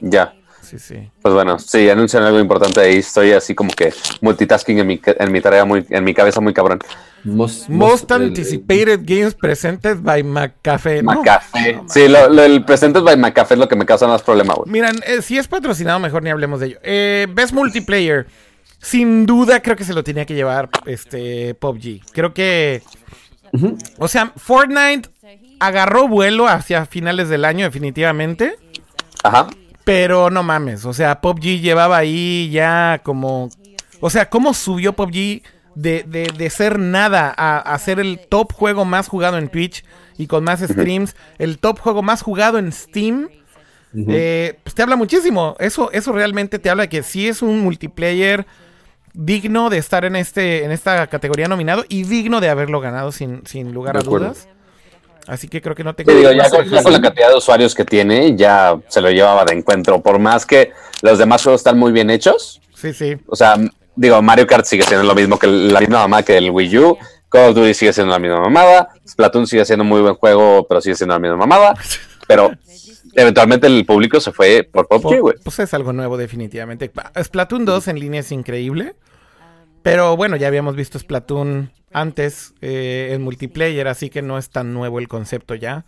[0.00, 0.34] Ya.
[0.62, 1.10] Sí, sí.
[1.20, 2.98] Pues bueno, sí, anuncian algo importante ahí.
[2.98, 6.40] Estoy así como que multitasking en mi, ca- en mi tarea, muy, en mi cabeza
[6.40, 6.78] muy cabrón.
[7.24, 11.02] Most, Most el- anticipated games presented by McCafe.
[11.02, 11.12] ¿no?
[11.22, 11.80] McCafe.
[11.88, 14.70] Sí, lo, lo- el Presented by McCafe es lo que me causa más problema, güey.
[14.70, 16.78] Miran, eh, si es patrocinado, mejor ni hablemos de ello.
[16.82, 18.26] Eh, Best Multiplayer.
[18.82, 22.00] Sin duda creo que se lo tenía que llevar este PUBG.
[22.12, 22.82] Creo que...
[23.98, 25.10] O sea, Fortnite
[25.58, 28.54] agarró vuelo hacia finales del año definitivamente.
[29.22, 29.48] Ajá.
[29.84, 33.50] Pero no mames, o sea, PUBG llevaba ahí ya como...
[34.00, 35.42] O sea, ¿cómo subió PUBG
[35.74, 39.84] de, de, de ser nada a, a ser el top juego más jugado en Twitch
[40.18, 41.16] y con más streams?
[41.38, 43.28] El top juego más jugado en Steam.
[44.08, 45.56] Eh, pues te habla muchísimo.
[45.58, 48.46] Eso, eso realmente te habla de que sí es un multiplayer
[49.12, 53.44] digno de estar en este en esta categoría nominado y digno de haberlo ganado sin,
[53.46, 54.26] sin lugar De a acuerdo.
[54.28, 54.48] dudas.
[55.26, 57.36] Así que creo que no tengo Sí, digo, ya con, ya con la cantidad de
[57.36, 60.00] usuarios que tiene, ya se lo llevaba de encuentro.
[60.00, 60.72] Por más que
[61.02, 62.60] los demás juegos están muy bien hechos.
[62.74, 63.16] Sí, sí.
[63.26, 63.56] O sea,
[64.00, 66.98] digo, Mario Kart sigue siendo lo mismo que la misma mamada que el Wii U.
[67.28, 68.88] Call of Duty sigue siendo la misma mamada.
[69.06, 71.74] Splatoon sigue siendo muy buen juego, pero sigue siendo la misma mamada.
[72.26, 72.50] Pero
[73.14, 75.36] eventualmente el público se fue por PUBG, güey.
[75.44, 76.90] Pues es algo nuevo definitivamente.
[77.22, 78.94] Splatoon 2 en línea es increíble.
[79.82, 84.72] Pero bueno, ya habíamos visto Splatoon antes eh, en multiplayer, así que no es tan
[84.72, 85.84] nuevo el concepto ya.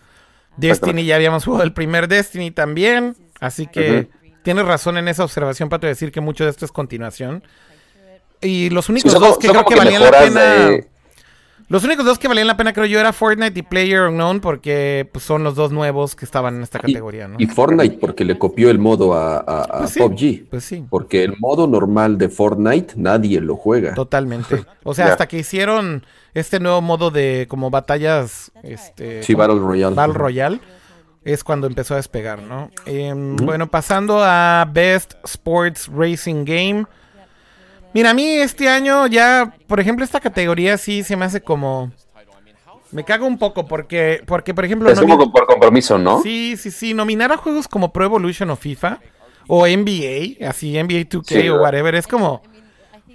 [0.58, 4.08] Destiny ya habíamos jugado el primer Destiny también, así que
[4.42, 7.42] tienes razón en esa observación para decir que mucho de esto es continuación.
[8.42, 10.40] Y los únicos son dos que creo que que valían la pena...
[10.42, 10.88] de-
[11.68, 15.08] Los únicos dos que valían la pena creo yo era Fortnite y Player Unknown porque
[15.10, 17.36] pues, son los dos nuevos que estaban en esta categoría, ¿no?
[17.38, 20.50] y Fortnite porque le copió el modo a, a- a Pues sí, PUBG.
[20.50, 20.84] pues sí.
[20.90, 23.94] Porque el modo normal de Fortnite nadie lo juega.
[23.94, 24.64] Totalmente.
[24.84, 26.04] O sea, hasta que hicieron
[26.34, 29.94] este nuevo modo de como batallas, este, Sí, Battle Royale.
[29.94, 30.60] Battle Royale,
[31.24, 32.70] es cuando empezó a despegar, ¿no?
[32.84, 36.84] Em, Bueno, pasando a Best Sports Racing Game.
[37.94, 41.92] Mira, a mí este año ya, por ejemplo, esta categoría sí se me hace como...
[42.90, 44.90] Me cago un poco porque, porque por ejemplo...
[44.90, 46.22] Es nomi- como por compromiso, ¿no?
[46.22, 46.92] Sí, sí, sí.
[46.92, 49.00] Nominar a juegos como Pro Evolution o FIFA
[49.48, 52.42] o NBA, así NBA 2K Sí, o whatever, es como,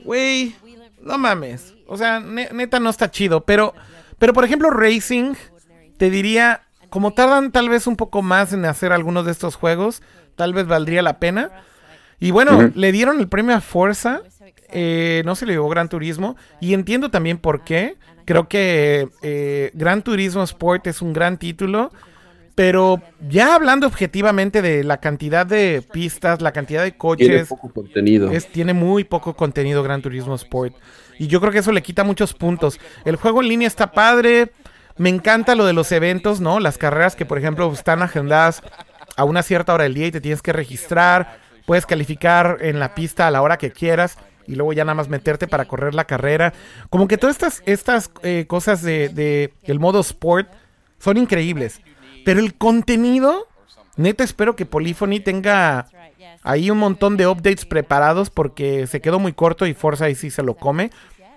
[0.03, 0.55] güey,
[1.01, 1.75] no mames.
[1.87, 3.41] O sea, ne- neta no está chido.
[3.45, 3.75] Pero,
[4.17, 5.35] pero por ejemplo, Racing,
[5.97, 10.01] te diría, como tardan tal vez un poco más en hacer algunos de estos juegos,
[10.35, 11.51] tal vez valdría la pena.
[12.19, 14.21] Y bueno, le dieron el premio a Forza,
[14.69, 17.95] eh, no se le llevó Gran Turismo, y entiendo también por qué.
[18.25, 21.91] Creo que eh, Gran Turismo Sport es un gran título,
[22.55, 27.71] pero ya hablando objetivamente de la cantidad de pistas, la cantidad de Tiene coches, poco
[27.71, 28.31] contenido.
[28.31, 30.75] es, tiene muy poco contenido Gran Turismo Sport.
[31.19, 32.79] Y yo creo que eso le quita muchos puntos.
[33.05, 34.51] El juego en línea está padre.
[34.97, 36.59] Me encanta lo de los eventos, ¿no?
[36.59, 38.61] Las carreras que, por ejemplo, están agendadas
[39.15, 41.39] a una cierta hora del día y te tienes que registrar.
[41.65, 44.17] Puedes calificar en la pista a la hora que quieras
[44.47, 46.53] y luego ya nada más meterte para correr la carrera.
[46.89, 50.49] Como que todas estas, estas eh, cosas de, de el modo sport
[50.99, 51.81] son increíbles.
[52.25, 53.47] Pero el contenido,
[53.95, 55.87] neta espero que Polyphony tenga
[56.43, 60.29] ahí un montón de updates preparados porque se quedó muy corto y Forza ahí sí
[60.29, 60.91] se lo come.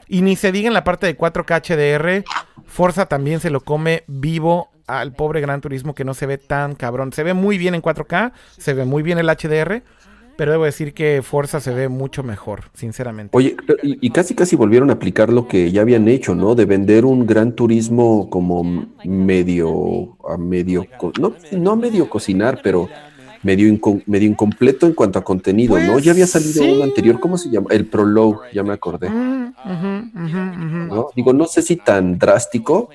[0.09, 2.25] Y ni se diga en la parte de 4K HDR,
[2.67, 6.75] Forza también se lo come vivo al pobre Gran Turismo que no se ve tan
[6.75, 7.13] cabrón.
[7.13, 9.83] Se ve muy bien en 4K, se ve muy bien el HDR,
[10.41, 13.37] pero debo decir que Forza se ve mucho mejor, sinceramente.
[13.37, 16.55] Oye, y, y casi casi volvieron a aplicar lo que ya habían hecho, ¿no?
[16.55, 20.87] De vender un gran turismo como medio, a medio,
[21.21, 22.89] no, no a medio cocinar, pero
[23.43, 25.93] medio, inco- medio incompleto en cuanto a contenido, ¿no?
[25.93, 26.71] Pues, Ya había salido sí.
[26.75, 27.67] uno anterior, ¿cómo se llama?
[27.71, 29.53] El Prologue, ya me acordé, Mm.
[31.17, 32.89] Digo, no sé si tan drástico.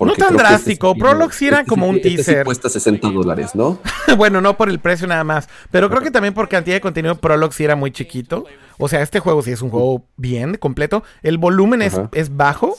[0.00, 2.44] No tan que drástico, este sí- Prologue sí era este como un este sí teaser.
[2.44, 3.78] cuesta 60 dólares, ¿no?
[4.16, 5.48] bueno, no por el precio nada más.
[5.70, 8.44] Pero creo que también por cantidad de contenido Prologue sí era muy chiquito.
[8.78, 11.02] O sea, este juego sí es un juego bien, completo.
[11.22, 12.76] El volumen es, es bajo.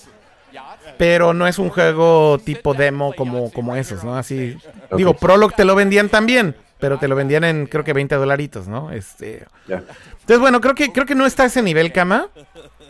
[0.97, 4.17] Pero no es un juego tipo demo como, como esos, ¿no?
[4.17, 4.57] Así.
[4.95, 6.55] Digo, Prologue te lo vendían también.
[6.79, 8.91] Pero te lo vendían en creo que 20 dolaritos, ¿no?
[8.91, 9.45] Este.
[9.67, 12.27] Entonces, bueno, creo que, creo que no está a ese nivel, Kama.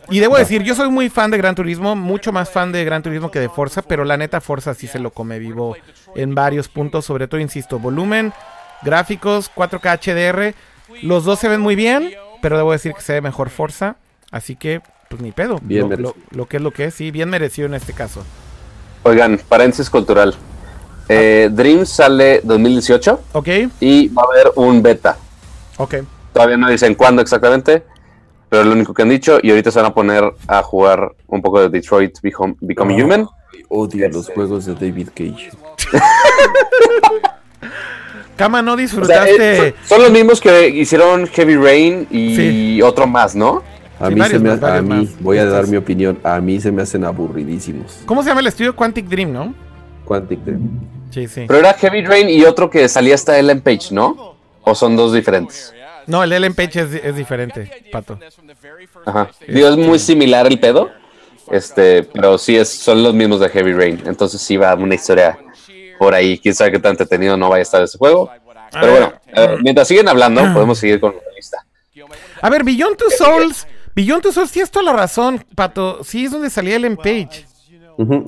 [0.10, 3.04] Y debo decir, yo soy muy fan de Gran Turismo, mucho más fan de Gran
[3.04, 5.76] Turismo que de Forza, pero la neta Forza sí se lo come vivo
[6.16, 8.34] en varios puntos, sobre todo, insisto, volumen,
[8.84, 10.56] gráficos, 4K HDR,
[11.04, 13.98] los dos se ven muy bien, pero debo decir que se ve mejor Forza,
[14.32, 17.30] así que, pues ni pedo, Bien lo, lo que es lo que es, sí, bien
[17.30, 18.24] merecido en este caso.
[19.04, 20.36] Oigan, paréntesis cultural.
[21.10, 23.48] Eh, Dream sale 2018 ¿Ok?
[23.80, 25.18] y va a haber un beta.
[25.78, 25.96] Ok.
[26.34, 27.84] Todavía no dicen cuándo exactamente,
[28.50, 29.40] pero es lo único que han dicho.
[29.42, 33.06] Y ahorita se van a poner a jugar un poco de Detroit Become, Become Oh.
[33.06, 33.28] Human.
[33.70, 35.52] Odio los juegos de David Cage.
[38.36, 39.68] Kama, ¿no O sea, disfrutaste?
[39.70, 42.82] eh, son, son los mismos que hicieron Heavy Rain y Sí.
[42.84, 43.64] otro más, ¿no?
[44.00, 46.62] A Sí, mí, se me, más, a mí voy a dar mi opinión, a mí
[46.62, 48.00] se me hacen aburridísimos.
[48.06, 48.76] ¿Cómo se llama el estudio?
[48.76, 49.56] Quantic Dream, ¿no?
[50.06, 50.70] Quantic Dream.
[51.10, 51.46] Sí, sí.
[51.48, 54.36] Pero era Heavy Rain y otro que salía hasta Ellen Page, ¿no?
[54.62, 55.74] ¿O son dos diferentes?
[56.08, 58.18] No, el Ellen Page es, es diferente, Pato.
[59.06, 59.30] Ajá.
[59.48, 60.90] Digo, es muy similar el pedo.
[61.52, 64.04] Este, pero sí es, son los mismos de Heavy Rain.
[64.06, 65.38] Entonces sí va una historia
[65.98, 66.40] por ahí.
[66.40, 68.30] Quién sabe qué tan entretenido no vaya a estar ese juego.
[68.72, 69.14] Pero bueno,
[69.62, 71.66] mientras siguen hablando, podemos seguir con la lista.
[72.42, 73.66] A ver, Beyond Two Souls.
[73.96, 76.04] Beyond Two Souls, tienes toda la razón, Pato.
[76.04, 77.47] Sí, es donde salía Ellen Page.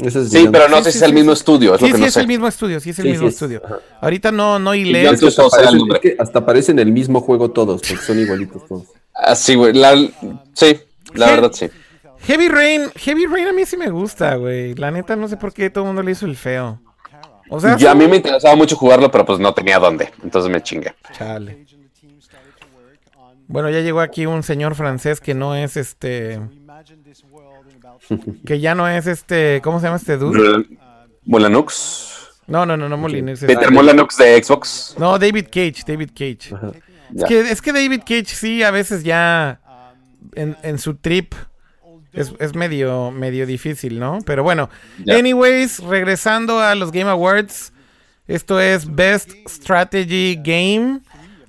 [0.02, 1.40] Es Sí, pero no Sí, sé sí, si es el sí, mismo sí.
[1.40, 2.20] estudio, es Sí, lo que sí, no es sé.
[2.22, 3.62] el mismo estudio, sí es el Sí, mismo estudio.
[3.64, 3.80] Ajá.
[4.02, 5.08] Ahorita no, no hilé.
[5.08, 5.36] Hasta es
[6.02, 8.88] que hasta parecen el mismo juego todos, porque son igualitos todos.
[9.14, 9.74] Ah, sí, güey.
[9.74, 9.96] la-
[10.54, 10.80] sí,
[11.14, 11.32] la Sí.
[11.34, 11.70] verdad sí.
[12.22, 14.74] Heavy Rain, Heavy Rain a mí sí me gusta, güey.
[14.76, 16.82] La neta no sé por qué todo el mundo le hizo el feo.
[17.52, 20.12] O sea, Ya a mí me interesaba mucho jugarlo, pero pues no tenía dónde.
[20.24, 20.94] Entonces me chingué.
[21.18, 21.66] Chale.
[23.48, 26.40] Bueno, ya llegó aquí un señor francés que no es este.
[28.46, 29.62] Que ya no es este.
[29.64, 30.66] ¿Cómo se llama este dude?
[31.26, 32.08] Molanux.
[32.48, 33.44] No, no, no, no Molines.
[33.44, 34.96] es- Peter Molanux de Xbox.
[34.98, 36.56] No, David Cage, David Cage.
[37.16, 39.60] Es que, es que David Cage sí, a veces ya
[40.36, 41.34] en, en su trip
[42.14, 44.20] es, es medio, medio difícil, ¿no?
[44.26, 44.70] Pero bueno,
[45.06, 45.16] Ya.
[45.18, 47.72] anyways, regresando a los Game Awards,
[48.28, 51.02] esto es Best Strategy Game.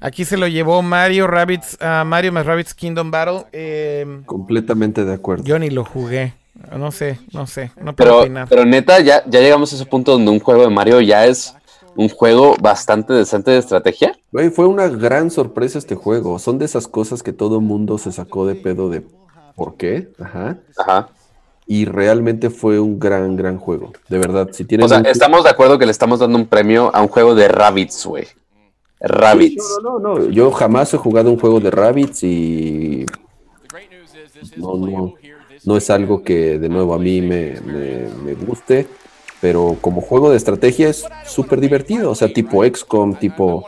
[0.03, 3.45] Aquí se lo llevó Mario Rabbits, ah, Mario más Rabbits Kingdom Battle.
[3.53, 5.45] Eh, Completamente de acuerdo.
[5.45, 6.35] yo ni lo jugué.
[6.77, 8.49] No sé, no sé, no puedo Pero, opinar.
[8.49, 11.55] pero neta, ya, ya llegamos a ese punto donde un juego de Mario ya es
[11.97, 14.19] un juego bastante decente de estrategia.
[14.33, 16.39] Güey, fue una gran sorpresa este juego.
[16.39, 19.03] Son de esas cosas que todo mundo se sacó de pedo de
[19.57, 20.09] por qué.
[20.21, 20.59] Ajá.
[20.79, 21.09] Ajá.
[21.67, 23.93] Y realmente fue un gran, gran juego.
[24.09, 24.85] De verdad, si tienen.
[24.85, 27.35] O sea, un- estamos de acuerdo que le estamos dando un premio a un juego
[27.35, 28.27] de Rabbits, güey.
[29.01, 29.79] Rabbits.
[29.83, 30.29] No, no, no.
[30.31, 33.07] Yo jamás he jugado un juego de Rabbits y
[34.57, 35.15] no, no,
[35.65, 38.87] no es algo que de nuevo a mí me, me- me guste,
[39.41, 43.67] pero como juego de estrategia es súper divertido, o sea, tipo XCOM, tipo,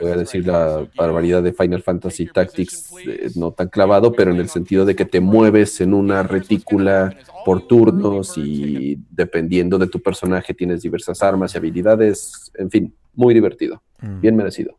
[0.00, 4.40] voy a decir la barbaridad de Final Fantasy Tactics, eh, no tan clavado, pero en
[4.40, 7.14] el sentido de que te mueves en una retícula
[7.44, 13.34] por turnos y dependiendo de tu personaje tienes diversas armas y habilidades, en fin, muy
[13.34, 13.82] divertido,
[14.20, 14.76] bien merecido.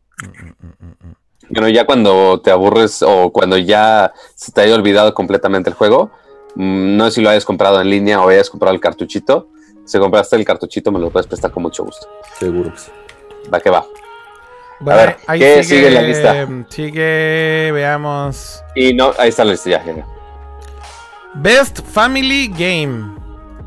[1.48, 6.10] Bueno, ya cuando te aburres o cuando ya se te haya olvidado completamente el juego,
[6.54, 9.48] mm, no sé si lo hayas comprado en línea o hayas comprado el cartuchito.
[9.84, 12.06] Si compraste el cartuchito, me lo puedes prestar con mucho gusto.
[12.38, 12.90] Seguro que sí.
[13.52, 13.84] Va que va.
[14.80, 16.48] Bueno, ver, ahí ¿qué sigue en la lista?
[16.68, 18.62] Sigue, veamos.
[18.74, 20.06] Y no, ahí está la lista ya, ya.
[21.34, 23.14] Best Family Game.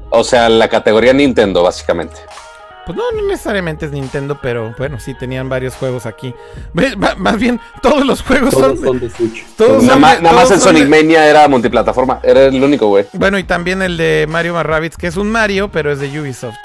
[0.10, 2.15] O sea, la categoría Nintendo, básicamente.
[2.85, 6.33] Pues no, no necesariamente es Nintendo, pero bueno, sí tenían varios juegos aquí.
[7.17, 8.85] Más bien, todos los juegos Todos son.
[8.85, 9.43] son de Switch.
[9.57, 12.19] todos Nada son más, de- nada más todos el de- Sonic Mania era multiplataforma.
[12.21, 13.05] Era el único, güey.
[13.13, 16.19] Bueno, y también el de Mario más Rabbids, que es un Mario, pero es de
[16.21, 16.55] Ubisoft.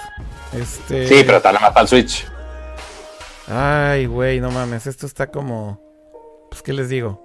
[0.53, 1.07] Este.
[1.09, 2.27] Sí, pero está nada más para el Switch.
[3.49, 5.81] Ay, güey, no mames, esto está como.
[6.51, 7.25] Pues, ¿qué les digo?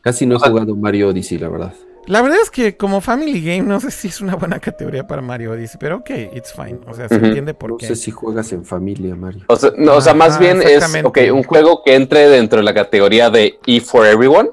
[0.00, 1.74] Casi no he jugado Mario Odyssey, la verdad.
[2.06, 5.22] La verdad es que como Family Game no sé si es una buena categoría para
[5.22, 6.80] Mario Odyssey, pero ok, it's fine.
[6.88, 7.86] O sea, se entiende por No qué.
[7.86, 9.44] sé si juegas en familia, Mario.
[9.48, 11.28] O sea, no, o sea Ajá, más bien es exactamente.
[11.30, 14.50] ok, un juego que entre dentro de la categoría de E for Everyone.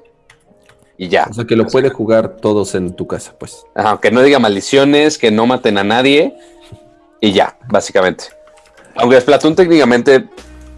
[0.97, 1.27] Y ya.
[1.29, 3.65] O sea, que lo puede jugar todos en tu casa, pues.
[3.75, 6.35] Ajá, que no diga maldiciones, que no maten a nadie.
[7.21, 8.25] Y ya, básicamente.
[8.95, 10.27] Aunque Splatoon técnicamente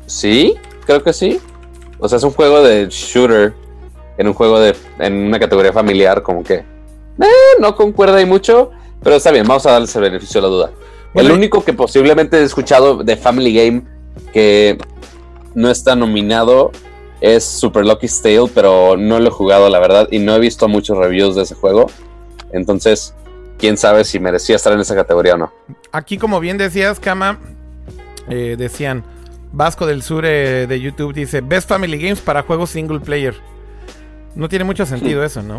[0.05, 0.55] sí,
[0.85, 1.39] creo que sí.
[1.99, 3.53] O sea, es un juego de shooter
[4.19, 7.25] en un juego de en una categoría familiar como que eh,
[7.59, 8.69] no concuerda ahí mucho,
[9.01, 10.71] pero está bien, vamos a darles el beneficio de la duda.
[11.13, 13.81] Bueno, el y- único que posiblemente he escuchado de Family Game
[14.31, 14.77] que
[15.55, 16.71] no está nominado
[17.21, 20.67] es Super Lucky's Tale, pero no lo he jugado, la verdad, y no he visto
[20.67, 21.87] muchos reviews de ese juego.
[22.53, 23.13] Entonces,
[23.57, 25.51] quién sabe si merecía estar en esa categoría o no.
[25.91, 27.39] Aquí, como bien decías, Kama,
[28.29, 29.03] eh, decían,
[29.51, 33.35] Vasco del Sur eh, de YouTube dice, Best Family Games para juegos single player.
[34.35, 35.57] No tiene mucho sentido eso, ¿no?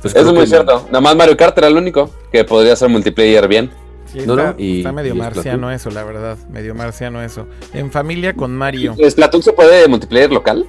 [0.00, 0.86] Pues Eso es muy cierto.
[0.86, 3.70] Nada más Mario Kart era el único que podría ser multiplayer bien.
[4.06, 5.72] Sí, No, está, no, y- está medio y marciano Splatoon.
[5.72, 6.38] eso, la verdad.
[6.50, 7.46] Medio marciano eso.
[7.72, 8.94] En familia con Mario.
[9.08, 10.66] ¿Splatoon se puede multiplayer local?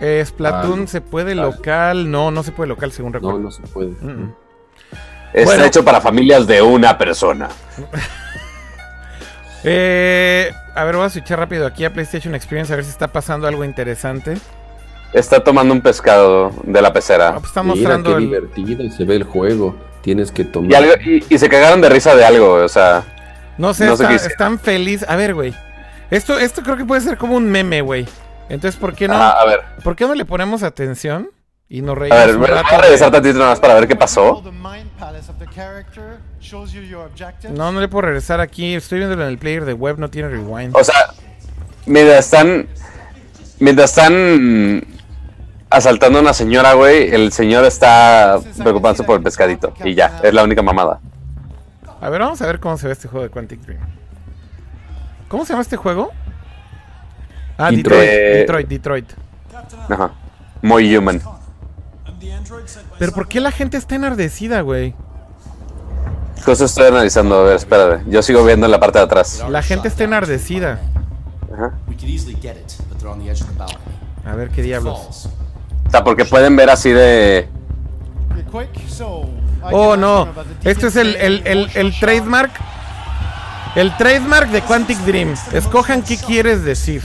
[0.00, 1.36] Eh, Splatoon Ah, se puede ah.
[1.36, 2.10] local.
[2.10, 3.38] No, no se puede local, según No, recuerdo.
[3.38, 3.90] no se puede.
[4.00, 4.34] Mm, mm.
[5.32, 5.64] Está Bueno.
[5.64, 7.48] hecho para familias de una persona.
[9.64, 13.08] Eh, a ver, voy a switchar rápido aquí a PlayStation Experience a ver si está
[13.08, 14.36] pasando algo interesante.
[15.12, 17.32] Está tomando un pescado de la Ah, pecera.
[17.34, 18.22] pues está Mira mostrando qué el...
[18.22, 19.76] divertido se ve el juego.
[20.02, 20.70] Tienes que tomar.
[20.70, 23.04] Y, algo- y- y se cagaron de risa de algo, o sea.
[23.58, 24.32] No sé, No sé está- qué hicieron.
[24.32, 25.08] están felices.
[25.08, 25.54] A ver, güey.
[26.10, 28.06] Esto, esto creo que puede ser como un meme, güey.
[28.48, 29.14] Entonces, ¿por qué no?
[29.14, 31.30] ajá, a ver, ¿Por qué no le ponemos atención?
[31.68, 33.96] Y nos a reímos ver, un voy a regresar tantito nada más para ver qué
[33.96, 34.42] pasó.
[37.52, 38.74] No, no le puedo regresar aquí.
[38.74, 40.74] Estoy viéndolo en el player de web, no tiene rewind.
[40.76, 40.96] O sea,
[41.86, 42.66] mientras están.
[43.58, 44.84] Mientras están
[45.72, 49.72] asaltando a una señora, güey, el señor está preocupándose por el pescadito.
[49.84, 51.00] Y ya, es la única mamada.
[52.00, 53.80] A ver, vamos a ver cómo se ve este juego de Quantic Dream.
[55.28, 56.10] ¿Cómo se llama este juego?
[57.56, 58.10] Ah, Detroit.
[58.10, 58.68] Detroit.
[58.68, 59.12] Detroit.
[59.88, 60.12] Ajá.
[60.60, 61.20] Muy human.
[62.98, 64.94] Pero ¿por qué la gente está enardecida, güey?
[66.38, 68.10] Entonces estoy analizando, a ver, espérate.
[68.10, 69.44] Yo sigo viendo en la parte de atrás.
[69.48, 70.80] La gente está enardecida.
[71.54, 71.74] Ajá.
[71.86, 73.78] We could easily get it, but they're on the edge of the balcony.
[74.24, 75.28] A ver qué diablos.
[75.92, 77.48] Sea, porque pueden ver así de.
[79.70, 80.26] Oh, no.
[80.64, 82.50] Esto es el, el, el, el trademark.
[83.76, 85.34] El trademark de Quantic Dream.
[85.52, 87.02] Escojan qué quieres decir.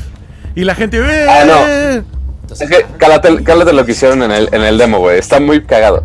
[0.56, 1.00] Y la gente.
[1.30, 1.54] Ah, no.
[1.68, 2.04] "Eh".
[2.50, 5.20] Es que cálate, cálate lo que hicieron en el, en el demo, güey.
[5.20, 6.04] Está muy cagado.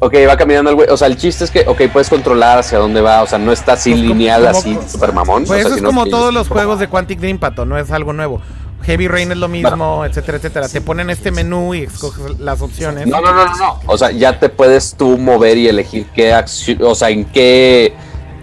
[0.00, 0.88] Ok, va caminando el güey.
[0.90, 3.22] O sea, el chiste es que, ok, puedes controlar hacia dónde va.
[3.22, 5.44] O sea, no está así Pues lineal, como- así, super mamón.
[5.44, 7.90] Pues o sea, eso es como todos los juegos de Quantic Dream, pato, no es
[7.90, 8.40] algo nuevo.
[8.88, 10.66] Heavy Rain es lo mismo, etcétera, etcétera.
[10.66, 13.06] Te ponen este menú y escoges las opciones.
[13.06, 13.80] No, no, no, no, no.
[13.86, 17.92] O sea, ya te puedes tú mover y elegir qué acción, o sea, en qué,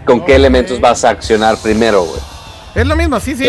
[0.06, 2.20] con qué elementos vas a accionar primero, güey.
[2.76, 3.48] Es lo mismo, sí, sí.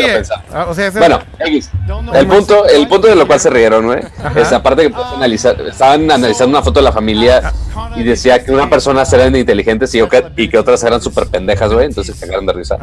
[0.54, 1.68] Ah, O sea, es Bueno, X.
[2.14, 3.98] El punto, el punto de lo cual se rieron, güey,
[4.36, 7.52] es aparte que puedes analizar, estaban analizando una foto de la familia
[7.96, 11.70] y decía que una persona eran inteligentes y, que- y que otras eran súper pendejas,
[11.72, 12.78] güey, entonces se cagaron de risa.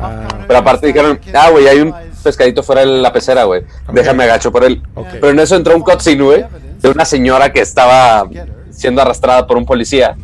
[0.45, 4.51] Pero aparte dijeron, ah, güey, hay un pescadito fuera de la pecera, güey, déjame agacho
[4.51, 4.81] por él.
[5.11, 6.45] Pero en eso entró un cutscene, güey,
[6.81, 8.27] de una señora que estaba
[8.71, 10.15] siendo arrastrada por un policía.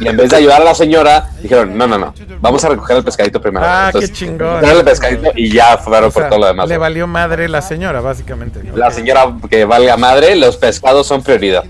[0.00, 2.96] Y en vez de ayudar a la señora, dijeron, no, no, no, vamos a recoger
[2.96, 3.64] el pescadito primero.
[3.68, 4.64] Ah, qué chingón.
[4.64, 6.68] el pescadito y ya fueron o sea, por todo lo demás.
[6.68, 8.60] le valió madre la señora, básicamente.
[8.74, 11.64] La señora que valga madre, los pescados son prioridad.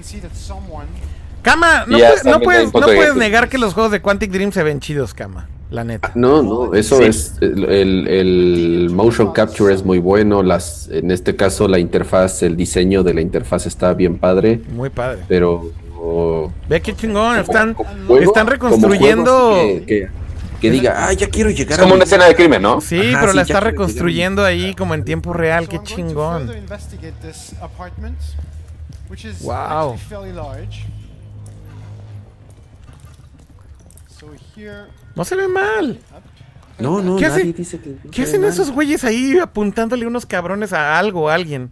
[1.42, 4.52] Cama, no, puedes- no puedes, no de puedes negar que los juegos de Quantic Dream
[4.52, 5.48] se ven chidos, Cama.
[5.72, 6.12] La neta.
[6.14, 7.04] No, no, eso Sí.
[7.04, 12.56] es el, el- motion capture es muy bueno, las en este caso la interfaz, el
[12.58, 15.22] diseño de la interfaz está bien padre, Muy padre.
[15.28, 17.38] pero oh, Ve qué chingón.
[17.38, 19.54] Están, como juego- están reconstruyendo.
[19.54, 20.08] que, que-
[20.60, 22.80] que diga, ah, ya quiero llegar Es como a una escena de crimen, ¿no?
[22.80, 25.68] Sí, Ajá, pero sí, la está reconstruyendo ahí como en tiempo real.
[25.68, 26.48] Qué chingón.
[29.42, 29.96] Wow.
[35.14, 35.98] No se ve mal.
[36.78, 38.54] No, no, ¿Qué nadie hace- dice que no ¿Qué se hacen ve mal.
[38.54, 41.70] esos güeyes ahí apuntándole unos cabrones a algo, a alguien?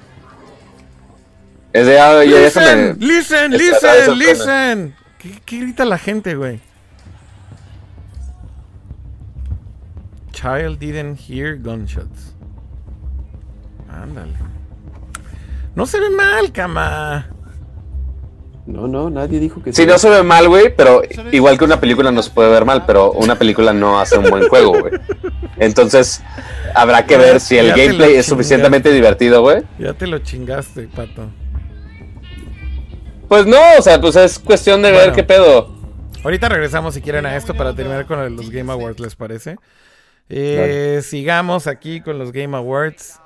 [1.74, 4.96] Es de, ah, ya, ya se me- Listen, listen, listen, listen.
[5.20, 6.60] ¿Qué, qué grita la gente, güey?
[10.32, 12.34] Child didn't hear gunshots.
[13.90, 14.34] Ándale.
[15.76, 17.28] No se ve mal, cama.
[18.68, 21.80] No, no, nadie dijo que Sí, no se ve mal, güey, pero igual que una
[21.80, 24.94] película no se puede ver mal, pero una película no hace un buen juego, güey.
[25.58, 26.22] Entonces,
[26.76, 29.64] habrá que Ya- ver si el gameplay es suficientemente divertido, güey.
[29.80, 31.30] Ya te lo chingaste, pato.
[33.30, 35.70] Pues no, o sea, pues es cuestión de ver qué pedo.
[36.24, 39.56] Ahorita regresamos si quieren a esto para terminar con los Game Awards, ¿les parece?
[40.30, 43.22] Eh, sigamos aquí con los Game Awards.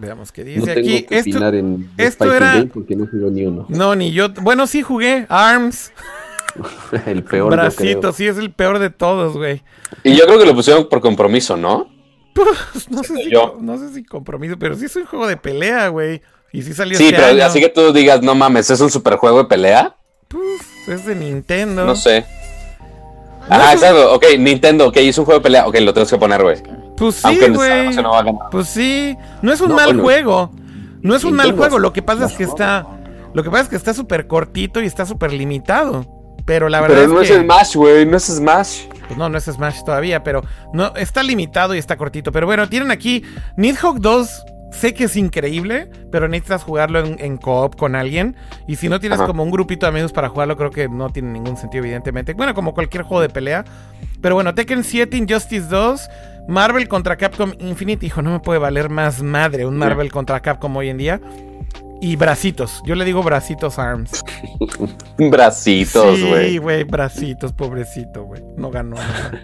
[0.00, 1.02] Veamos qué No dice tengo aquí.
[1.02, 3.66] que Esto, opinar en esto era- Game porque no ni uno.
[3.68, 4.30] No, ni yo.
[4.30, 5.26] Bueno, sí jugué.
[5.28, 5.92] ARMS.
[7.06, 7.52] el peor.
[7.52, 9.62] Bracito, sí, es el peor de todos, güey.
[10.02, 11.88] Y yo creo que lo pusieron por compromiso, ¿no?
[12.34, 13.58] Pues, no, sé si, yo.
[13.60, 16.22] no sé si compromiso, pero sí es un juego de pelea, güey.
[16.52, 17.44] Y sí salió Sí, este pero año.
[17.44, 19.96] así que tú digas, no mames, es un super juego de pelea.
[20.28, 21.84] Pues, es de Nintendo.
[21.84, 22.24] No sé.
[23.48, 24.14] No es un- exacto.
[24.14, 25.66] Ok, Nintendo, ok, hizo un juego de pelea.
[25.66, 26.56] Ok, lo tenemos que poner, güey.
[27.00, 27.96] Pues sí, Aunque güey.
[27.96, 28.42] que no va a ganar.
[28.50, 30.02] Pues sí, no es un No, mal bueno.
[30.02, 30.52] juego.
[31.02, 32.86] No es un mal juego, lo que pasa es que está
[33.32, 36.04] lo que pasa es que está súper cortito y está súper limitado.
[36.44, 38.82] Pero la verdad Pero no es es que Smash, güey, no es Smash.
[39.06, 40.42] pues no, no es Smash todavía, pero
[40.74, 43.22] no está limitado y está cortito, pero bueno, tienen aquí
[43.56, 48.36] Nidhogg 2 Sé que es increíble, pero necesitas jugarlo en, en co-op con alguien.
[48.68, 49.26] Y si no tienes Ajá.
[49.26, 52.34] como un grupito de amigos para jugarlo, creo que no tiene ningún sentido, evidentemente.
[52.34, 53.64] Bueno, como cualquier juego de pelea.
[54.22, 56.08] Pero bueno, Tekken 7, Injustice 2,
[56.48, 58.04] Marvel contra Capcom Infinite.
[58.06, 61.20] Hijo, no me puede valer más madre un Marvel contra Capcom hoy en día.
[62.02, 62.82] Y bracitos.
[62.86, 64.24] Yo le digo bracitos arms.
[65.18, 66.58] Bracitos, Sí, güey.
[66.58, 68.42] güey, bracitos, pobrecito, güey.
[68.56, 69.42] No ganó nada.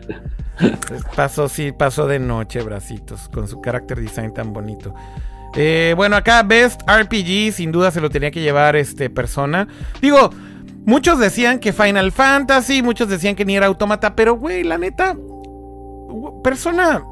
[1.14, 4.94] Pasó, sí, pasó de noche, bracitos, con su character design tan bonito.
[5.54, 9.68] Eh, bueno, acá Best RPG, sin duda se lo tenía que llevar este persona.
[10.00, 10.30] Digo,
[10.86, 15.14] muchos decían que Final Fantasy, muchos decían que ni era Automata, pero güey, la neta,
[16.42, 17.04] persona,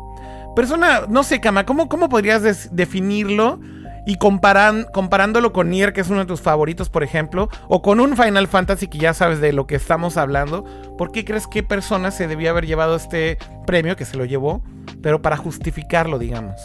[0.57, 3.61] persona, no sé, Kama, ¿cómo, cómo podrías definirlo?
[4.07, 8.01] Y comparan, comparándolo con Nier, que es uno de tus favoritos, por ejemplo, o con
[8.01, 10.65] un Final Fantasy que ya sabes de lo que estamos hablando,
[10.99, 14.63] ¿por qué crees que persona se debió haber llevado este premio, que se lo llevó,
[15.03, 16.61] pero para justificarlo, digamos?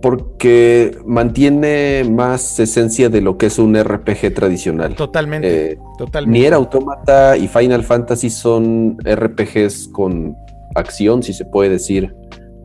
[0.00, 4.94] Porque mantiene más esencia de lo que es un RPG tradicional.
[4.94, 6.38] Totalmente, Eh, totalmente.
[6.38, 10.36] Nier Automata y Final Fantasy son RPGs con
[10.76, 12.14] acción, si se puede decir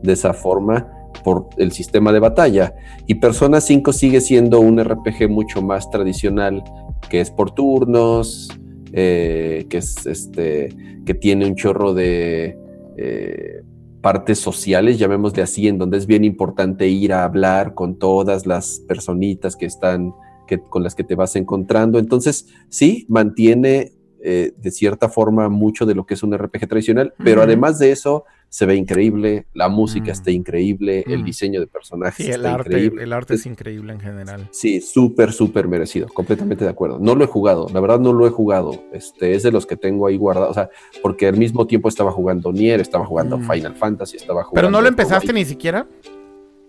[0.02, 0.86] de esa forma,
[1.24, 2.74] por el sistema de batalla.
[3.06, 6.62] Y Persona 5 sigue siendo un RPG mucho más tradicional,
[7.08, 8.48] que es por turnos,
[8.92, 10.68] eh, que es este,
[11.04, 12.56] que tiene un chorro de
[12.96, 13.62] eh,
[14.04, 18.80] partes sociales, llamémosle así, en donde es bien importante ir a hablar con todas las
[18.86, 20.12] personitas que están,
[20.46, 21.98] que, con las que te vas encontrando.
[21.98, 23.92] Entonces, sí, mantiene
[24.26, 27.92] eh, de cierta forma mucho de lo que es un RPG tradicional, pero además de
[27.92, 30.10] eso se ve increíble, la música Mm.
[30.10, 31.24] está increíble, el Mm.
[31.24, 33.02] diseño de personajes Sí, el está arte, increíble.
[33.02, 34.48] el arte es increíble en general.
[34.52, 36.98] Sí, súper, súper merecido, completamente de acuerdo.
[37.00, 38.82] No lo he jugado, la verdad no lo he jugado.
[38.92, 40.70] Este es de los que tengo ahí guardados, o sea,
[41.02, 43.50] porque al mismo tiempo estaba jugando Nier, estaba jugando Mm.
[43.50, 44.54] Final Fantasy, estaba jugando.
[44.54, 45.86] Pero no lo empezaste ni siquiera.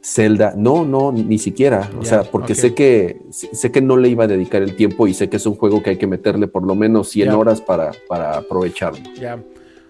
[0.08, 1.90] Zelda, no, no, ni siquiera.
[2.00, 5.16] O sea, porque sé que sé que no le iba a dedicar el tiempo y
[5.16, 7.38] sé que es un juego que hay que meterle por lo menos 100 Ya.
[7.38, 9.00] horas para, para aprovecharlo.
[9.20, 9.40] Ya.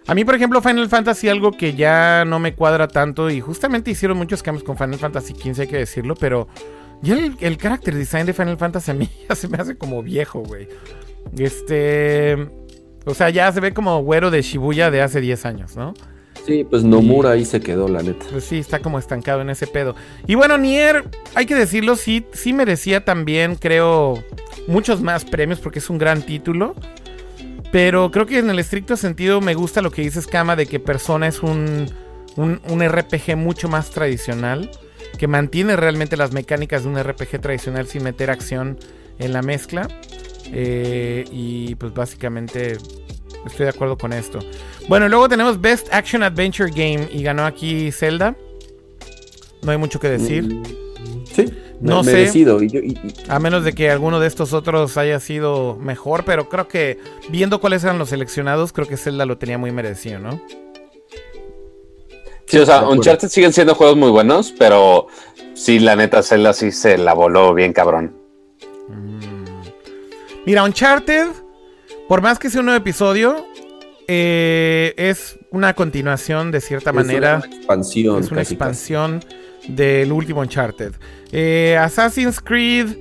[0.07, 3.91] A mí, por ejemplo, Final Fantasy, algo que ya no me cuadra tanto, y justamente
[3.91, 6.47] hicieron muchos cambios con Final Fantasy 15, hay que decirlo, pero
[7.01, 10.01] ya el, el character design de Final Fantasy a mí ya se me hace como
[10.01, 10.67] viejo, güey.
[11.37, 12.37] Este.
[13.05, 15.93] O sea, ya se ve como güero de Shibuya de hace 10 años, ¿no?
[16.45, 18.26] Sí, pues Nomura ahí se quedó, la neta.
[18.31, 19.95] Pues sí, está como estancado en ese pedo.
[20.27, 21.03] Y bueno, Nier,
[21.34, 24.23] hay que decirlo, sí, sí merecía también, creo,
[24.67, 26.76] muchos más premios porque es un gran título.
[27.72, 30.80] Pero creo que en el estricto sentido me gusta lo que dices, Kama, de que
[30.80, 31.88] Persona es un,
[32.35, 34.69] un, un RPG mucho más tradicional.
[35.17, 38.77] Que mantiene realmente las mecánicas de un RPG tradicional sin meter acción
[39.17, 39.88] en la mezcla.
[40.53, 42.77] Eh, y pues básicamente
[43.45, 44.39] estoy de acuerdo con esto.
[44.88, 48.35] Bueno, luego tenemos Best Action Adventure Game y ganó aquí Zelda.
[49.61, 50.43] No hay mucho que decir.
[50.43, 50.63] Mm,
[51.35, 51.45] Sí,
[51.81, 52.17] No me- sé.
[52.17, 52.63] merecido.
[52.63, 56.23] Y yo- y- y- A menos de que alguno de estos otros haya sido mejor,
[56.23, 56.99] pero creo que
[57.30, 60.39] viendo cuáles eran los seleccionados, creo que Zelda lo tenía muy merecido, ¿no?
[62.47, 62.88] Sí, o sea.
[62.88, 65.07] Uncharted siguen siendo juegos muy buenos, pero
[65.55, 68.15] sí, la neta, Zelda sí se la voló bien cabrón.
[70.45, 71.27] Mira, Uncharted,
[72.07, 73.45] por más que sea un nuevo episodio,
[74.07, 77.41] eh, es una continuación de cierta es manera.
[77.44, 78.23] una expansión.
[78.23, 79.23] Es una casi, expansión
[79.68, 80.94] del último Uncharted.
[81.32, 82.98] Eh, Assassin's Creed.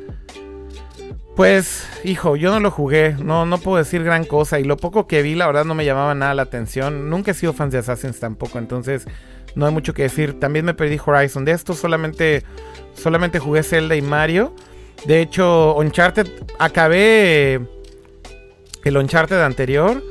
[1.36, 3.16] Pues, hijo, yo no lo jugué.
[3.18, 4.60] No, no puedo decir gran cosa.
[4.60, 7.10] Y lo poco que vi, la verdad, no me llamaba nada la atención.
[7.10, 8.58] Nunca he sido fan de Assassin's tampoco.
[8.58, 9.06] Entonces,
[9.54, 10.38] no hay mucho que decir.
[10.38, 11.44] También me perdí Horizon.
[11.44, 12.44] De esto solamente,
[12.94, 14.54] solamente jugué Zelda y Mario.
[15.06, 16.28] De hecho, Uncharted.
[16.58, 17.60] Acabé
[18.84, 20.02] el Uncharted anterior.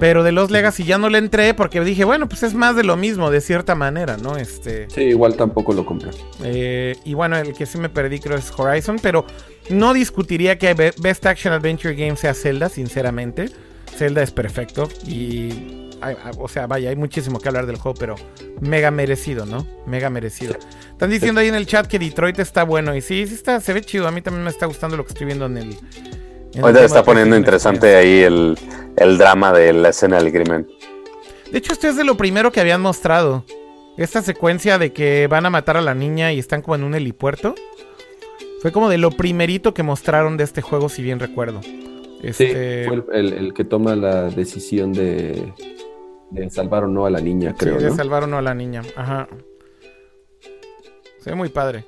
[0.00, 2.82] Pero de los Legacy ya no le entré porque dije, bueno, pues es más de
[2.82, 4.36] lo mismo, de cierta manera, ¿no?
[4.36, 4.88] Este.
[4.90, 6.10] Sí, igual tampoco lo compré.
[6.42, 9.24] eh, y bueno, el que sí me perdí creo es Horizon, pero
[9.70, 13.50] no discutiría que Be- Best Action Adventure Game sea Zelda, sinceramente.
[13.96, 15.90] Zelda es perfecto y...
[16.38, 18.16] O sea, vaya, hay muchísimo que hablar del juego, pero
[18.60, 19.66] mega merecido, ¿no?
[19.86, 20.54] Mega merecido.
[20.90, 23.72] Están diciendo ahí en el chat que Detroit está bueno y sí, sí está, se
[23.72, 24.06] ve chido.
[24.06, 25.76] A mí también me está gustando lo que estoy viendo en el...
[26.62, 28.56] Ahorita está poniendo interesante ahí el,
[28.96, 30.66] el drama de la escena del crimen.
[31.50, 33.44] De hecho, esto es de lo primero que habían mostrado.
[33.96, 36.94] Esta secuencia de que van a matar a la niña y están como en un
[36.94, 37.54] helipuerto.
[38.60, 41.60] Fue como de lo primerito que mostraron de este juego, si bien recuerdo.
[41.62, 41.70] Sí,
[42.22, 45.52] Este, fue el, el- el que toma la decisión de,
[46.30, 47.78] de salvar o no a la niña, sí, creo.
[47.78, 47.96] de ¿no?
[47.96, 48.82] salvar o no a la niña.
[48.96, 49.28] Ajá.
[51.20, 51.84] Se ve muy padre.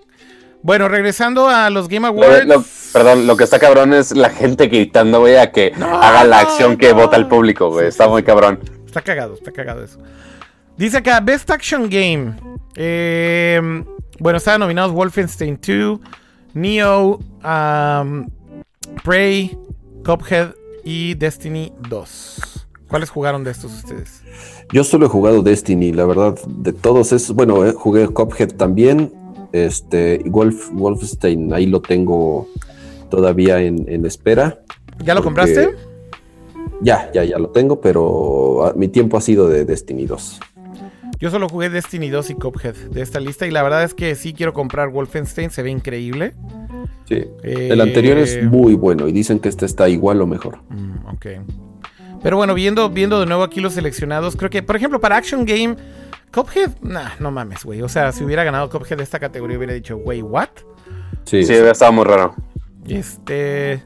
[0.66, 2.44] Bueno, regresando a los Game Awards.
[2.44, 6.24] lo- perdón, lo que está cabrón es la gente gritando, güey, a que No, haga
[6.24, 6.96] la no, acción que no.
[6.96, 7.84] vota el público, güey.
[7.84, 8.26] Sí, está sí, muy sí.
[8.26, 8.58] cabrón.
[8.84, 9.98] Está cagado, está cagado eso.
[10.76, 12.34] Dice acá, Best Action Game.
[12.74, 13.60] Eh,
[14.18, 16.00] bueno, estaban nominados Wolfenstein 2,
[16.54, 18.28] Neo, um,
[19.04, 19.56] Prey,
[20.04, 20.48] Cuphead
[20.84, 22.66] y Destiny 2.
[22.88, 24.22] ¿Cuáles jugaron de estos ustedes?
[24.72, 29.12] Yo solo he jugado Destiny, la verdad, de todos esos, bueno, eh, jugué Cuphead también,
[29.64, 32.48] este, Wolf, Wolfenstein, ahí lo tengo
[33.10, 34.60] todavía en, en espera.
[35.04, 35.70] ¿Ya lo compraste?
[36.82, 40.40] Ya, ya, ya lo tengo, pero ah, mi tiempo ha sido de Destiny 2.
[41.18, 44.14] Yo solo jugué Destiny 2 y Cuphead de esta lista y la verdad es que
[44.14, 46.34] sí quiero comprar Wolfenstein, se ve increíble.
[47.08, 47.24] Sí.
[47.42, 50.58] Eh, El anterior es muy bueno y dicen que este está igual o mejor.
[50.68, 51.26] Mm, ok.
[52.22, 55.44] Pero bueno, viendo, viendo de nuevo aquí los seleccionados, creo que, por ejemplo, para Action
[55.44, 55.76] Game,
[56.32, 57.82] Cuphead, nah, no mames, güey.
[57.82, 60.48] O sea, si hubiera ganado Cuphead de esta categoría, hubiera dicho, güey, ¿what?
[61.24, 62.34] Sí, Sí, estaba muy raro.
[62.86, 63.82] Este.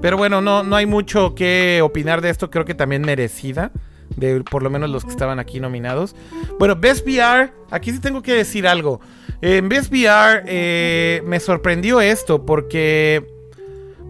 [0.00, 2.50] Pero bueno, no, no hay mucho que opinar de esto.
[2.50, 3.70] Creo que también merecida.
[4.16, 6.14] De por lo menos los que estaban aquí nominados.
[6.58, 7.52] Bueno, Best VR.
[7.70, 9.00] Aquí sí tengo que decir algo.
[9.40, 13.26] En Best VR eh, me sorprendió esto porque.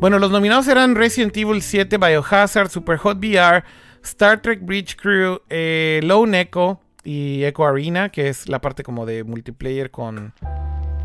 [0.01, 3.63] Bueno, los nominados eran Resident Evil 7, Biohazard, Superhot VR,
[4.03, 9.07] Star Trek Bridge Crew, eh, Lone Echo y Echo Arena, que es la parte como
[9.07, 10.33] de multiplayer con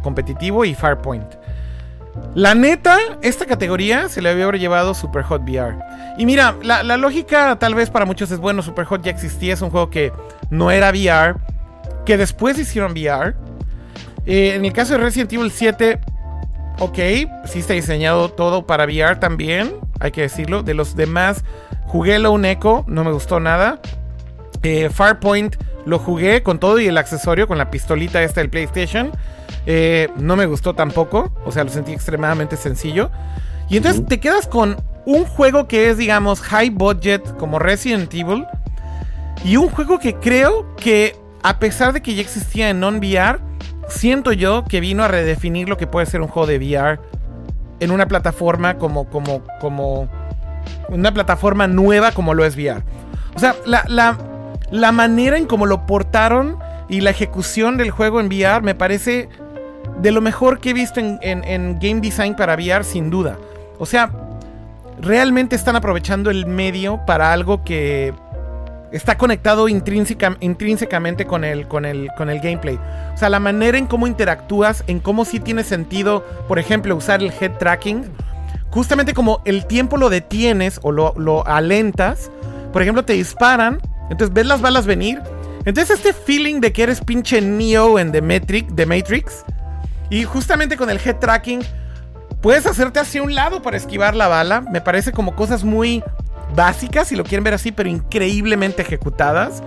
[0.02, 1.36] competitivo, y Farpoint.
[2.36, 5.78] La neta, esta categoría se le había llevado Superhot VR.
[6.18, 9.62] Y mira, la, la lógica tal vez para muchos es bueno, Superhot ya existía, es
[9.62, 10.12] un juego que
[10.50, 11.36] no era VR,
[12.06, 13.36] que después hicieron VR.
[14.26, 16.00] Eh, en el caso de Resident Evil 7,
[16.80, 16.98] ok,
[17.46, 20.64] sí está diseñado todo para VR también, hay que decirlo.
[20.64, 21.44] De los demás
[21.90, 23.80] Jugué Lone Echo, no me gustó nada.
[24.64, 25.56] Eh, Farpoint
[25.86, 29.12] lo jugué con todo y el accesorio, con la pistolita esta del PlayStation.
[29.66, 33.12] Eh, no me gustó tampoco, o sea, lo sentí extremadamente sencillo.
[33.70, 38.46] Y entonces te quedas con un juego que es, digamos, high budget, como Resident Evil.
[39.44, 43.40] Y un juego que creo que, a pesar de que ya existía en non-VR,
[43.88, 47.00] siento yo que vino a redefinir lo que puede ser un juego de VR
[47.80, 50.10] en una plataforma como, como, como,
[50.90, 52.84] una plataforma nueva como lo es VR.
[53.36, 54.18] O sea, la, la,
[54.72, 59.30] la manera en cómo lo portaron y la ejecución del juego en VR me parece
[60.02, 63.38] de lo mejor que he visto en, en- en game design para VR, sin duda.
[63.78, 64.12] O sea,
[65.02, 68.14] realmente están aprovechando el medio para algo que
[68.92, 72.80] está conectado intrínseca- intrínsecamente con el, con, el, con el gameplay.
[73.14, 77.22] O sea, la manera en cómo interactúas, en cómo sí tiene sentido, por ejemplo, usar
[77.22, 78.04] el head tracking.
[78.72, 82.32] Justamente como el tiempo lo detienes o lo, lo alentas.
[82.74, 83.80] Por ejemplo, te disparan,
[84.10, 85.22] entonces ves las balas venir.
[85.66, 89.44] Entonces este feeling de que eres pinche Neo en The Matrix, The Matrix.
[90.10, 91.62] Y justamente con el head tracking
[92.42, 94.62] puedes hacerte hacia un lado para esquivar la bala.
[94.62, 96.04] Me parece como cosas muy
[96.56, 99.62] básicas, si lo quieren ver así, pero increíblemente ejecutadas.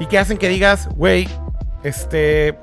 [0.00, 1.28] Y que hacen que digas, güey,
[1.82, 2.58] este...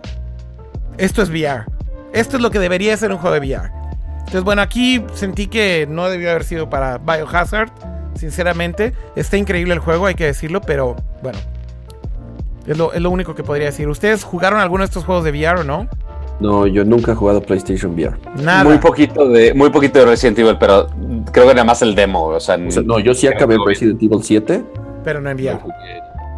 [0.98, 1.66] Esto es VR.
[2.14, 3.72] Esto es lo que debería ser un juego de VR.
[4.20, 7.72] Entonces, bueno, aquí sentí que no debió haber sido para Biohazard,
[8.16, 8.94] sinceramente.
[9.16, 11.40] Está increíble el juego, hay que decirlo, pero bueno.
[12.66, 13.90] Es lo, es lo único que podría decir.
[13.90, 15.88] ¿Ustedes jugaron alguno de estos juegos de VR o no?
[16.40, 18.18] No, yo nunca he jugado PlayStation VR.
[18.42, 18.64] Nada.
[18.64, 20.88] Muy poquito de, muy poquito de Resident Evil, pero
[21.32, 22.26] creo que nada más el demo.
[22.26, 24.64] O sea, O sea, no, yo sí acabé Resident Evil 7.
[25.04, 25.60] Pero no en VR.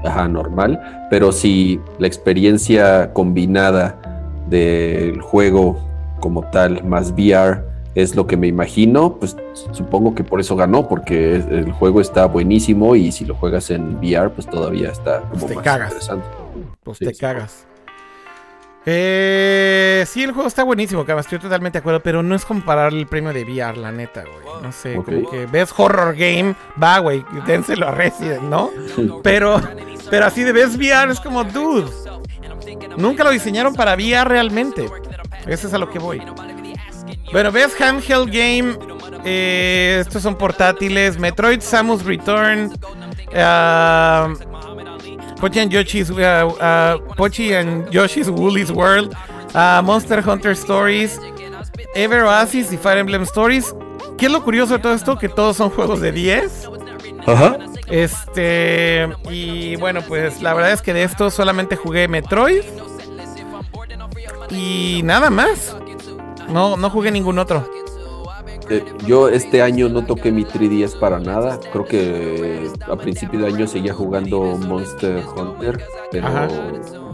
[0.04, 1.08] Ajá, normal.
[1.10, 3.96] Pero si la experiencia combinada
[4.48, 5.80] del juego
[6.20, 7.64] como tal más VR
[7.96, 9.36] es lo que me imagino, pues
[9.72, 13.96] supongo que por eso ganó, porque el juego está buenísimo y si lo juegas en
[13.98, 15.88] VR, pues todavía está como te más cagas.
[15.94, 16.28] interesante.
[16.84, 17.20] Pues Sí, te sí.
[17.20, 17.66] cagas.
[18.88, 22.94] Eh, sí, el juego está buenísimo, cabrón, estoy totalmente de acuerdo, pero no es comparar
[22.94, 24.62] el premio de VR, la neta, güey.
[24.62, 28.70] No sé, como que ves horror game, va, güey, dénselo a Resident, ¿no?
[29.24, 29.60] Pero,
[30.12, 31.90] pero así de ves VR es como, dude,
[32.98, 34.86] nunca lo diseñaron para VR realmente.
[35.48, 36.22] Eso es a lo que voy.
[37.36, 38.78] Bueno, ves handheld game,
[39.26, 42.72] eh, estos son portátiles, Metroid Samus Return,
[43.36, 44.34] ah,
[45.42, 49.14] Pochi and Yoshi's, uh, uh, Pochi and Yoshi's Woolly's World,
[49.84, 51.20] Monster Hunter Stories,
[51.94, 53.76] Ever Oasis y Fire Emblem Stories.
[54.18, 55.18] ¿Qué es lo curioso de todo esto?
[55.18, 56.70] Que todos son juegos de 10.
[57.28, 57.58] Ajá.
[57.88, 59.10] Este.
[59.30, 62.64] Y bueno, pues la verdad es que de esto solamente jugué Metroid.
[64.50, 65.76] Y nada más.
[66.50, 67.68] No, no jugué ningún otro.
[68.70, 71.60] Eh, yo este año no toqué mi 3DS para nada.
[71.72, 76.48] Creo que a principio de año seguía jugando Monster Hunter, pero Ajá.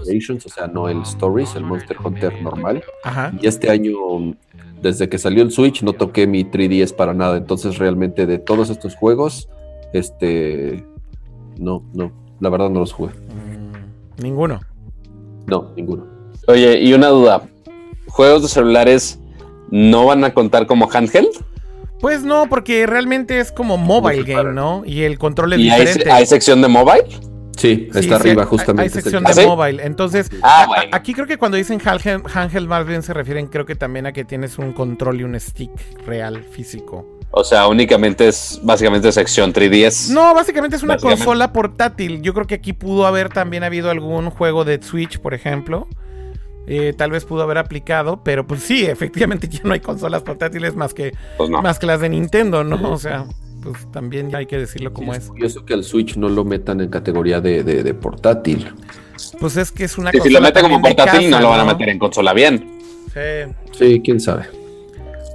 [0.04, 2.84] O sea, no el Stories, el Monster Hunter normal.
[3.04, 3.32] Ajá.
[3.40, 3.96] Y este año,
[4.82, 7.38] desde que salió el Switch, no toqué mi 3DS para nada.
[7.38, 9.48] Entonces, realmente de todos estos juegos,
[9.94, 10.86] este,
[11.60, 13.12] no, no, la verdad no los jugué.
[13.14, 14.60] Mm, ninguno.
[15.46, 16.08] No, ninguno.
[16.48, 17.44] Oye, y una duda.
[18.08, 19.21] ¿Juegos de celulares
[19.72, 21.30] no van a contar como handheld?
[22.00, 24.54] Pues no, porque realmente es como mobile game.
[24.54, 24.84] ¿no?
[24.86, 26.12] Y el control es ¿Y diferente.
[26.12, 27.06] hay sección de mobile?
[27.58, 28.84] Sí, está sí, arriba justamente.
[28.84, 29.48] Hay sección ¿Ah, de sí?
[29.48, 29.84] mobile.
[29.84, 33.66] Entonces, Ah, a- aquí creo que cuando dicen handheld, handheld más bien se refieren, creo
[33.68, 35.70] que también a que tienes un control y un stick
[36.08, 37.06] real, físico.
[37.30, 40.10] O sea, únicamente es básicamente sección 3DS.
[40.12, 41.24] No, básicamente es una Básicamente.
[41.24, 42.22] consola portátil.
[42.24, 45.88] Yo creo que aquí pudo haber también habido algún juego de Switch, por ejemplo.
[46.68, 50.76] Eh, tal vez pudo haber aplicado, pero pues sí, efectivamente ya no hay consolas portátiles
[50.76, 51.62] más que, Pues no.
[51.62, 52.92] más que las de Nintendo, ¿no?
[52.92, 53.26] O sea,
[53.64, 55.28] pues también ya hay que decirlo como Sí, es.
[55.28, 58.74] curioso que al Switch no lo metan en categoría de, de- de portátil.
[59.40, 61.66] Pues es que es una Y si lo meten como portátil, no lo van a
[61.66, 62.80] meter en consola bien.
[63.14, 63.52] Sí.
[63.78, 64.46] Sí, quién sabe.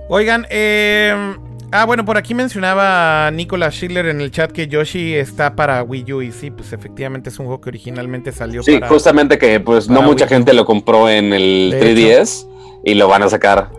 [0.08, 1.34] Oigan, eh,
[1.72, 6.12] ah, bueno, por aquí mencionaba Nicolas Schiller en el chat que Yoshi está para Wii
[6.12, 8.88] U y sí, pues efectivamente es un juego que originalmente salió Sí, para...
[8.88, 12.46] justamente que pues no mucha gente lo compró en el De 3DS
[12.84, 13.70] y lo van a sacar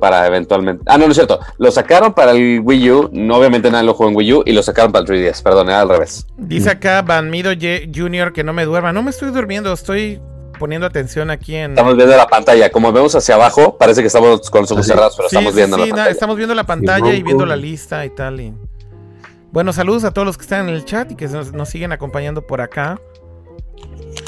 [0.00, 0.82] para eventualmente.
[0.86, 1.40] Ah, no, no es cierto.
[1.58, 4.52] Lo sacaron para el Wii U, no obviamente nadie lo jugó en Wii U y
[4.52, 6.26] lo sacaron para el 3DS, perdón, era al revés.
[6.36, 8.32] Dice acá Van Mido Jr.
[8.32, 8.92] que no me duerma.
[8.92, 10.20] No me estoy durmiendo, estoy
[10.58, 11.72] poniendo atención aquí en...
[11.72, 15.14] Estamos viendo la pantalla, como vemos hacia abajo, parece que estamos con los ojos cerrados,
[15.16, 16.10] pero Sí, estamos sí, viendo sí, la pantalla.
[16.10, 18.40] estamos viendo la pantalla y viendo la lista y tal.
[18.40, 18.54] y-
[19.52, 21.92] Bueno, saludos a todos los que están en el chat y que nos, nos siguen
[21.92, 23.00] acompañando por acá.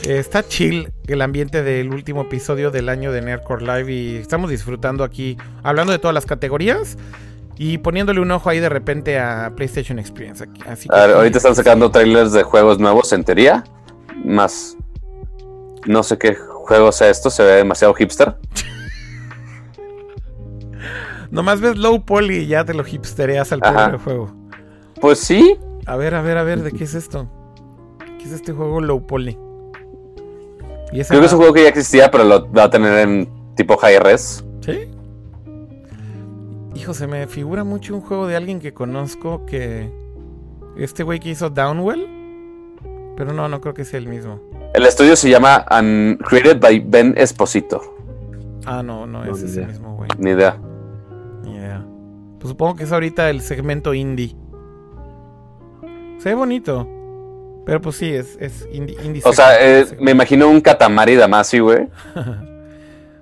[0.07, 4.51] Eh, está chill el ambiente del último episodio del año de Nerdcore Live y estamos
[4.51, 6.97] disfrutando aquí, hablando de todas las categorías.
[7.61, 10.45] Y poniéndole un ojo ahí de repente a PlayStation Experience.
[10.45, 11.57] aquí- Así que A ver, sí, ahorita están sí.
[11.57, 13.65] sacando trailers de juegos nuevos en teoría.
[14.25, 14.77] Más.
[15.87, 18.37] No sé qué juego sea esto, se ve demasiado hipster.
[21.31, 24.33] Nomás ves low poly y ya te lo hipstereas al pobre juego.
[25.01, 27.29] Pues sí, A ver, a ver, a ver, ¿de qué es esto?
[28.19, 29.39] ¿Qué es este juego low poly?
[30.93, 33.29] Y creo que es un juego que ya existía, pero lo va a tener en
[33.55, 34.45] tipo high res.
[34.61, 34.89] ¿Sí?
[36.75, 39.91] Hijo, se me figura mucho un juego de alguien que conozco que...
[40.77, 42.07] Este güey que hizo Downwell.
[43.19, 44.41] Pero no, no creo que sea el mismo.
[44.75, 47.83] El estudio se llama Un- Created by Ben Esposito.
[48.65, 50.09] Ah, no, no No, es ese mismo güey.
[50.19, 50.57] Ni idea.
[51.45, 51.85] Ni idea.
[52.39, 54.37] Pues supongo que es ahorita el segmento indie.
[56.19, 56.87] Se ve bonito.
[57.67, 61.59] Pero pues sí, es, es indie, indie O sea, eh, me imagino un Katamari Damacy,
[61.59, 61.89] güey.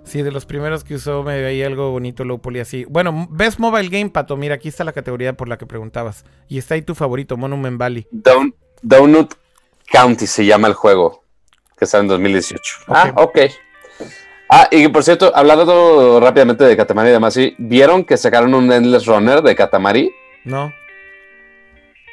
[0.04, 2.84] Sí, de los primeros que usó me veía algo bonito low poly así.
[2.84, 4.36] Bueno, Best Mobile Game, Pato.
[4.36, 6.24] Mira, aquí está la categoría por la que preguntabas.
[6.46, 8.06] Y está ahí tu favorito, Monument Valley.
[8.12, 9.34] Down- Donut
[9.90, 11.22] County se llama el juego.
[11.78, 12.74] Que sale en 2018.
[12.88, 13.38] Ah, ok.
[14.48, 19.42] Ah, y por cierto, hablando rápidamente de Katamari Damacy, ¿vieron que sacaron un Endless Runner
[19.42, 20.10] de Katamari?
[20.44, 20.72] ¿No?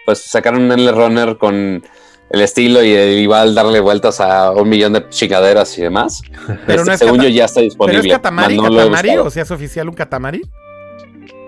[0.05, 1.83] Pues sacaron un Endless Runner con
[2.29, 6.21] el estilo y igual darle vueltas a un millón de chingaderas y demás.
[6.65, 8.09] Pero Este, no es según yo ya está ¿Pero disponible.
[9.13, 9.19] es.
[9.19, 10.41] O sea, ¿es oficial un Katamari?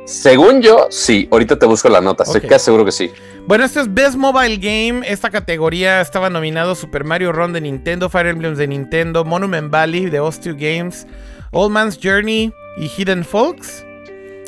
[0.05, 1.27] Según yo, sí.
[1.31, 2.23] Ahorita te busco la nota.
[2.23, 2.47] Estoy Ok.
[2.47, 3.11] casi seguro que sí.
[3.47, 5.01] Bueno, esto es Best Mobile Game.
[5.07, 10.05] Esta categoría estaba nominado Super Mario Run de Nintendo, Fire Emblems de Nintendo, Monument Valley
[10.09, 11.07] de Os 2 Games,
[11.51, 13.85] Old Man's Journey y Hidden Folks.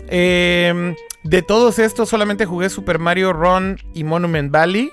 [0.10, 0.94] Eh,
[1.24, 4.92] de todos estos solamente jugué Super Mario Run y Monument Valley.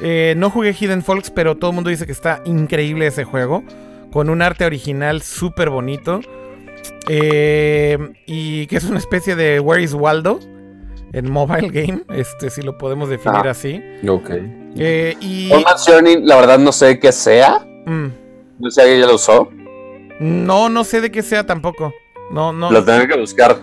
[0.00, 3.62] Eh, no jugué Hidden Folks, pero todo el mundo dice que está increíble ese juego.
[4.12, 6.20] Con un arte original súper bonito.
[7.08, 10.38] Eh, y que es una especie de Where is Waldo
[11.12, 13.50] en mobile game, este si lo podemos definir Ajá.
[13.50, 13.80] así.
[14.08, 14.30] Ok.
[14.76, 15.50] Eh, y
[15.86, 17.58] Journey, la verdad no sé qué sea.
[17.86, 18.06] mm,
[18.58, 19.48] No sé si alguien ya lo usó.
[20.20, 21.92] no, no sé de qué sea tampoco.
[22.30, 22.70] No, no.
[22.70, 23.58] Lo tendré que buscar.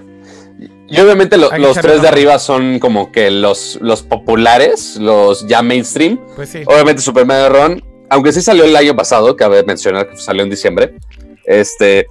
[0.88, 5.62] Y obviamente lo- los tres de arriba son como que los, los populares, los ya
[5.62, 6.20] mainstream.
[6.36, 6.62] Pues sí.
[6.66, 10.50] Obviamente Super Mario Run, aunque sí salió el año pasado, cabe mencionar que salió en
[10.50, 10.96] diciembre.
[11.46, 12.08] Este,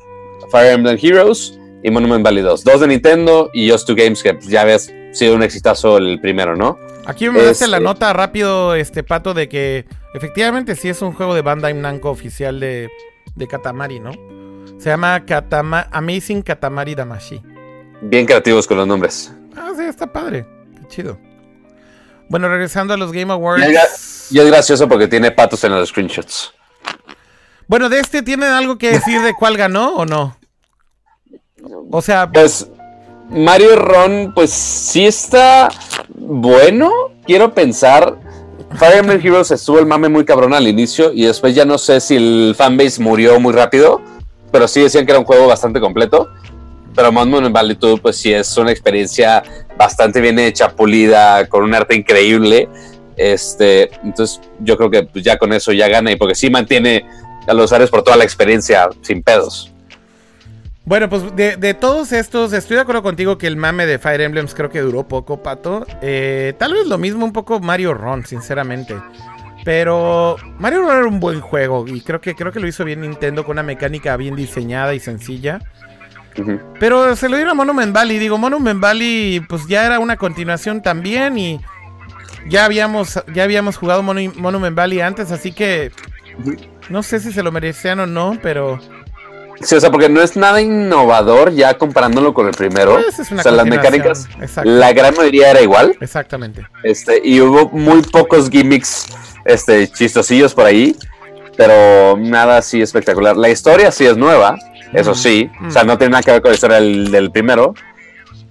[0.50, 2.64] Fire Emblem Heroes y Monument Valley 2.
[2.64, 6.20] Dos de Nintendo y Just Two Games, que pues, ya ves sido un exitazo el
[6.20, 6.78] primero, ¿no?
[7.06, 11.12] Aquí me hace Este- la nota rápido, este pato, de que efectivamente sí es un
[11.12, 12.90] juego de Bandai Namco oficial de,
[13.34, 14.12] de Katamari, ¿no?
[14.78, 17.42] Se llama Katama Amazing Katamari Damashi.
[18.02, 19.32] Bien creativos con los nombres.
[19.56, 20.46] Ah, sí, está padre.
[20.80, 21.18] Qué chido.
[22.28, 24.28] Bueno, regresando a los Game Awards.
[24.30, 26.52] Y es gracioso porque tiene patos en los screenshots.
[27.66, 30.37] Bueno, de este, ¿tienen algo que decir de cuál ganó o no?
[31.90, 32.70] O sea, Pues
[33.30, 35.68] Mario Run, pues sí está
[36.14, 36.90] bueno.
[37.24, 38.16] Quiero pensar.
[38.76, 42.00] Fire Emblem Heroes estuvo el mame muy cabrón al inicio y después ya no sé
[42.00, 44.02] si el fanbase murió muy rápido,
[44.52, 46.28] pero sí decían que era un juego bastante completo.
[46.94, 49.42] Pero Monument Valley 2, pues sí es una experiencia
[49.76, 52.68] bastante bien hecha, pulida, con un arte increíble.
[53.16, 57.04] Este, entonces yo creo que pues, ya con eso ya gana y porque sí mantiene
[57.46, 59.72] a los usuarios por toda la experiencia sin pedos.
[60.88, 64.22] Bueno, pues de, de todos estos, estoy de acuerdo contigo que el mame de Fire
[64.22, 65.86] Emblems creo que duró poco, Pato.
[66.00, 68.96] Eh, tal vez lo mismo un poco Mario Run, sinceramente.
[69.66, 73.02] Pero Mario Run era un buen juego y creo que, creo que lo hizo bien
[73.02, 75.60] Nintendo con una mecánica bien diseñada y sencilla.
[76.80, 78.18] Pero se lo dieron a Monument Valley.
[78.18, 81.60] Digo, Monument Valley pues ya era una continuación también y
[82.48, 85.92] ya habíamos, ya habíamos jugado Monu- Monument Valley antes, así que
[86.88, 88.80] no sé si se lo merecían o no, pero...
[89.60, 92.94] Sí, o sea, porque no es nada innovador ya comparándolo con el primero.
[93.02, 94.28] Pues es una o sea, las mecánicas,
[94.64, 95.96] la gran mayoría era igual.
[96.00, 96.64] Exactamente.
[96.84, 99.06] Este, y hubo muy pocos gimmicks
[99.44, 100.94] este, chistosillos por ahí,
[101.56, 103.36] pero nada así espectacular.
[103.36, 104.56] La historia sí es nueva,
[104.92, 105.50] eso Mm, sí.
[105.60, 105.68] mm.
[105.68, 107.74] O sea, no tiene nada que ver con la historia del, del primero,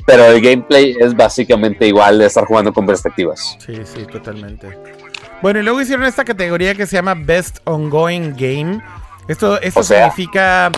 [0.05, 3.57] pero el gameplay es básicamente igual de estar jugando con perspectivas.
[3.65, 4.77] Sí, sí, totalmente.
[5.41, 8.81] Bueno, y luego hicieron esta categoría que se llama Best Ongoing Game.
[9.27, 10.09] Esto, esto O sea.
[10.09, 10.71] significa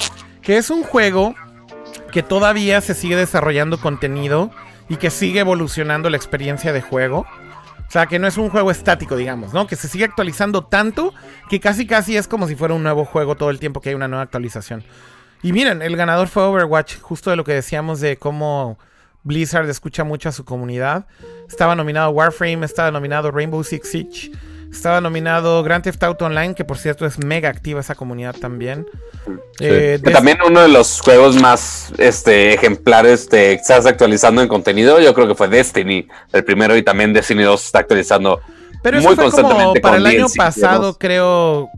[0.50, 1.36] que es un juego
[2.12, 4.50] que todavía se sigue desarrollando contenido
[4.90, 7.20] y que sigue evolucionando la experiencia de juego.
[7.20, 9.68] O sea, que no es un juego estático, digamos, ¿no?
[9.68, 11.14] Que se sigue actualizando tanto
[11.52, 13.96] que casi casi es como si fuera un nuevo juego todo el tiempo que hay
[13.96, 14.84] una nueva actualización.
[15.44, 18.80] Y miren, el ganador fue Overwatch, justo de lo que decíamos de cómo
[19.22, 21.06] Blizzard escucha mucho a su comunidad.
[21.48, 24.32] Estaba nominado Warframe, estaba nominado Rainbow Six Siege,
[24.72, 28.86] Estaba nominado Grand Theft Auto Online, que por cierto es mega activa esa comunidad también.
[29.26, 29.32] Sí.
[29.66, 34.48] Eh, Que también uno de los juegos más este, ejemplares de que estás actualizando en
[34.48, 38.40] contenido, yo creo que fue Destiny, el primero, y también Destiny 2 está actualizando
[38.84, 40.98] Pero eso muy fue como constantemente para con el año DLC, pasado, digamos.
[41.00, 41.70] creo.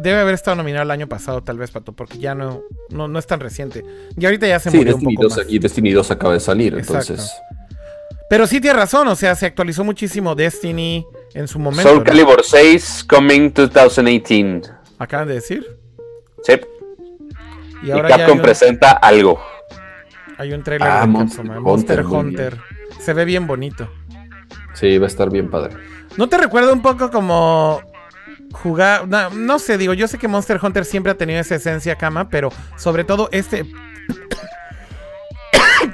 [0.00, 3.18] Debe haber estado nominado el año pasado, tal vez, Pato, porque ya no, no, no
[3.20, 3.84] es tan reciente.
[4.16, 5.46] Y ahorita ya se Sí, murió un Destiny poco 2, más.
[5.48, 7.12] y Destiny 2 acaba de salir, Exacto.
[7.12, 7.32] entonces.
[8.28, 11.82] Pero sí tiene razón, o sea, se actualizó muchísimo Destiny en su momento.
[11.88, 12.04] Soul ¿no?
[12.04, 14.72] Calibur 6 coming 2018.
[14.98, 15.66] Acaban de decir.
[16.42, 16.54] Sí.
[17.82, 19.40] Y ahora Capcom un, presenta algo.
[20.38, 21.60] hay un trailer Ah, de Monster Capcom, ¿eh?
[21.60, 22.58] Monster Hunter.
[23.00, 23.88] Se ve bien bonito.
[24.74, 25.76] Sí, va a estar bien padre.
[26.16, 27.82] ¿No te recuerda un poco como
[28.52, 29.06] jugar?
[29.06, 32.28] No, no sé, digo, yo sé que Monster Hunter siempre ha tenido esa esencia, Kama,
[32.30, 33.66] pero sobre todo este.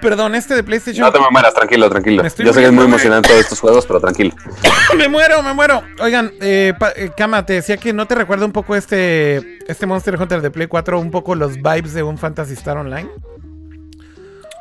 [0.01, 1.07] Perdón, este de PlayStation.
[1.07, 2.23] No te me mueras, tranquilo, tranquilo.
[2.23, 4.35] Yo sé que es muy emocionante todos estos juegos, pero tranquilo.
[4.97, 5.83] me muero, me muero.
[6.01, 10.21] Oigan, eh, eh, Kama, te decía que no te recuerda un poco este, este Monster
[10.21, 13.09] Hunter de Play 4, un poco los vibes de un Fantasy Star Online.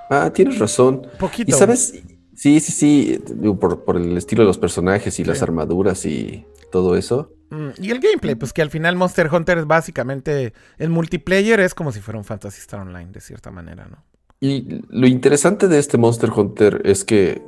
[0.09, 1.07] Ah, tienes razón.
[1.19, 1.55] Poquito.
[1.55, 1.93] Y sabes,
[2.35, 6.45] sí, sí, sí, digo, por, por el estilo de los personajes y las armaduras y
[6.71, 7.31] todo eso.
[7.49, 11.73] Mm, Y el gameplay, pues que al final Monster Hunter es básicamente el multiplayer es
[11.73, 14.03] como si fuera un Fantasy Star Online, de cierta manera, ¿no?
[14.43, 17.43] Y lo interesante de este Monster Hunter es que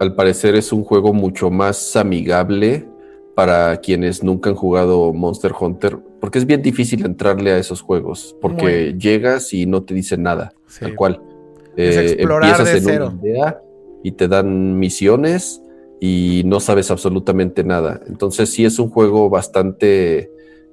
[0.00, 2.88] al parecer es un juego mucho más amigable
[3.36, 8.34] para quienes nunca han jugado Monster Hunter, porque es bien difícil entrarle a esos juegos,
[8.40, 10.80] porque llegas y no te dicen nada, Sí.
[10.80, 11.22] tal cual.
[11.76, 13.06] Es Eh, empiezas en cero.
[13.12, 13.60] una aldea
[14.02, 15.62] y te dan misiones
[16.00, 18.00] y no sabes absolutamente nada.
[18.08, 20.30] Entonces sí es un juego bastante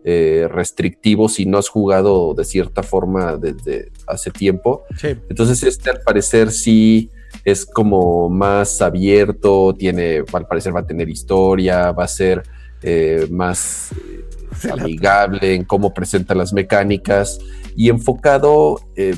[0.10, 4.84] eh, restrictivo si no has jugado de cierta forma desde hace tiempo.
[4.98, 5.10] Sí.
[5.30, 7.10] Entonces este al parecer sí
[7.44, 12.44] es como más abierto, tiene, al parecer va a tener historia, va a ser
[12.84, 17.40] eh, más eh, amigable en cómo presenta las mecánicas
[17.76, 19.16] y enfocado eh,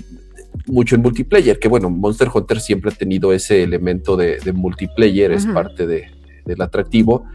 [0.65, 5.31] mucho en multiplayer, que bueno, Monster Hunter siempre ha tenido ese elemento de, de multiplayer,
[5.31, 6.05] es parte de-
[6.45, 7.25] del atractivo,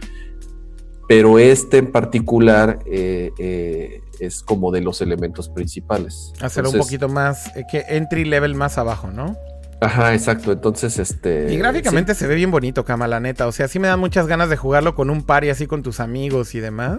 [1.08, 6.32] pero este en particular eh, eh, es como de los elementos principales.
[6.40, 9.36] Hacerlo un poquito más, eh, que entry level más abajo, ¿no?
[9.80, 11.52] Ajá, exacto, entonces este...
[11.52, 13.46] Y gráficamente se ve bien bonito, Kama, la neta.
[13.46, 15.82] O sea, sí me dan muchas ganas de jugarlo con un par y así con
[15.82, 16.98] tus amigos y demás.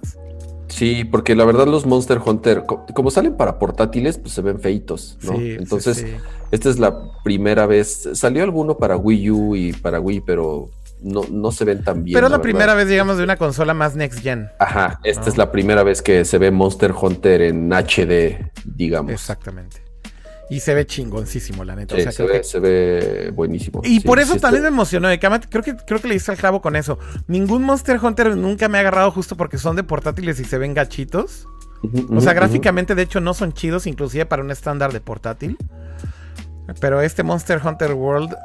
[0.67, 4.59] Sí, porque la verdad los Monster Hunter, co- como salen para portátiles, pues se ven
[4.59, 5.33] feitos, ¿no?
[5.33, 6.05] Sí, sí, Entonces, sí.
[6.51, 8.09] esta es la primera vez.
[8.13, 10.69] Salió alguno para Wii U y para Wii, pero
[11.05, 12.15] no, no se ven tan bien.
[12.15, 14.49] Pero es la primera vez, digamos, de una consola más next gen.
[14.59, 15.27] Ajá, esta ¿no?
[15.27, 19.11] es la primera vez que se ve Monster Hunter en HD, digamos.
[19.11, 19.83] Exactamente.
[20.49, 21.95] Y se ve chingoncísimo, la neta.
[21.95, 23.81] Sí, o sea, se, creo ve, que- se ve buenísimo.
[23.83, 25.07] Y Sí, por eso sí también me emocionó.
[25.07, 26.99] de creo que, creo que le hice el clavo con eso.
[27.27, 30.73] Ningún Monster Hunter nunca me ha agarrado justo porque son de portátiles y se ven
[30.73, 31.47] gachitos.
[32.09, 35.57] O sea, gráficamente, de hecho, no son chidos, inclusive para un estándar de portátil.
[36.79, 38.35] Pero este Monster Hunter World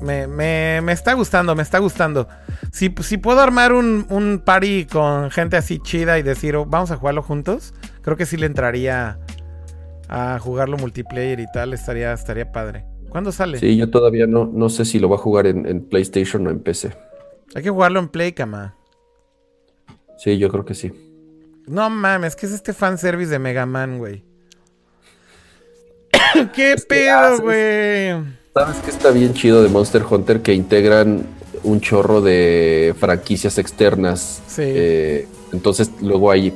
[0.00, 2.28] me, me- me está gustando, me está gustando.
[2.72, 6.90] Si, si puedo armar un, un party con gente así chida y decir, "Oh, vamos
[6.90, 9.18] a jugarlo juntos, creo que sí le entraría
[10.08, 12.84] a jugarlo multiplayer y tal, estaría, estaría padre.
[13.08, 13.58] ¿Cuándo sale?
[13.58, 16.50] Sí, yo todavía no, no sé si lo va a jugar en, en PlayStation o
[16.50, 16.92] en PC.
[17.54, 18.76] Hay que jugarlo en Play, cama.
[20.18, 20.92] Sí, yo creo que sí.
[21.66, 24.24] No mames, ¿qué es este fanservice de Mega Man, güey?
[26.54, 28.35] ¿Qué pedo, güey?
[28.56, 30.40] ¿Sabes qué está bien chido de Monster Hunter?
[30.40, 31.26] Que integran
[31.62, 34.40] un chorro de franquicias externas.
[34.46, 34.62] Sí.
[34.64, 36.54] Eh, entonces luego hay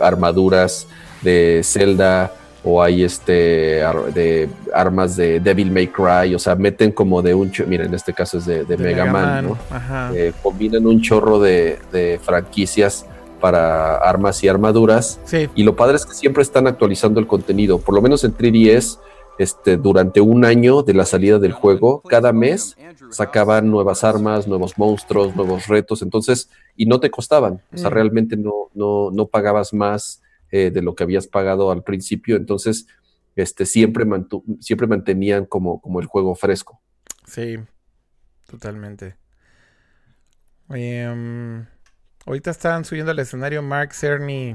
[0.00, 0.88] armaduras
[1.22, 2.32] de Zelda
[2.64, 6.34] o hay este ar- de armas de Devil May Cry.
[6.34, 7.52] O sea, meten como de un...
[7.68, 9.58] Mira, en este caso es de, de De Mega, Man, ¿no?
[9.70, 10.10] Ajá.
[10.16, 13.06] Eh, combinan un chorro de, de franquicias
[13.40, 15.20] para armas y armaduras.
[15.24, 15.48] Sí.
[15.54, 17.78] Y lo padre es que siempre están actualizando el contenido.
[17.78, 18.98] Por lo menos en 3DS,
[19.38, 22.76] este, durante un año de la salida del juego, cada mes
[23.10, 26.00] sacaban nuevas armas, nuevos monstruos, nuevos retos.
[26.02, 27.62] Entonces, y no te costaban.
[27.72, 27.92] O sea, Mm.
[27.92, 30.22] realmente no, no, no pagabas más
[30.52, 32.36] eh, de lo que habías pagado al principio.
[32.36, 32.86] Entonces,
[33.34, 36.80] este, siempre, mantu- siempre mantenían como, como el juego fresco.
[37.26, 37.58] Sí,
[38.46, 39.16] totalmente.
[40.68, 41.66] Oye, mm,
[42.26, 44.50] ahorita están subiendo al escenario Mark Cerny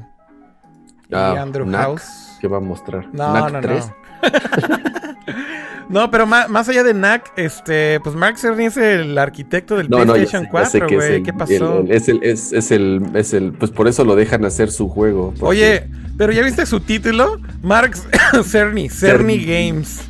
[1.10, 1.82] y Ah, Andrew Knack.
[1.82, 2.38] House.
[2.40, 3.06] ¿Qué va a mostrar?
[3.14, 3.88] No, ¿Knack no, 3?
[3.88, 3.96] no.
[5.90, 9.90] no, pero más, más allá de Knack, este, pues Mark Cerny es el arquitecto del
[9.90, 11.24] No, no, PlayStation ya sé 4, que es güey.
[11.24, 11.80] ¿Qué pasó?
[11.82, 14.88] el- es, el, es, es el, es el, pues por eso lo dejan hacer su
[14.90, 15.34] juego.
[15.40, 15.88] porque- Oye,
[16.18, 17.40] pero ¿ya viste su título?
[17.62, 17.96] Mark
[18.46, 19.46] Cerny, Cerny Cerny.
[19.46, 20.02] Games.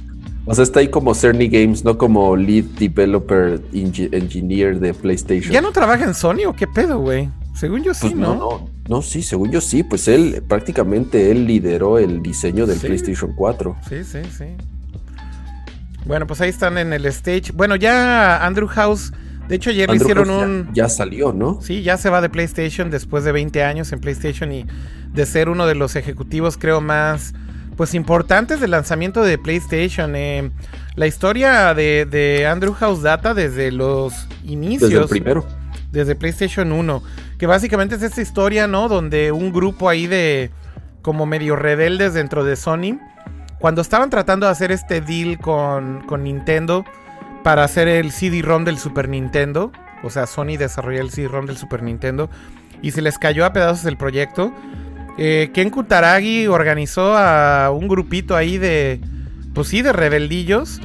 [0.46, 5.52] O sea, está ahí como Cerny Games, no como Lead Developer Engi- Engineer de PlayStation.
[5.52, 7.30] ¿Ya no trabaja en Sony o qué pedo, güey?
[7.54, 8.34] Según yo sí, Pues ¿no?
[8.36, 12.80] no, no, no, sí, según yo sí, pues él prácticamente él lideró el diseño del
[12.80, 12.88] Sí.
[12.88, 13.76] PlayStation 4.
[13.88, 14.46] Sí, sí, sí.
[16.06, 17.52] Bueno, pues ahí están en el stage.
[17.54, 19.12] Bueno, ya Andrew House,
[19.48, 20.70] de hecho ayer le Andrew hicieron House ya- un...
[20.74, 21.60] ya, salió, ¿no?
[21.62, 24.66] Sí, ya se va de PlayStation después de 20 años en PlayStation y
[25.14, 27.34] de ser uno de los ejecutivos, creo, más
[27.78, 30.16] pues importantes del lanzamiento de PlayStation.
[30.16, 30.52] Eh,
[30.96, 34.90] la historia de, de Andrew House data desde los inicios.
[34.90, 35.46] Desde el primero.
[35.92, 37.04] desde PlayStation 1,
[37.42, 38.88] que básicamente es esta historia, ¿no?
[38.88, 40.52] Donde un grupo ahí de
[41.02, 43.00] como medio rebeldes dentro de Sony,
[43.58, 46.86] cuando estaban tratando de hacer este deal con, con Nintendo
[47.44, 49.72] para hacer el CD-ROM del Super Nintendo,
[50.04, 52.30] o sea, Sony desarrolló el CD-ROM del Super Nintendo
[52.84, 54.54] y se les cayó a pedazos el proyecto.
[55.18, 59.02] Eh, Ken Kutaragi organizó a un grupito ahí de,
[59.56, 60.80] pues sí, de rebeldillos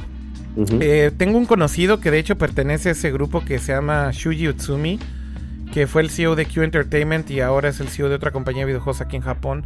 [0.79, 4.47] eh, tengo un conocido que de hecho pertenece a ese grupo que se llama Shuji
[4.47, 4.99] Utsumi,
[5.73, 8.61] que fue el CEO de Q Entertainment y ahora es el CEO de otra compañía
[8.61, 9.65] de videojuegos aquí en Japón.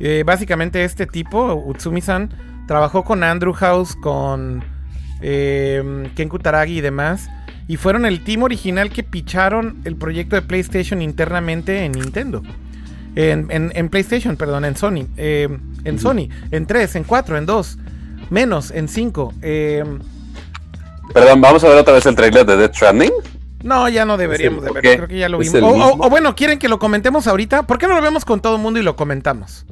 [0.00, 2.30] Eh, básicamente este tipo, Utsumi-san,
[2.66, 4.62] trabajó con Andrew House, con
[5.22, 7.28] eh, Ken Kutaragi y demás.
[7.66, 12.42] Y fueron el team original que picharon el proyecto de PlayStation internamente en Nintendo.
[13.16, 15.06] En, en- en PlayStation, perdón, en Sony.
[15.16, 15.48] eh,
[15.84, 17.78] en Sony, en 3, en 4, en 2.
[18.30, 19.34] Menos, en 5.
[19.42, 19.84] Eh,
[21.12, 23.12] Perdón, vamos a ver otra vez el trailer de Death Stranding.
[23.64, 24.96] No, ya no deberíamos de ¿por verlo.
[24.96, 25.72] Creo que ya lo ¿Es vimos.
[25.72, 27.62] O, o- bueno, ¿quieren que lo comentemos ahorita?
[27.64, 29.64] ¿Por qué no lo vemos con todo el mundo y lo comentamos?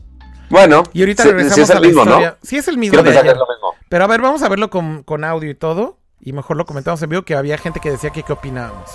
[0.49, 2.31] Bueno, Y ahorita sí- regresamos sí es a el la mismo, historia.
[2.31, 2.37] ¿no?
[2.43, 3.75] Sí, es el mismo de que es lo mismo.
[3.89, 5.99] Pero a ver, vamos a verlo con, con audio y todo.
[6.21, 8.91] Y mejor lo comentamos en vivo que había gente que decía que qué opinábamos.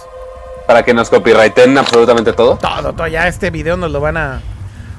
[0.65, 2.57] Para que nos copyrighten absolutamente todo.
[2.57, 4.41] Todo, todo, ya este video nos lo van a.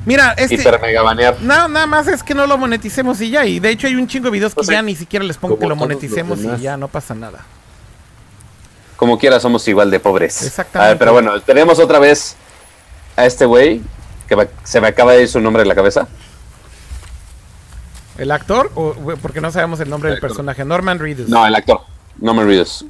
[0.07, 0.55] Mira, este.
[0.55, 1.37] Hiper mega banear.
[1.41, 3.45] No, nada más es que no lo moneticemos y ya.
[3.47, 5.59] Y de hecho hay un chingo de videos que Pues ya ni siquiera les pongo
[5.59, 7.41] que lo moneticemos y ya no pasa nada.
[8.99, 10.43] Como quiera, somos igual de pobres.
[10.43, 10.85] Exactamente.
[10.85, 12.35] A ver, pero bueno, tenemos otra vez
[13.17, 13.81] a este güey
[14.29, 16.07] que va- se me acaba de ir su nombre en la cabeza.
[18.19, 18.71] ¿El actor?
[18.75, 18.93] O,
[19.23, 20.31] porque no sabemos el nombre del El actor.
[20.31, 20.65] personaje.
[20.65, 21.29] Norman Reedus.
[21.29, 21.81] No, el actor.
[22.21, 22.85] No me Reedus.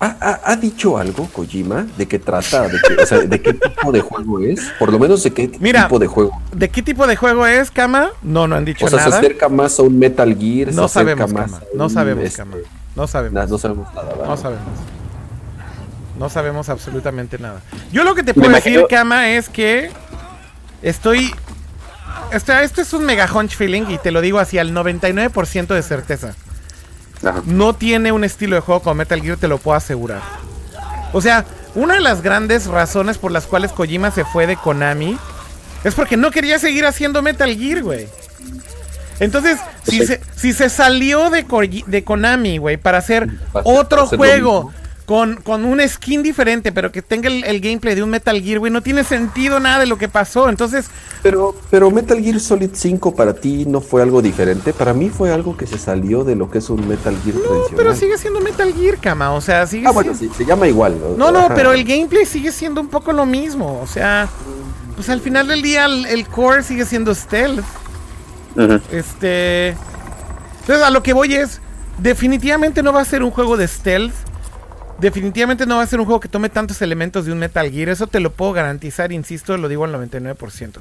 [0.00, 3.54] ¿Ha, ha- ha dicho algo Kojima de qué trata, de qué, o sea, de qué
[3.54, 4.60] tipo de juego es?
[4.78, 6.42] Por lo menos de qué Mira, tipo de juego.
[6.52, 8.10] ¿De qué tipo de juego es, Kama?
[8.22, 9.18] No, no han dicho O sea, se nada.
[9.18, 10.70] acerca más a un Metal Gear.
[10.70, 11.56] se No acerca sabemos, más Kama.
[11.58, 12.56] a No sabemos, este, Kama.
[12.96, 13.48] No sabemos.
[13.50, 14.08] no sabemos nada.
[14.08, 14.26] ¿verdad?
[14.26, 14.64] No sabemos.
[16.18, 17.60] No sabemos absolutamente nada.
[17.92, 19.90] Yo lo que te Me puedo imagino- decir, Kama, es que
[20.82, 21.34] estoy.
[22.30, 25.82] Este, este es un mega hunch feeling y te lo digo así al 99% de
[25.82, 26.34] certeza.
[27.24, 27.42] Ajá.
[27.46, 30.20] No tiene un estilo de juego como Metal Gear, te lo puedo asegurar.
[31.12, 31.44] O sea,
[31.74, 35.18] una de las grandes razones por las cuales Kojima se fue de Konami
[35.84, 38.08] es porque no quería seguir haciendo Metal Gear, güey.
[39.20, 40.06] Entonces, si, Sí.
[40.06, 44.16] se, si se salió de, Koji- de Konami, güey, para hacer Para hacer- otro para
[44.16, 44.72] juego
[45.06, 48.58] con, con un skin diferente, pero que tenga el, el gameplay de un Metal Gear,
[48.58, 50.48] güey, no tiene sentido nada de lo que pasó.
[50.48, 50.86] Entonces,
[51.22, 54.72] Pero, pero Metal Gear Solid 5 para ti no fue algo diferente.
[54.72, 57.76] Para mí fue algo que se salió de lo que es un Metal Gear tradicional.
[57.76, 59.32] pero sigue siendo Metal Gear, cama.
[59.32, 60.96] O sea, sigue Ah, bueno, sí, se llama igual.
[61.18, 61.54] No, no, Ajá.
[61.54, 63.80] pero el gameplay sigue siendo un poco lo mismo.
[63.82, 64.26] O sea,
[64.96, 67.62] pues al final del día el, el core sigue siendo stealth.
[68.92, 69.68] Este.
[70.60, 71.60] Entonces, a lo que voy es.
[71.98, 74.14] Definitivamente no va a ser un juego de stealth.
[74.98, 77.88] Definitivamente no va a ser un juego que tome tantos elementos de un Metal Gear.
[77.88, 80.78] Eso te lo puedo garantizar, insisto, lo digo al 99%.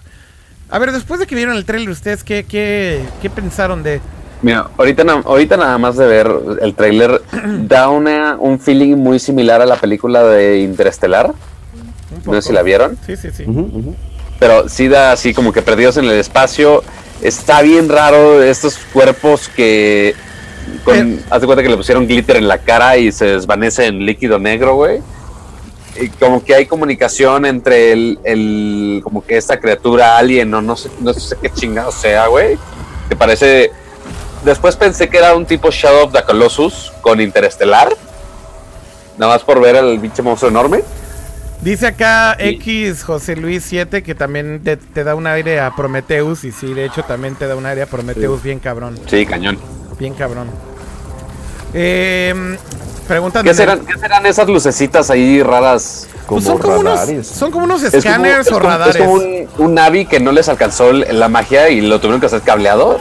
[0.69, 4.01] A ver, después de que vieron el trailer, ¿ustedes qué, qué, qué pensaron de.?
[4.41, 6.31] Mira, ahorita, na- ahorita nada más de ver
[6.61, 7.21] el tráiler
[7.67, 11.33] da una, un feeling muy similar a la película de Interestelar.
[12.25, 12.97] No sé si la vieron.
[13.05, 13.45] Sí, sí, sí.
[14.39, 16.83] Pero sí da así como que perdidos en el espacio.
[17.23, 20.13] Está bien raro estos cuerpos que...
[20.83, 23.85] Con, Pero- haz de cuenta que le pusieron glitter en la cara y se desvanece
[23.87, 25.01] en líquido negro, güey.
[25.99, 30.75] Y como que hay comunicación entre el, el- como que esta criatura alien o no
[30.75, 32.57] sé, no sé qué chingado sea, güey.
[33.09, 33.71] Que parece...
[34.43, 37.95] Después pensé que era un tipo Shadow of the Colossus con Interestelar.
[39.17, 40.83] Nada más por ver al pinche monstruo enorme.
[41.63, 42.45] Dice acá Sí.
[42.49, 46.43] X José Luis 7 que también te, te da un aire a Prometheus.
[46.43, 48.99] Y sí, de hecho también te da un aire a Prometheus bien cabrón.
[49.07, 49.57] Sí, cañón.
[49.97, 50.49] Bien cabrón.
[51.73, 52.57] Eh,
[53.07, 53.43] preguntan.
[53.43, 56.07] ¿Qué serán, ¿Qué serán esas lucecitas ahí raras?
[56.25, 58.95] Como Pues son, como unos, son como unos escáneres es o radares.
[58.95, 62.27] Es como un, un Navi que no les alcanzó la magia y lo tuvieron que
[62.27, 62.99] hacer cableado.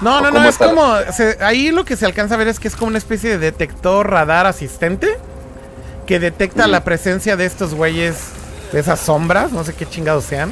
[0.00, 0.94] No, ¿O no, no, es como.
[1.12, 3.38] se- ahí lo que se alcanza a ver es que es como una especie de
[3.38, 5.08] detector radar asistente
[6.10, 6.72] que detecta Ujú.
[6.72, 8.16] la presencia de estos güeyes,
[8.72, 10.50] de esas sombras, no sé qué chingados sean.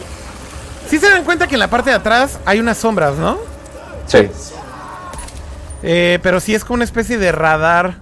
[0.88, 3.38] Sí se dan cuenta que en la parte de atrás hay unas sombras, ¿no?
[4.06, 4.28] Sí.
[5.82, 7.96] Eh, pero sí es como una especie de radar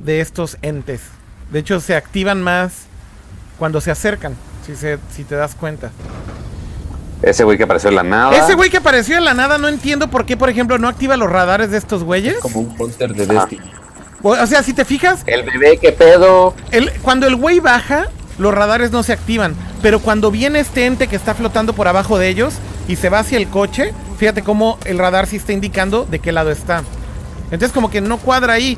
[0.00, 1.00] de estos entes.
[1.50, 2.72] De hecho, se activan más
[3.58, 4.36] cuando se acercan,
[4.66, 5.92] si, se, si te das cuenta.
[7.22, 8.36] Ese güey que apareció en la nada.
[8.36, 11.16] Ese güey que apareció en la nada, no entiendo por qué, por ejemplo, no activa
[11.16, 12.36] los radares de estos güeyes.
[12.40, 13.26] Como un hunter de.
[13.26, 13.72] Destiny.
[14.22, 16.54] O sea, si te fijas, El bebé, qué pedo.
[16.70, 19.54] el- cuando el güey baja, los radares no se activan.
[19.82, 22.54] Pero cuando viene este ente que está flotando por abajo de ellos
[22.88, 26.32] y se va hacia el coche, fíjate cómo el radar sí está indicando de qué
[26.32, 26.82] lado está.
[27.44, 28.76] Entonces como que no cuadra ahí.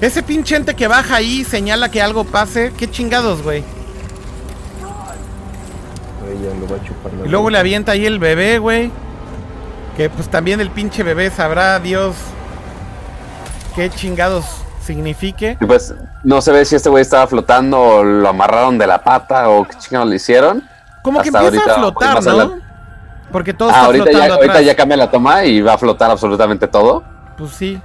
[0.00, 2.72] Ese pinche ente que baja ahí señala que algo pase.
[2.78, 3.64] Qué chingados, güey.
[6.28, 8.90] Ella lo va a chupar la Y luego le avienta ahí el bebé, güey.
[9.96, 12.14] Que pues también el pinche bebé sabrá Dios
[13.74, 14.44] qué chingados
[14.86, 15.56] signifique.
[15.60, 15.94] Y pues
[16.24, 19.64] no se ve si este güey estaba flotando o lo amarraron de la pata o
[19.66, 20.62] qué chingados le hicieron.
[21.02, 22.58] Como que empieza a ahorita, flotar, ¿no?
[23.32, 24.66] Porque todo Ah, está ahorita ya, flotando ahorita atrás.
[24.66, 27.02] ya cambia la toma y va a flotar absolutamente todo.
[27.36, 27.80] Pues sí.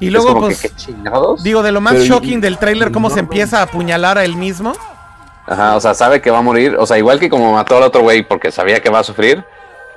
[0.00, 1.42] Y Es luego, como pues, que qué chingados.
[1.42, 4.16] digo, de lo más Pero y- shocking del tráiler, cómo no, se empieza a apuñalar
[4.18, 4.72] a él mismo.
[5.46, 6.76] Ajá, o sea, sabe que va a morir.
[6.78, 9.44] O sea, igual que como mató al otro güey porque sabía que va a sufrir.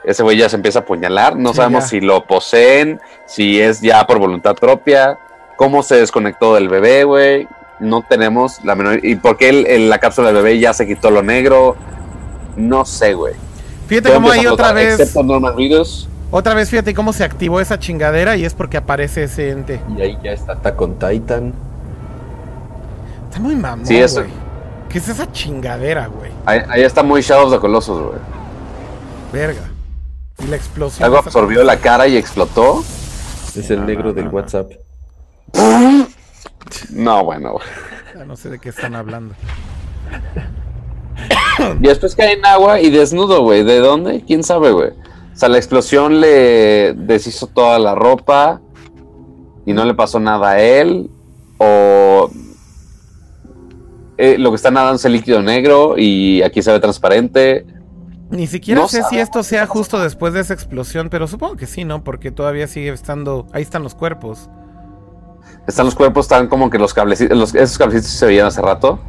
[0.03, 1.37] Ese güey ya se empieza a apuñalar.
[1.37, 1.89] No Sí, sabemos ya.
[1.89, 5.17] si lo poseen, si es ya por voluntad propia,
[5.57, 7.47] cómo se desconectó del bebé, güey.
[7.79, 9.03] No tenemos la menor.
[9.05, 11.75] ¿Y por qué el- el- la cápsula del bebé ya se quitó lo negro?
[12.55, 13.33] No sé, güey.
[13.87, 16.07] Fíjate Todo cómo a otra flotar, vez, Excepto Norman Reedus.
[16.31, 19.81] otra vez, fíjate cómo se activó esa chingadera y es porque aparece ese ente.
[19.97, 21.53] Y ahí ya está Attack on Titan.
[23.27, 24.23] Está muy mamón, Sí, eso-.
[24.89, 26.31] ¿Qué es esa chingadera, güey?
[26.45, 28.19] Ahí, ahí está muy Shadow of the Colossus, güey.
[29.33, 29.61] Verga.
[30.39, 31.03] Y la explosión.
[31.05, 32.83] Algo absorbió la cara y explotó.
[33.55, 34.37] Es el No, negro no, del no, no.
[34.37, 34.71] WhatsApp.
[36.91, 37.57] No, bueno.
[38.15, 39.35] Ya no sé de qué están hablando.
[41.79, 43.63] Y después cae en agua y desnudo, güey.
[43.63, 44.23] ¿De dónde?
[44.25, 44.89] ¿Quién sabe, güey?
[44.89, 48.61] O sea, la explosión le deshizo toda la ropa
[49.65, 51.09] y no le pasó nada a él.
[51.57, 52.29] O
[54.17, 57.65] eh, lo que está nadando es el líquido negro y aquí se ve transparente.
[58.29, 61.67] Ni siquiera No sé si esto sea justo después de esa explosión, pero supongo que
[61.67, 62.03] sí, ¿no?
[62.03, 63.47] Porque todavía sigue estando.
[63.53, 64.49] Ahí están los cuerpos.
[65.67, 68.99] Están los cuerpos, están como que los cablecitos, los- esos cablecitos se veían hace rato.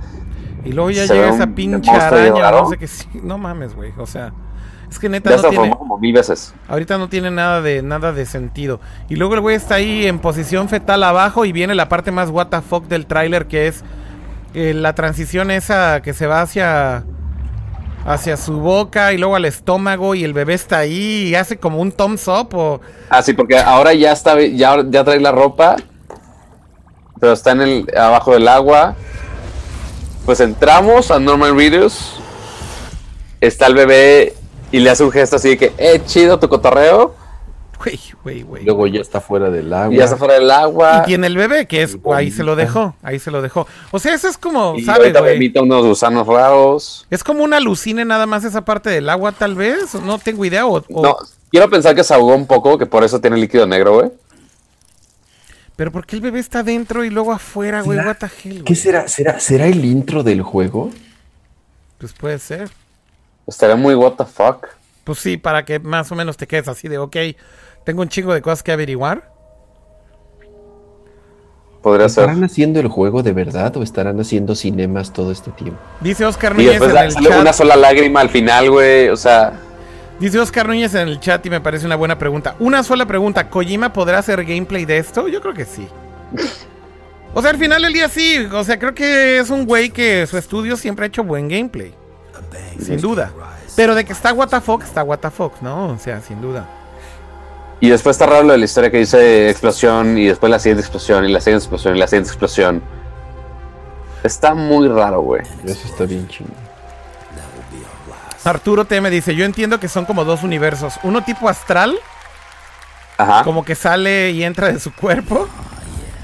[0.65, 3.07] Y luego ya Se llega esa pinche araña, no sé qué sí.
[3.23, 3.93] No mames, güey.
[3.99, 4.33] O sea,
[4.91, 5.77] es que neta Ya no se tiene.
[5.77, 6.55] como mil veces.
[6.69, 8.81] Ahorita no tiene nada de nada de sentido.
[9.09, 12.31] Y luego el güey está ahí en posición fetal abajo y viene la parte más
[12.31, 13.85] what the fuck del tráiler que es
[14.55, 17.05] eh, la transición esa que se va hacia
[18.07, 21.81] hacia su boca y luego al estómago y el bebé está ahí y hace como
[21.81, 25.77] un thumbs up o Ah, sí, porque ahora ya está, ya, ya trae la ropa,
[27.21, 28.95] pero está en el abajo del agua.
[30.25, 32.15] Pues entramos a Norman Reedus.
[33.41, 34.35] Está el bebé
[34.73, 37.15] y le hace un gesto así de que, eh, chido tu cotorreo.
[38.65, 39.95] Luego ya está fuera del agua.
[39.95, 41.03] Y ya está fuera del agua.
[41.03, 43.67] Y tiene el bebé que es ahí se lo dejó, ahí se lo dejó.
[43.91, 47.07] O sea, eso es como, Y ¿sabes, ahorita unos gusanos raros.
[47.11, 50.65] Es como una alucine nada más esa parte del agua tal vez, no tengo idea
[50.67, 51.17] o, o- No,
[51.51, 54.11] quiero pensar que se ahogó un poco, que por eso tiene líquido negro, güey.
[55.77, 57.99] Pero ¿por qué el bebé está dentro y luego afuera, güey?
[57.99, 59.09] ¿Será- What the hell, ¿Qué será?
[59.09, 59.41] ¿Será?
[59.41, 60.91] ¿Será el intro del juego?
[61.99, 62.71] Pues puede ser.
[63.47, 64.67] Estaría muy what the fuck.
[65.05, 67.17] Pues sí, para que más o menos te quedes así de, ok,
[67.85, 69.31] tengo un chingo de cosas que averiguar.
[71.83, 72.23] Podría ser.
[72.25, 75.79] ¿Estarán haciendo el juego de verdad o estarán haciendo cinemas todo este tiempo?
[76.01, 77.41] Dice Oscar Y Núñez después en el sale chat.
[77.41, 79.09] una sola lágrima al final, güey.
[79.11, 79.53] O sea,
[80.21, 82.55] Dice Oscar Núñez en el chat y me parece una buena pregunta.
[82.61, 85.29] Una sola pregunta, ¿Kojima podrá hacer gameplay de esto?
[85.29, 85.89] Yo creo que sí.
[87.35, 88.47] O sea, al final del día sí.
[88.53, 91.95] O sea, creo que es un güey que su estudio siempre ha hecho buen gameplay.
[92.81, 93.33] Sin duda.
[93.77, 95.89] Pero de que está WTF, está WTF, ¿no?
[95.89, 96.69] O sea, sin duda.
[97.81, 100.81] Y después está raro lo de la historia que dice explosión y después la siguiente
[100.81, 102.83] explosión y la siguiente explosión y la siguiente explosión.
[104.23, 105.43] Está muy raro, güey.
[105.65, 106.64] Eso está bien chingón.
[108.45, 110.95] Arturo T me dice, yo entiendo que son como dos universos.
[111.03, 111.97] Uno tipo astral,
[113.19, 113.43] Ajá.
[113.45, 115.49] como que sale y entra de su cuerpo.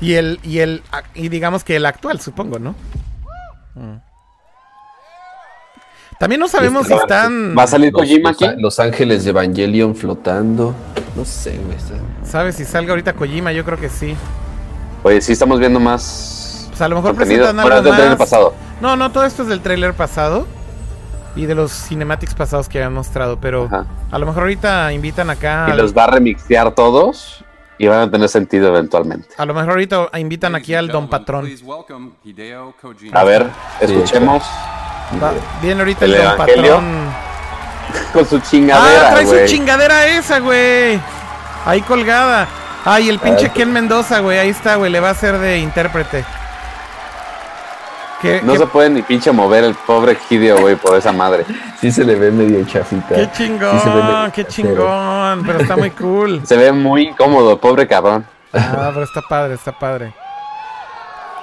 [0.00, 0.82] Y el, y el,
[1.14, 2.74] y digamos que el actual, supongo, ¿no?
[3.74, 3.96] Mm.
[6.18, 8.60] También no sabemos si están, ¿Va a salir Los, Kojima los aquí?
[8.60, 10.74] los ángeles de Evangelion flotando.
[11.16, 11.76] No sé, güey.
[12.24, 13.52] ¿sabes si salga ahorita Kojima?
[13.52, 14.14] Yo creo que sí.
[15.02, 16.66] Oye, sí estamos viendo más.
[16.68, 18.16] Pues a lo mejor presentan algo del más.
[18.16, 18.54] pasado.
[18.82, 20.46] No, no, todo esto es del trailer pasado.
[21.36, 23.38] Y de los cinematics pasados que habían mostrado.
[23.40, 23.86] Pero Ajá.
[24.10, 25.66] a lo mejor ahorita invitan acá.
[25.68, 27.44] Y al- los va a remixear todos
[27.78, 29.28] y van a tener sentido eventualmente.
[29.38, 31.46] A lo mejor ahorita invitan aquí al Don Patrón.
[33.12, 33.46] A ver,
[33.80, 34.42] escuchemos
[35.22, 35.32] Va-
[35.62, 36.62] viene ahorita el, ¿El Don Evangelio?
[36.74, 37.30] Patrón.
[38.12, 39.48] con su Ah, chingadera, trae güey.
[39.48, 41.00] su chingadera esa, güey.
[41.64, 42.46] Ahí colgada.
[42.84, 44.38] Ay, el pinche Ah, Ken Mendoza, güey.
[44.38, 44.90] Ahí está, güey.
[44.90, 46.24] Le va a hacer de intérprete.
[48.20, 51.44] ¿Qué, No qué- se puede ni pinche mover el pobre Hideo, güey, por esa madre.
[51.80, 53.14] Sí se le ve medio chafita.
[53.14, 56.40] qué Sí chingón, medio qué chingón, pero está muy cool.
[56.46, 58.26] Se ve muy incómodo, pobre cabrón.
[58.52, 60.12] Ah, pero está padre, está padre.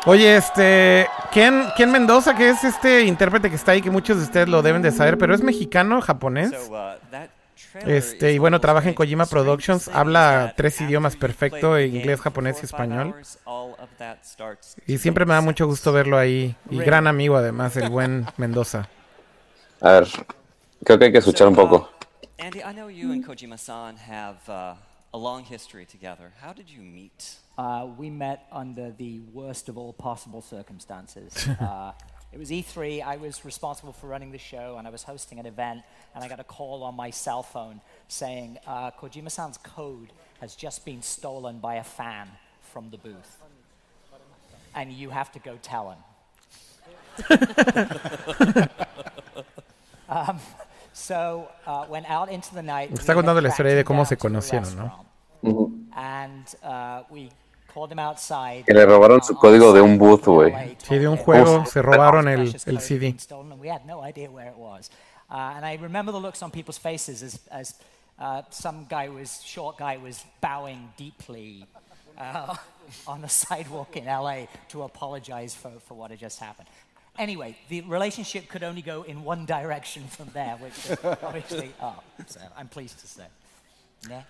[0.06, 4.24] Oye, este, Ken, Ken Mendoza, que es este intérprete que está ahí, que muchos de
[4.24, 6.52] ustedes lo deben de saber, pero es mexicano, japonés.
[7.86, 13.16] Este, y bueno, trabaja en Kojima Productions, habla tres idiomas perfecto, inglés, japonés y español.
[14.86, 16.56] Y siempre me da mucho gusto verlo ahí.
[16.70, 18.88] Y gran amigo además, el buen Mendoza.
[19.82, 20.08] A ver,
[20.84, 21.90] creo que hay que escuchar un poco.
[22.40, 24.76] Andy, I know you and Kojima-san have uh,
[25.14, 26.32] a long history together.
[26.40, 27.38] How did you meet?
[27.58, 31.48] Uh, we met under the worst of all possible circumstances.
[31.60, 31.94] uh,
[32.34, 33.04] it was E3.
[33.04, 35.82] I was responsible for running the show, and I was hosting an event.
[36.14, 40.86] And I got a call on my cell phone saying uh, Kojima-san's code has just
[40.86, 42.28] been stolen by a fan
[42.62, 43.42] from the booth,
[44.76, 46.00] and you have to go tell him.
[50.10, 50.40] um,
[50.94, 52.92] so uh, went out into the night.
[52.92, 54.84] Está contando la historia de cómo se conocieron, ¿no?
[54.84, 55.74] restaurant.
[55.96, 57.47] And uh, we called him outside.
[58.66, 60.52] Que le robaron su on código de site un booth, in güey.
[60.52, 63.00] LA, Sí, de un juego that se robaron el, el CD.
[63.12, 64.90] been stolen, and we had no idea where it was.
[65.30, 67.76] Uh, and I remember the looks on people's faces as, as
[68.20, 71.66] uh, some guy was, short guy was bowing deeply
[72.18, 72.56] uh,
[73.08, 76.68] on the sidewalk in LA to apologize for, for what had just happened.
[77.20, 82.04] Anyway, the relationship could only go in one direction from there, which is obviously up.
[82.28, 83.26] So I'm pleased to say.
[84.10, 84.22] Yeah.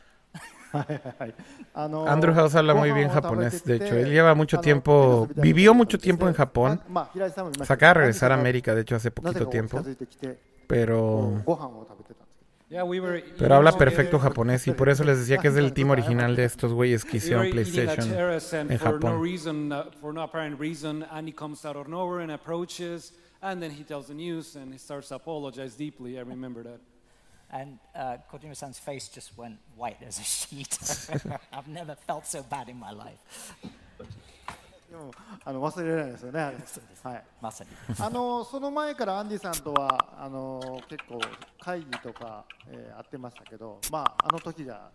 [1.74, 6.28] Andrew House habla muy bien japonés, de hecho, él lleva mucho tiempo, vivió mucho tiempo
[6.28, 6.82] en Japón,
[7.64, 9.82] se acaba de regresar a América, de hecho, hace poquito tiempo,
[10.68, 11.42] pero,
[13.40, 16.44] pero habla perfecto japonés y por eso les decía que es del team original de
[16.44, 18.14] estos güeyes que hicieron PlayStation
[18.70, 19.14] en Japón.
[27.50, 28.82] And uh, Kojima san's
[29.14, 30.78] just went white as a sheet.
[31.54, 33.18] I've never felt so bad in my life.
[35.44, 37.70] あの忘れないですよね、はい、まさに
[38.00, 41.20] あのその前からアンディさんとはあの結構
[41.60, 44.90] 会議とか、えー、会ってましたけど、まあ、あの時が、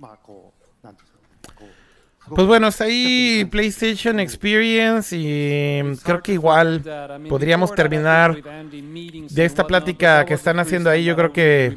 [0.00, 0.52] まあ、こ
[0.82, 1.91] う、なんていうんですか、こう。
[2.28, 6.82] Pues bueno, está ahí PlayStation Experience y creo que igual
[7.28, 11.04] podríamos terminar de esta plática que están haciendo ahí.
[11.04, 11.76] Yo creo que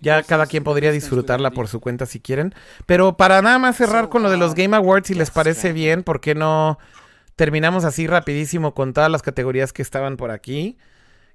[0.00, 2.54] ya cada quien podría disfrutarla por su cuenta si quieren.
[2.86, 6.02] Pero para nada más cerrar con lo de los Game Awards, si les parece bien,
[6.02, 6.78] ¿por qué no
[7.34, 10.78] terminamos así rapidísimo con todas las categorías que estaban por aquí?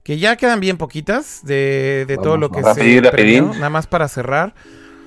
[0.04, 3.12] Que ya quedan bien poquitas de, de todo lo que rapidín, se...
[3.12, 3.44] Rapidín.
[3.44, 4.56] Premió, nada más para cerrar.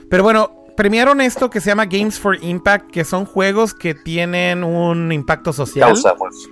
[0.08, 4.64] Pero bueno, premiaron esto que se llama Games for Impact, que son juegos que tienen
[4.64, 5.88] un impacto social.
[5.90, 6.48] Causa, pues.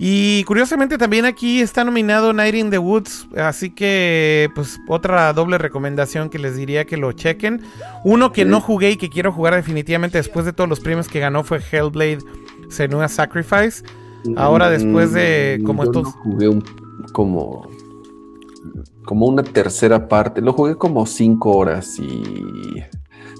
[0.00, 5.58] Y curiosamente también aquí está nominado Night in the Woods, así que pues otra doble
[5.58, 7.62] recomendación que les diría que lo chequen.
[8.04, 11.18] Uno que no jugué y que quiero jugar definitivamente después de todos los premios que
[11.18, 12.18] ganó fue Hellblade
[12.68, 13.82] Senua Sacrifice.
[14.36, 16.04] Ahora después de como Mm, Yo estos...
[16.04, 16.64] lo jugué un-
[17.12, 17.68] como
[19.04, 20.40] como una tercera parte.
[20.40, 22.82] Lo jugué como cinco horas y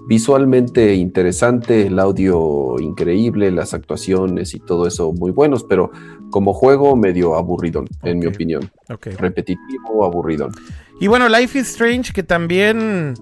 [0.08, 5.90] visualmente interesante, el audio increíble, las actuaciones y todo eso muy buenos, pero
[6.30, 8.70] como juego medio aburrido, en mi opinión.
[8.88, 9.08] ok.
[9.18, 10.48] Repetitivo, aburrido.
[10.98, 13.14] Y bueno, Life is Strange, que también.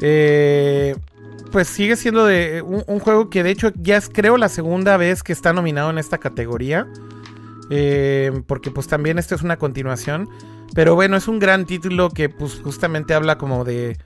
[0.00, 0.96] eh,
[1.52, 4.96] pues sigue siendo de un, un juego que de hecho ya es creo la segunda
[4.96, 6.86] vez que está nominado en esta categoría.
[7.70, 10.28] Eh, porque pues también esta es una continuación.
[10.74, 13.96] Pero bueno, es un gran título que pues justamente habla como de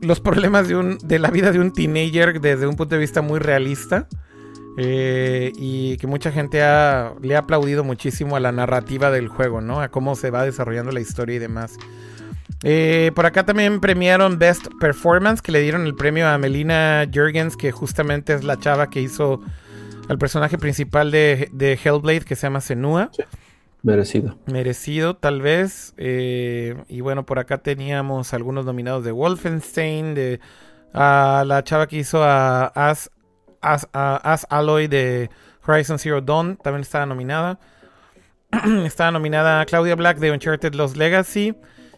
[0.00, 3.22] los problemas de, un, de la vida de un teenager desde un punto de vista
[3.22, 4.06] muy realista.
[4.80, 9.60] Eh, y que mucha gente ha- le ha aplaudido muchísimo a la narrativa del juego,
[9.60, 9.80] ¿no?
[9.80, 11.72] A cómo se va desarrollando la historia y demás.
[12.62, 17.56] Eh, por acá también premiaron Best Performance, que le dieron el premio a Melina Jurgens,
[17.56, 19.40] que justamente es la chava que hizo
[20.08, 23.10] al personaje principal de, de Hellblade, que se llama Senua.
[23.82, 24.36] Merecido.
[24.46, 25.94] Merecido, tal vez.
[25.96, 30.40] Eh, y bueno, por acá teníamos algunos nominados de Wolfenstein, de
[30.92, 33.10] a la chava que hizo a As,
[33.60, 35.30] As, As Alloy de
[35.66, 37.58] Horizon Zero Dawn, también estaba nominada.
[38.84, 41.54] estaba nominada Claudia Black de Uncharted Lost Legacy.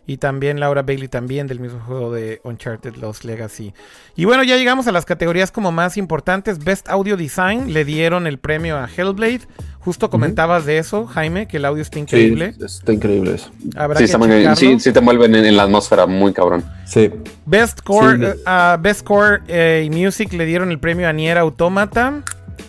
[0.07, 3.73] Y también Laura Bailey también del mismo juego de Uncharted Lost Legacy.
[4.16, 6.65] Y bueno, ya llegamos a las categorías como más importantes.
[6.65, 9.43] Best Audio Design le dieron el premio a Hellblade.
[9.82, 12.55] Justo comentabas de eso, Jaime, que el audio está Sí, increíble.
[12.62, 13.51] está increíble eso.
[13.77, 16.65] Habrá Sí, que está sí, sí te mueven en, en la atmósfera muy cabrón.
[16.85, 17.11] Sí.
[17.47, 18.24] Best Core, Sí.
[18.24, 22.23] eh, a Best Core eh, y Music le dieron el premio a Nier Automata.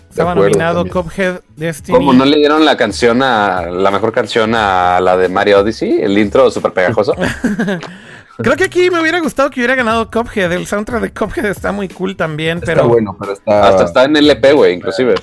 [0.10, 1.04] Estaba acuerdo nominado también.
[1.04, 1.98] Cuphead, Destiny.
[1.98, 6.02] ¿Cómo no le dieron la canción a la mejor canción a la de Mario Odyssey?
[6.02, 7.14] El intro súper pegajoso.
[8.38, 10.52] Creo que aquí me hubiera gustado que hubiera ganado Cuphead.
[10.54, 13.68] El soundtrack de Cuphead está muy cool también, Está pero bueno, pero está.
[13.68, 15.16] Hasta está en LP, güey, inclusive.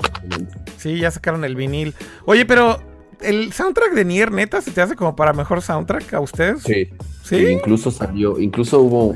[0.78, 1.94] Sí, ya sacaron el vinil.
[2.24, 2.78] Oye, pero
[3.20, 6.62] el soundtrack de Nier, neta, se te hace como para mejor soundtrack a ustedes?
[6.62, 6.88] Sí.
[7.22, 7.46] ¿Sí?
[7.48, 9.12] Incluso salió, incluso hubo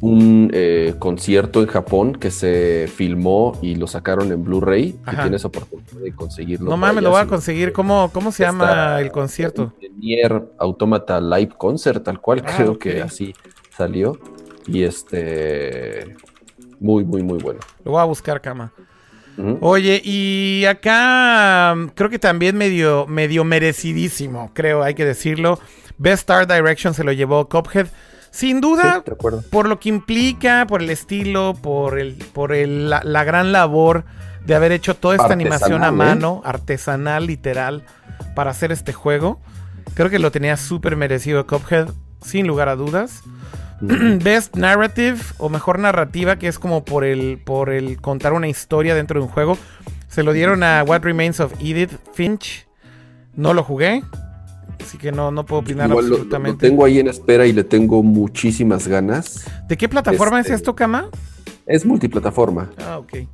[0.00, 4.98] un eh, concierto en Japón que se filmó y lo sacaron en Blu-ray.
[5.04, 5.22] Ajá.
[5.22, 6.70] tienes oportunidad de conseguirlo.
[6.70, 7.72] No mames, lo voy a conseguir.
[7.72, 9.72] ¿Cómo, cómo se llama el concierto?
[9.96, 13.34] Nier Automata Live Concert, tal cual, Ah, creo que así
[13.76, 14.18] salió.
[14.66, 16.14] Y este.
[16.80, 17.60] Muy, muy, muy bueno.
[17.84, 18.72] Lo voy a buscar, cama.
[19.60, 25.58] Oye, y acá mm, creo que también medio, medio merecidísimo, creo, hay que decirlo.
[25.96, 27.86] Best Art Direction se lo llevó Cuphead.
[28.30, 29.12] Sin duda, Sí,
[29.50, 34.04] por lo que implica, por el estilo, por el, por el- la, la gran labor
[34.44, 35.92] de haber hecho toda esta animación a ¿eh?
[35.92, 37.84] mano, artesanal, literal,
[38.34, 39.40] para hacer este juego.
[39.94, 41.88] Creo que lo tenía súper merecido Cuphead,
[42.22, 43.22] sin lugar a dudas.
[43.80, 48.94] Best Narrative o mejor narrativa, que es como por el, por el contar una historia
[48.94, 49.56] dentro de un juego.
[50.08, 52.66] Se lo dieron a What Remains of Edith Finch.
[53.34, 54.02] No lo jugué,
[54.80, 56.66] así que no, no puedo opinar Igual lo- lo, absolutamente.
[56.68, 59.44] tengo ahí en espera y le tengo muchísimas ganas.
[59.68, 61.08] ¿De qué plataforma Este- es esto, Kama?
[61.66, 62.70] Es multiplataforma.
[62.78, 63.28] Ah, ok.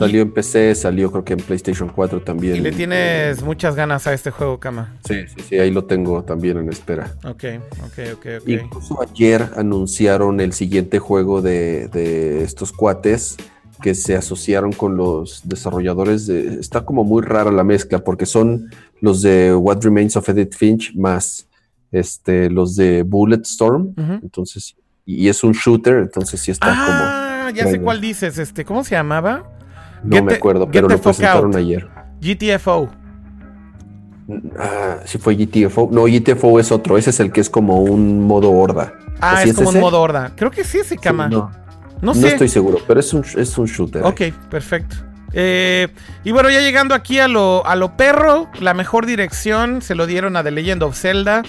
[0.00, 2.56] Salió en PC, salió creo que en PlayStation 4 también.
[2.56, 4.96] Y le tienes muchas ganas a este juego, Kama.
[5.06, 7.14] Sí, sí, sí, ahí lo tengo también en espera.
[7.24, 7.44] Ok,
[7.84, 8.48] ok, ok, ok.
[8.48, 13.36] Incluso ayer anunciaron el siguiente juego de, de estos cuates
[13.82, 16.54] que se asociaron con los desarrolladores de...
[16.60, 18.70] Está como muy rara la mezcla porque son
[19.00, 21.46] los de What Remains of Edith Finch más
[21.92, 23.94] este, los de Bulletstorm.
[23.96, 24.12] Ujú.
[24.22, 28.38] Entonces, y, y es un shooter, entonces sí está Ah, ya sé cuál dices.
[28.38, 29.59] Este, ¿Cómo se llamaba?
[30.02, 31.56] No Get me acuerdo, pero lo presentaron out.
[31.56, 31.88] ayer.
[32.20, 32.88] GTFO.
[34.58, 35.88] Ah, sí fue GTFO.
[35.92, 36.96] No, GTFO es otro.
[36.96, 38.94] Ese es el que es como un modo horda.
[39.20, 40.32] Ah, ¿Así es como un modo horda.
[40.36, 41.28] Creo que sí, ese Sí, Kama.
[41.28, 41.50] no,
[42.00, 44.02] no no estoy seguro, pero es un, es un shooter.
[44.04, 44.96] Ok, perfecto.
[45.32, 45.88] Eh,
[46.24, 50.06] y bueno, ya llegando aquí a lo, a lo perro, la mejor dirección se lo
[50.06, 51.42] dieron a The Legend of Zelda.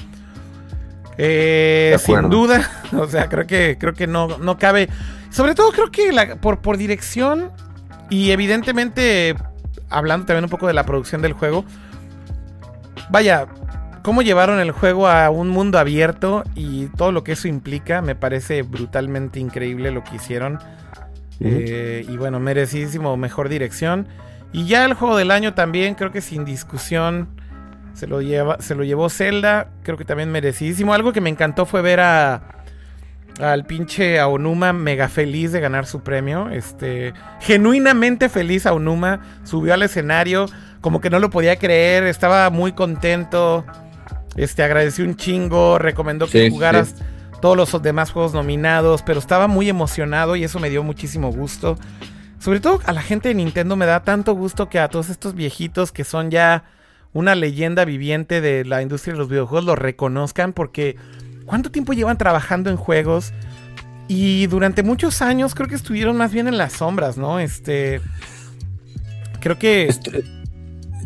[1.17, 2.67] Eh, sin duda,
[2.97, 4.89] o sea, creo que, creo que no, no cabe.
[5.29, 7.51] Sobre todo creo que la- por, por dirección
[8.11, 9.35] y evidentemente
[9.89, 11.65] hablando también un poco de la producción del juego.
[13.09, 13.47] Vaya,
[14.03, 18.13] cómo llevaron el juego a un mundo abierto y todo lo que eso implica, me
[18.13, 20.59] parece brutalmente increíble lo que hicieron.
[21.39, 24.07] Eh, y bueno, merecidísimo mejor dirección.
[24.53, 27.29] Y ya el juego del año también, creo que sin discusión,
[27.93, 29.69] se lo, lleva, se lo llevó Zelda.
[29.83, 30.93] Creo que también merecidísimo.
[30.93, 32.60] Algo que me encantó fue ver a
[33.41, 36.49] al pinche Aonuma mega feliz de ganar su premio.
[36.49, 39.19] Este, genuinamente feliz Aonuma.
[39.43, 40.45] Subió al escenario,
[40.81, 42.03] como que no lo podía creer.
[42.05, 43.65] Estaba muy contento.
[44.35, 45.77] Este, agradeció un chingo.
[45.79, 47.03] Recomendó que Sí, jugaras sí.
[47.41, 49.01] todos los demás juegos nominados.
[49.01, 51.77] Pero estaba muy emocionado y eso me dio muchísimo gusto.
[52.39, 55.35] Sobre todo a la gente de Nintendo me da tanto gusto que a todos estos
[55.35, 56.63] viejitos que son ya
[57.13, 60.95] una leyenda viviente de la industria de los videojuegos lo reconozcan porque
[61.51, 63.33] ¿cuánto tiempo llevan trabajando en juegos?
[64.07, 67.39] Y durante muchos años creo que estuvieron más bien en las sombras, ¿no?
[67.39, 67.99] Este
[69.41, 70.23] creo que Este,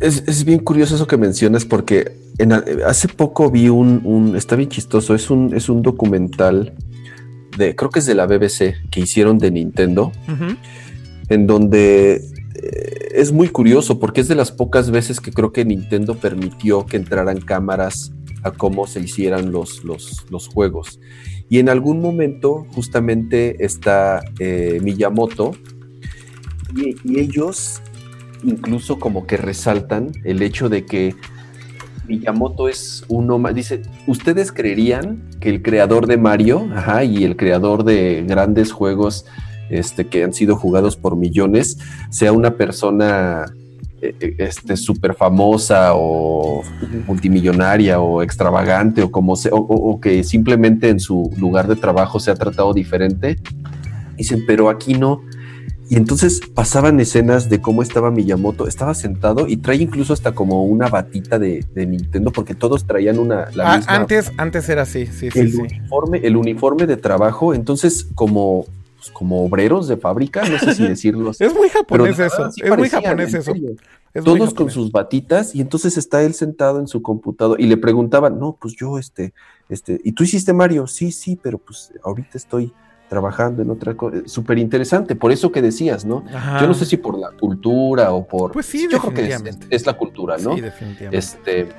[0.02, 4.56] es, es bien curioso eso que mencionas porque en hace poco vi un, un- está
[4.56, 6.74] bien chistoso, es un, es un documental
[7.58, 10.12] de, creo que es de la BBC que hicieron de Nintendo,
[11.30, 15.66] en donde eh, es muy curioso porque es de las pocas veces que creo que
[15.66, 18.12] Nintendo permitió que entraran cámaras
[18.46, 21.00] a cómo se hicieran los, los, juegos.
[21.50, 25.54] Y en algún momento justamente está eh, Miyamoto
[26.76, 27.82] y, ellos
[28.44, 31.16] incluso como que resaltan el hecho de que
[32.08, 33.56] Miyamoto es uno más.
[33.56, 36.70] Dice, ¿ustedes creerían que el creador de Mario
[37.04, 39.26] y el creador de grandes juegos
[39.72, 41.80] este, que han sido jugados por millones
[42.12, 43.46] sea una persona
[44.38, 46.62] este, súper famosa o
[47.08, 52.32] multimillonaria o extravagante o como sea, o, que simplemente en su lugar de trabajo se
[52.32, 53.38] ha tratado diferente?
[54.18, 55.22] Dicen, pero aquí no.
[55.88, 60.64] Y entonces pasaban escenas de cómo estaba Miyamoto, estaba sentado y trae incluso hasta como
[60.64, 64.82] una batita de, de Nintendo, porque todos traían una la Ah, misma antes antes era
[64.82, 65.62] así, sí, sí, el sí.
[65.62, 68.66] uniforme, el uniforme de trabajo, entonces como,
[69.06, 71.44] pues, como obreros de fábrica, no sé si decirlo así.
[71.44, 73.54] Es muy japonés pero eso, sí es muy japonés eso.
[73.54, 73.76] muy
[74.24, 78.40] Todos con sus batitas y entonces está él sentado en su computador y le preguntaban,
[78.40, 79.34] no, pues yo este,
[79.70, 80.88] este, ¿y tú hiciste Mario?
[80.88, 82.74] Sí, sí, pero pues ahorita estoy
[83.10, 84.18] trabajando en otra cosa.
[84.26, 86.24] Súper interesante, por eso que decías, ¿no?
[86.34, 86.62] Ajá.
[86.62, 88.54] Yo no sé si por la cultura o por...
[88.54, 90.56] Pues sí, yo creo que es la cultura, ¿no?
[90.56, 91.18] Sí, definitivamente.
[91.18, 91.70] Este,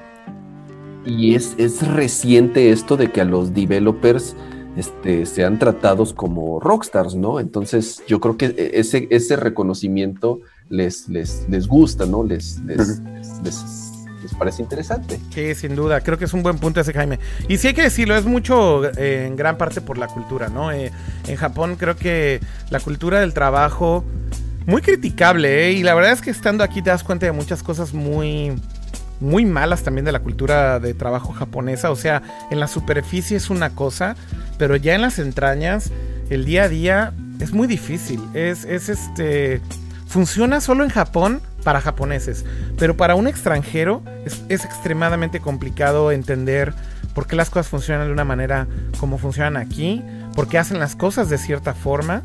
[1.05, 4.37] y es, es reciente esto de que a los developers
[4.77, 7.41] este, sean tratados como rockstars, ¿no?
[7.41, 12.23] Entonces yo creo que e, ese, ese reconocimiento les, les, les gusta, ¿no?
[12.23, 13.01] Les, les, les,
[13.45, 13.83] les-
[14.23, 15.21] les parece interesante.
[15.33, 17.21] Sí, sin duda, creo que es un buen punto ese Jaime.
[17.49, 20.73] Y sí hay que decirlo, es mucho eh, en gran parte por la cultura, ¿no?
[20.73, 20.91] Eh,
[21.29, 22.41] en Japón creo que
[22.71, 24.05] la cultura del trabajo,
[24.67, 25.73] muy criticable, ¿eh?
[25.75, 28.61] Y la verdad es que estando aquí te das cuenta de muchas cosas muy,
[29.21, 31.93] muy malas también de la cultura de trabajo japonesa.
[31.93, 32.21] O sea,
[32.51, 34.17] en la superficie es una cosa,
[34.59, 35.91] pero ya en las entrañas,
[36.31, 38.21] el día a día es muy difícil.
[38.35, 39.61] Es, es este.
[40.07, 42.45] Funciona solo en Japón para japoneses,
[42.79, 46.73] pero para un extranjero es, extremadamente complicado entender
[47.13, 48.69] por qué las cosas funcionan de una manera
[49.01, 50.05] como funcionan aquí,
[50.37, 52.23] por qué hacen las cosas de cierta forma.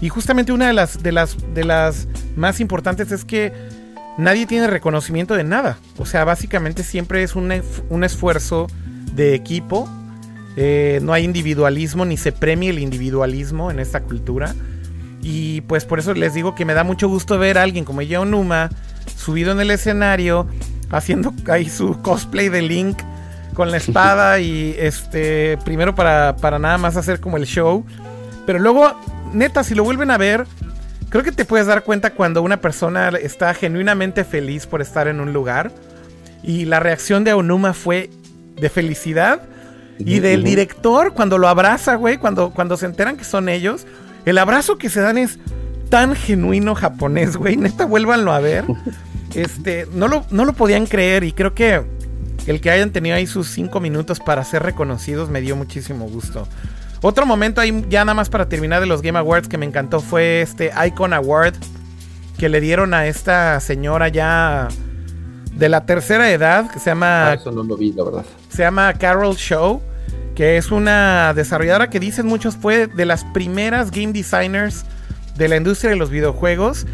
[0.00, 3.52] Y justamente una de las, de las, de las más importantes es que
[4.16, 5.76] nadie tiene reconocimiento de nada.
[5.98, 7.52] O sea, básicamente siempre es un,
[7.90, 8.68] un esfuerzo
[9.12, 9.86] de equipo.
[10.56, 14.54] Eh, no hay individualismo ni se premia el individualismo en esta cultura.
[15.22, 18.02] Y pues por eso les digo que me da mucho gusto ver a alguien como
[18.02, 18.70] Yao Numa
[19.16, 20.46] subido en el escenario
[20.90, 22.98] haciendo ahí su cosplay de Link
[23.54, 27.84] con la espada y este primero para, para nada más hacer como el show.
[28.46, 28.94] Pero luego,
[29.32, 30.46] neta, si lo vuelven a ver,
[31.08, 35.20] creo que te puedes dar cuenta cuando una persona está genuinamente feliz por estar en
[35.20, 35.70] un lugar.
[36.42, 38.10] Y la reacción de Aonuma fue
[38.56, 39.42] de felicidad.
[39.98, 43.86] Y del director, cuando lo abraza, güey, cuando, cuando se enteran que son ellos,
[44.24, 45.38] el abrazo que se dan es
[45.88, 47.56] tan genuino japonés, güey.
[47.58, 48.64] Neta, vuélvanlo a ver.
[49.34, 51.82] Este, no lo, no lo podían creer y creo que
[52.46, 56.46] el que hayan tenido ahí sus cinco minutos para ser reconocidos me dio muchísimo gusto.
[57.00, 60.00] Otro momento ahí, ya nada más para terminar de los Game Awards que me encantó
[60.00, 61.54] fue este Icon Award
[62.36, 64.68] que le dieron a esta señora ya
[65.52, 68.24] de la tercera edad que se llama Ah, eso no lo vi, la verdad.
[68.48, 69.82] se llama Carol Show,
[70.34, 74.84] que es una desarrolladora que dicen muchos fue de las primeras game designers
[75.36, 76.86] de la industria de los videojuegos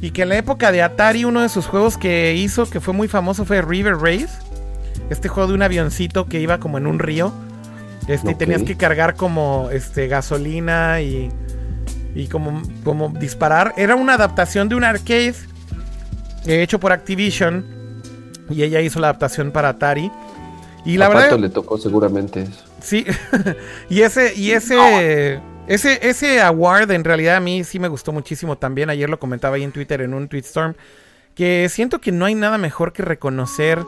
[0.00, 2.94] y que en la época de Atari uno de sus juegos que hizo que fue
[2.94, 4.28] muy famoso fue River Race,
[5.10, 7.32] este juego de un avioncito que iba como en un río.
[8.06, 11.30] Este, y tenías que cargar como este gasolina y
[12.14, 13.74] y como, como disparar.
[13.76, 15.34] Era una adaptación de un arcade
[16.46, 17.64] eh, hecho por Activision
[18.50, 20.10] y ella hizo la adaptación para Atari.
[20.84, 22.64] Y la a verdad Pato le tocó seguramente eso.
[22.80, 23.04] Sí,
[23.90, 28.56] y ese, y ese, ese, ese award en realidad a mí sí me gustó muchísimo
[28.56, 28.90] también.
[28.90, 30.74] Ayer lo comentaba ahí en Twitter en un tweetstorm.
[31.34, 33.78] Que siento que no hay nada mejor que reconocer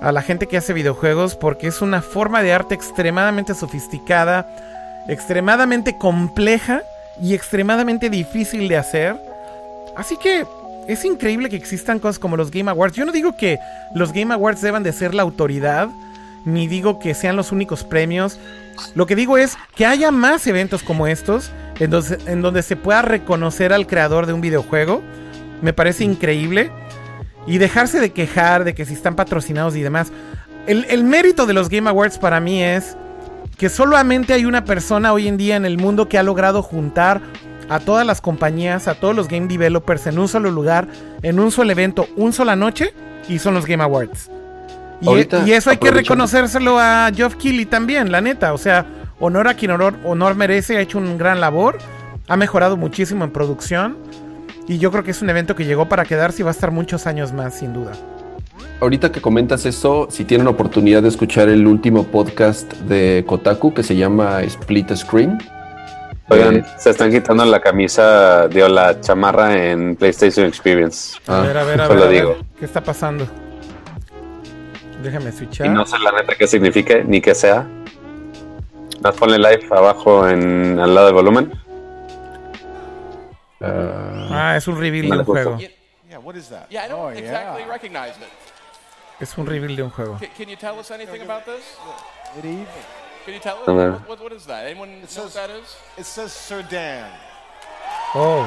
[0.00, 5.98] a la gente que hace videojuegos porque es una forma de arte extremadamente sofisticada, extremadamente
[5.98, 6.82] compleja
[7.22, 9.16] y extremadamente difícil de hacer.
[9.96, 10.46] Así que
[10.92, 12.96] es increíble que existan cosas como los Game Awards.
[12.96, 13.58] Yo no digo que
[13.94, 15.88] los Game Awards deban de ser la autoridad,
[16.44, 18.38] ni digo que sean los únicos premios.
[18.94, 22.76] Lo que digo es que haya más eventos como estos, en donde, en donde se
[22.76, 25.02] pueda reconocer al creador de un videojuego.
[25.62, 26.70] Me parece increíble.
[27.46, 30.12] Y dejarse de quejar de que si están patrocinados y demás.
[30.66, 32.96] El, el mérito de los Game Awards para mí es
[33.56, 37.20] que solamente hay una persona hoy en día en el mundo que ha logrado juntar
[37.70, 40.88] a todas las compañías, a todos los game developers en un solo lugar,
[41.22, 42.92] en un solo evento, un sola noche,
[43.28, 44.28] y son los Game Awards.
[45.00, 48.52] Y, Ahorita, y eso hay que reconocérselo a Geoff Keighley también, la neta.
[48.52, 48.84] O sea,
[49.20, 51.78] honor a quien honor, honor merece, ha hecho un gran labor,
[52.28, 53.96] ha mejorado muchísimo en producción.
[54.66, 56.72] Y yo creo que es un evento que llegó para quedarse y va a estar
[56.72, 57.92] muchos años más, sin duda.
[58.80, 63.82] Ahorita que comentas eso, si tienen oportunidad de escuchar el último podcast de Kotaku que
[63.82, 65.38] se llama Split Screen.
[66.30, 71.18] Oigan, eh, se están quitando la camisa, dio la chamarra en PlayStation Experience.
[71.26, 72.10] A Ah, ver, a ver, a ver, a ver.
[72.10, 72.36] digo.
[72.58, 73.26] ¿Qué está pasando?
[75.02, 75.66] Déjame switchar.
[75.66, 77.66] Y no sé la neta qué signifique ni qué sea.
[79.02, 81.52] Más ponle live abajo en al lado del volumen.
[83.60, 85.58] ah, Ah, es un reveal No de un juego.
[85.58, 86.68] Yeah, what is that?
[86.70, 87.68] Yeah, I don't oh, exactly yeah.
[87.72, 88.28] recognize it.
[89.20, 90.16] Es un reveal de un juego.
[90.18, 91.76] Can, can you tell us anything about this?
[92.36, 92.66] Medieval.
[93.24, 93.66] Can you tell us?
[93.66, 94.66] What, what, what is that?
[94.66, 95.76] Anyone know what says- that is?
[95.98, 97.10] It says Sir Dan.
[98.14, 98.44] Oh.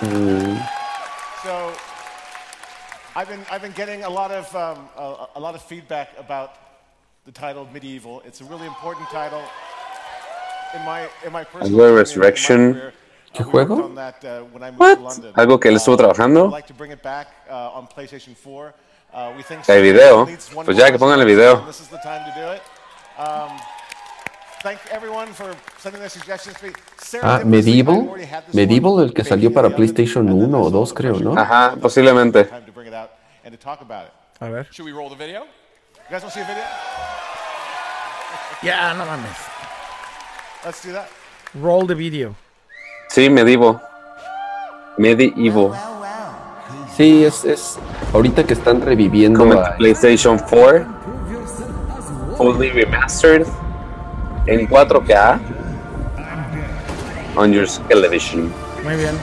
[0.00, 0.68] Mm,
[1.42, 1.72] So,
[3.16, 6.50] I've been I've been getting a lot of um, a, a lot of feedback about
[7.24, 8.20] the title Medieval.
[8.26, 9.42] It's a really important title.
[10.74, 12.72] In my in my personal Algo de opinion, in my Resurrection.
[12.74, 12.92] career,
[13.32, 13.84] ¿Qué uh, we worked juego?
[13.84, 14.94] on that, uh, when I moved What?
[14.96, 15.32] to London.
[15.34, 16.46] Algo que él estuvo Uh, trabajando.
[16.46, 18.74] I'd like to bring it back uh, on PlayStation 4.
[19.12, 20.24] Uh, we think Hay Sir video.
[20.24, 22.60] Dan needs one Pues more ya, que pongan el restaurant, video.
[23.18, 23.56] Um,
[24.62, 26.72] thank everyone for sending their suggestions to me.
[27.22, 28.08] Ah, Medieval.
[28.52, 31.38] Medieval, el que salió para PlayStation and then 1 o there's 2, a creo, ¿no?
[31.40, 32.48] Ajá, posiblemente.
[34.40, 34.66] A ver.
[38.62, 39.30] Ya, no mames.
[40.64, 41.06] Let's do that.
[41.54, 42.34] Roll the video.
[43.10, 43.80] Sí, Medieval.
[44.96, 45.72] Medieval.
[46.96, 47.78] Sí, es, es.
[48.12, 50.86] Ahorita que están reviviendo Coming a- PlayStation 4.
[52.36, 53.46] Fully remastered.
[54.46, 55.38] En 4K.
[57.36, 58.52] On your television.
[58.84, 59.14] Muy bien.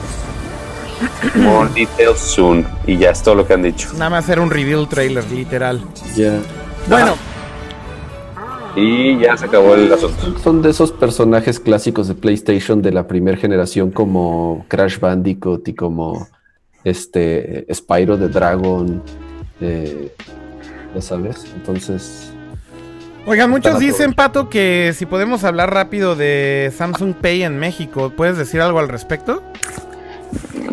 [1.34, 2.66] More details soon.
[2.86, 3.90] Y ya es todo lo que han dicho.
[3.94, 5.80] Nada más era un reveal trailer, literal.
[6.16, 6.38] Ya.
[6.88, 7.14] Bueno,
[8.74, 10.38] Y ya se acabó el asunto.
[10.42, 15.74] Son de esos personajes clásicos de PlayStation de la primera generación como Crash Bandicoot y
[15.74, 16.26] como
[16.82, 19.02] este Spyro the Dragon.
[19.60, 20.12] eh,
[20.94, 22.31] ya sabes, entonces
[23.26, 28.36] oigan, muchos dicen, Pato, que si podemos hablar rápido de Samsung Pay en México, ¿puedes
[28.36, 29.42] decir algo al respecto?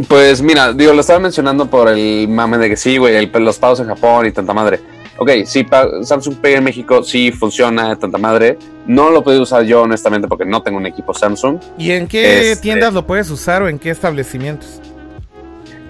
[0.08, 3.80] Pues mira, digo, lo estaba mencionando por el mame de que sí, güey, los pagos
[3.82, 4.80] en Japón y tanta madre.
[5.18, 8.58] Ok, sí, pa- Samsung Pay en México sí funciona tanta madre.
[8.88, 11.60] No lo puedo usar yo, honestamente, porque no tengo un equipo Samsung.
[11.78, 14.80] ¿Y en qué Este- tiendas lo puedes usar o en qué establecimientos?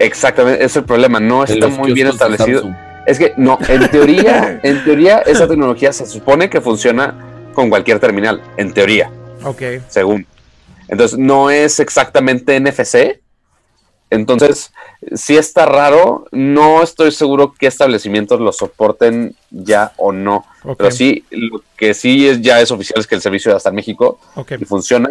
[0.00, 1.20] Exactamente, es el problema.
[1.20, 2.74] No está muy bien establecido.
[3.06, 7.14] Es que no, en teoría, en teoría, esa tecnología se supone que funciona
[7.54, 8.42] con cualquier terminal.
[8.56, 9.10] En teoría.
[9.44, 9.62] Ok.
[9.88, 10.26] según.
[10.88, 13.20] Entonces, no es exactamente NFC.
[14.10, 14.72] Entonces,
[15.14, 20.44] si está raro, no estoy seguro qué establecimientos lo soporten ya o no.
[20.76, 23.68] Pero sí, lo que sí es, ya es oficial es que el servicio ya está
[23.68, 24.18] en México
[24.58, 25.10] y funciona,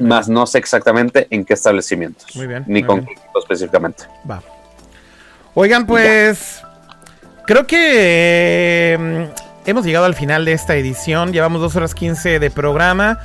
[0.00, 2.34] más no sé exactamente en qué establecimientos.
[2.34, 3.18] Muy bien, Ni muy con bien.
[3.40, 4.04] específicamente.
[4.28, 4.42] Va.
[5.54, 6.60] Oigan, pues.
[7.48, 9.28] Creo que eh,
[9.64, 11.32] hemos llegado al final de esta edición.
[11.32, 13.20] Llevamos 2 horas 15 de programa.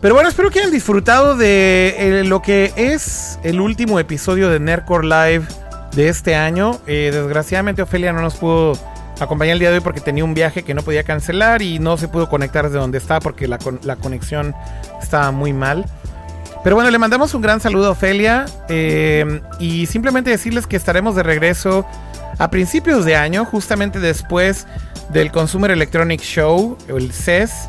[0.00, 4.60] Pero bueno, espero que hayan disfrutado de eh, lo que es el último episodio de
[4.60, 5.42] Nerdcore Live
[5.92, 6.80] de este año.
[6.86, 8.78] Eh, desgraciadamente, Ofelia no nos pudo
[9.20, 11.98] acompañar el día de hoy porque tenía un viaje que no podía cancelar y no
[11.98, 14.54] se pudo conectar desde donde estaba porque la, la conexión
[15.02, 15.84] estaba muy mal.
[16.64, 21.14] Pero bueno, le mandamos un gran saludo a Ofelia eh, y simplemente decirles que estaremos
[21.14, 21.86] de regreso
[22.40, 24.66] a principios de año, justamente después
[25.10, 27.68] del Consumer Electronic Show, el CES.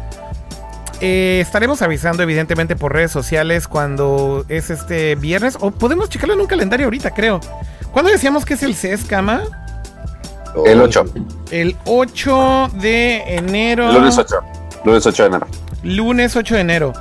[1.01, 6.41] Eh, estaremos avisando evidentemente por redes sociales cuando es este viernes, o podemos checarlo en
[6.41, 7.41] un calendario ahorita, creo.
[7.91, 9.43] ¿Cuándo decíamos que es el CES, Cama?
[10.65, 11.05] El 8.
[11.51, 13.91] El 8 de enero.
[13.91, 14.35] Lunes 8.
[14.85, 15.47] Lunes 8 de enero.
[15.83, 16.93] Lunes 8 de enero.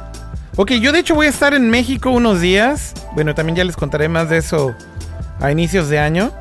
[0.56, 2.94] Ok, yo de hecho voy a estar en México unos días.
[3.14, 4.74] Bueno, también ya les contaré más de eso
[5.40, 6.32] a inicios de año.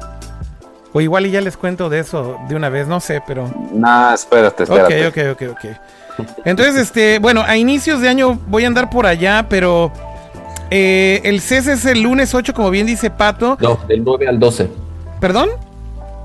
[0.94, 3.52] O igual y ya les cuento de eso de una vez, no sé, pero...
[3.72, 5.08] Nah, espérate, espérate.
[5.08, 6.28] Ok, ok, ok, ok.
[6.46, 9.92] Entonces, este, bueno, a inicios de año voy a andar por allá, pero
[10.72, 13.58] eh, el CES es el lunes 8, como bien dice Pato.
[13.62, 14.70] no, del 9 al 12.
[15.20, 15.50] ¿Perdón?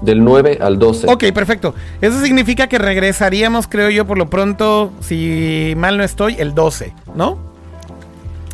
[0.01, 1.07] Del 9 al 12.
[1.11, 1.75] Ok, perfecto.
[2.01, 6.93] Eso significa que regresaríamos, creo yo, por lo pronto, si mal no estoy, el 12,
[7.15, 7.39] ¿no?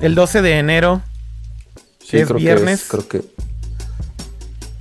[0.00, 1.02] El 12 de enero.
[1.98, 2.86] Sí, es creo que viernes.
[2.88, 3.22] creo que,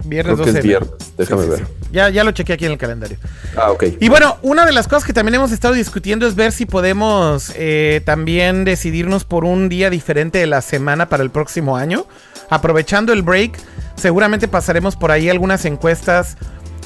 [0.06, 0.86] Viernes creo que 12 es de enero.
[0.88, 1.14] viernes.
[1.18, 1.60] Déjame Sí, sí, ver.
[1.68, 1.74] sí.
[1.92, 3.18] Ya, ya lo chequé aquí en el calendario.
[3.58, 3.84] Ah, ok.
[4.00, 7.52] Y bueno, una de las cosas que también hemos estado discutiendo es ver si podemos
[7.56, 12.06] eh, también decidirnos por un día diferente de la semana para el próximo año.
[12.50, 13.58] Aprovechando el break,
[13.96, 16.38] seguramente pasaremos por ahí algunas encuestas.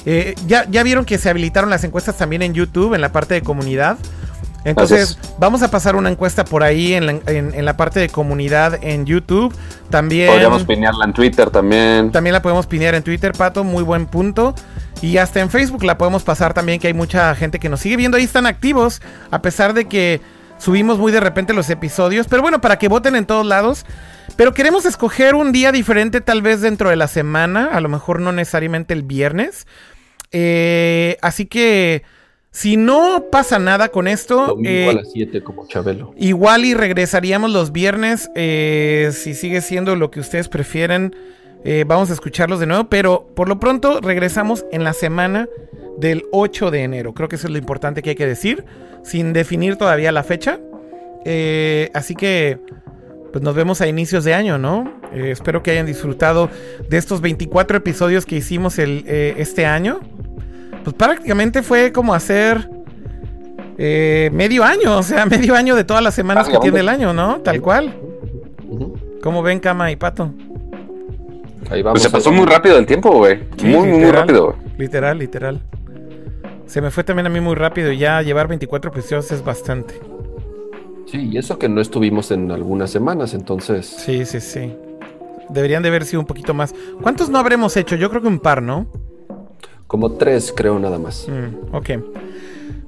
[0.06, 3.34] Eh, ya, ya vieron que se habilitaron las encuestas también en YouTube, en la parte
[3.34, 3.96] de comunidad.
[4.64, 8.08] Entonces, vamos a pasar una encuesta por ahí en la, en- en la parte de
[8.08, 9.54] comunidad en YouTube.
[9.90, 10.28] También.
[10.30, 12.10] Podríamos pinearla en Twitter también.
[12.12, 14.54] También la podemos pinear en Twitter, Pato, muy buen punto.
[15.02, 17.96] Y hasta en Facebook la podemos pasar también, que hay mucha gente que nos sigue
[17.96, 18.16] viendo.
[18.16, 20.20] Ahí están activos, a pesar de que
[20.56, 22.26] subimos muy de repente los episodios.
[22.26, 23.84] Pero bueno, para que voten en todos lados.
[24.36, 27.68] Pero queremos escoger un día diferente tal vez dentro de la semana.
[27.72, 29.66] A lo mejor no necesariamente el viernes.
[30.32, 32.02] Eh, así que
[32.54, 34.46] si no pasa nada con esto...
[34.46, 36.14] Domingo eh, a las 7 como Chabelo.
[36.16, 41.16] Igual y regresaríamos los viernes, eh, si sigue siendo lo que ustedes prefieren,
[41.64, 45.48] eh, vamos a escucharlos de nuevo, pero por lo pronto regresamos en la semana
[45.98, 47.12] del 8 de enero.
[47.12, 48.64] Creo que eso es lo importante que hay que decir,
[49.02, 50.60] sin definir todavía la fecha.
[51.24, 52.60] Eh, así que,
[53.32, 54.92] pues nos vemos a inicios de año, ¿no?
[55.12, 56.50] Eh, espero que hayan disfrutado
[56.88, 60.00] de estos 24 episodios que hicimos el, eh, este año.
[60.84, 62.68] Pues prácticamente fue como hacer
[63.78, 67.12] eh, medio año, o sea, medio año de todas las semanas que tiene el año,
[67.12, 67.40] ¿no?
[67.40, 67.94] Tal cual.
[69.22, 70.32] ¿Cómo ven, Cama y Pato?
[71.70, 71.94] Ahí vamos.
[71.94, 72.44] Pues se pasó vamos.
[72.44, 73.40] muy rápido el tiempo, güey.
[73.56, 74.56] Sí, muy, muy, rápido, güey.
[74.76, 75.62] Literal, literal.
[76.66, 79.94] Se me fue también a mí muy rápido y ya llevar 24 episodios es bastante.
[81.06, 83.86] Sí, y eso que no estuvimos en algunas semanas, entonces.
[83.86, 84.74] Sí, sí, sí.
[85.48, 86.74] Deberían de haber sido un poquito más.
[87.00, 87.96] ¿Cuántos no habremos hecho?
[87.96, 88.86] Yo creo que un par, ¿no?
[89.86, 91.26] Como tres, creo, nada más.
[91.28, 91.90] Mm, ok.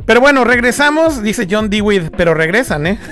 [0.05, 2.99] Pero bueno, regresamos, dice John Dewey, pero regresan, ¿eh?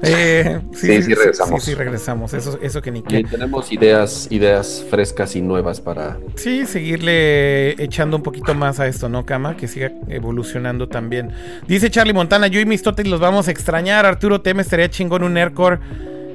[0.00, 1.64] Eh, Sí, sí regresamos.
[1.64, 2.32] Sí, sí, regresamos.
[2.32, 3.24] Eso, eso que ni Y qué.
[3.24, 6.18] tenemos ideas, ideas frescas y nuevas para.
[6.36, 9.56] Sí, seguirle echando un poquito más a esto, ¿no, Cama?
[9.56, 11.32] Que siga evolucionando también.
[11.66, 14.06] Dice Charlie Montana, yo y mis totes los vamos a extrañar.
[14.06, 15.78] Arturo Teme estaría chingón un Aircore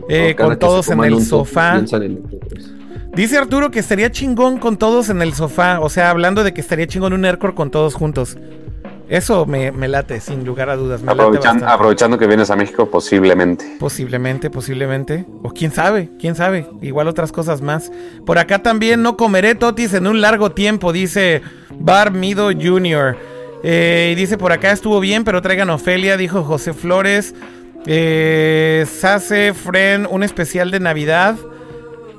[0.10, 1.76] eh, con todos en el sofá.
[1.76, 2.72] piensan en nosotros.
[3.16, 5.80] Dice Arturo que estaría chingón con todos en el sofá.
[5.80, 8.38] O sea, hablando de que estaría chingón un Aircore con todos juntos.
[9.08, 11.04] Eso me, me late, sin lugar a dudas.
[11.04, 13.76] Me Aprovechan- aprovechando que vienes a México, posiblemente.
[13.80, 15.26] Posiblemente, posiblemente.
[15.44, 16.66] O quién sabe, quién sabe.
[16.82, 17.92] Igual otras cosas más.
[18.26, 21.42] Por acá también no comeré totis en un largo tiempo, dice
[21.78, 23.16] Bar Mido Jr.
[23.64, 27.36] Eh, y dice por acá estuvo bien, pero traigan Ofelia, dijo José Flores.
[27.86, 31.36] Eh, Sase, Fren, un especial de Navidad.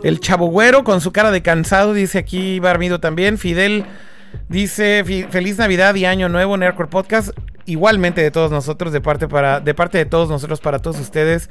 [0.04, 3.38] El Chavo Güero con su cara de cansado, dice aquí Barmido también.
[3.38, 3.84] Fidel
[4.48, 7.30] dice "Fi- feliz Navidad y Año Nuevo, Nerdcore Podcast.
[7.66, 11.48] Igualmente de todos nosotros, de parte, para, de parte de todos nosotros, para todos ustedes.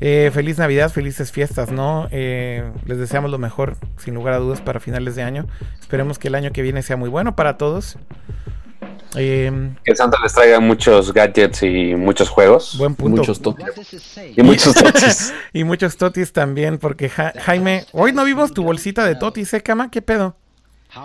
[0.00, 2.08] Eh, feliz Navidad, felices fiestas, ¿no?
[2.10, 5.46] Eh, les deseamos lo mejor, sin lugar a dudas, para finales de año.
[5.78, 7.98] Esperemos que el año que viene sea muy bueno para todos.
[9.16, 9.50] Eh,
[9.84, 12.76] Que Santa les traiga muchos gadgets y muchos juegos.
[12.78, 13.18] Buen punto.
[13.18, 13.66] Muchos totis.
[14.36, 15.34] Y muchos totis.
[15.52, 19.60] y muchos totis también, porque Ja- Jaime, hoy no vimos tu bolsita de totis, ¿eh,
[19.62, 19.90] Cama?
[19.90, 20.36] ¿Qué pedo?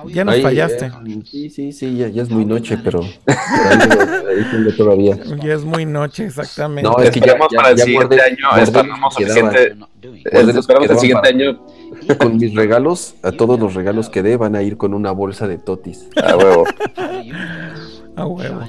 [0.07, 0.87] Ya nos Ahí, fallaste.
[0.87, 2.99] eh, sí, sí, sí, ya, ya es muy noche, pero.
[3.25, 5.17] pero ahí tengo- ahí tengo todavía.
[5.41, 6.89] Ya es muy noche, exactamente.
[6.89, 9.75] No, es que ya, ya- para el ya siguiente guardé- año esperamos suficiente.
[10.01, 11.61] el siguiente para- año.
[12.19, 15.47] Con mis regalos, a todos los regalos que dé, van a ir con una bolsa
[15.47, 16.07] de totis.
[16.21, 16.65] A huevo.
[18.17, 18.61] A huevo.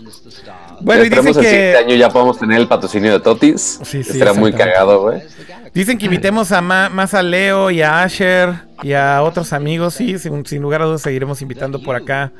[0.83, 3.81] Bueno, y dicen que, año ya podemos tener el patrocinio de Totis.
[3.83, 5.23] Sí, sí, Estará muy cagado, güey.
[5.73, 8.51] dicen que invitemos a ma- más a Leo y a Asher
[8.83, 9.94] y a otros amigos.
[9.94, 12.31] Sí, sin, sin lugar a dudas seguiremos invitando por acá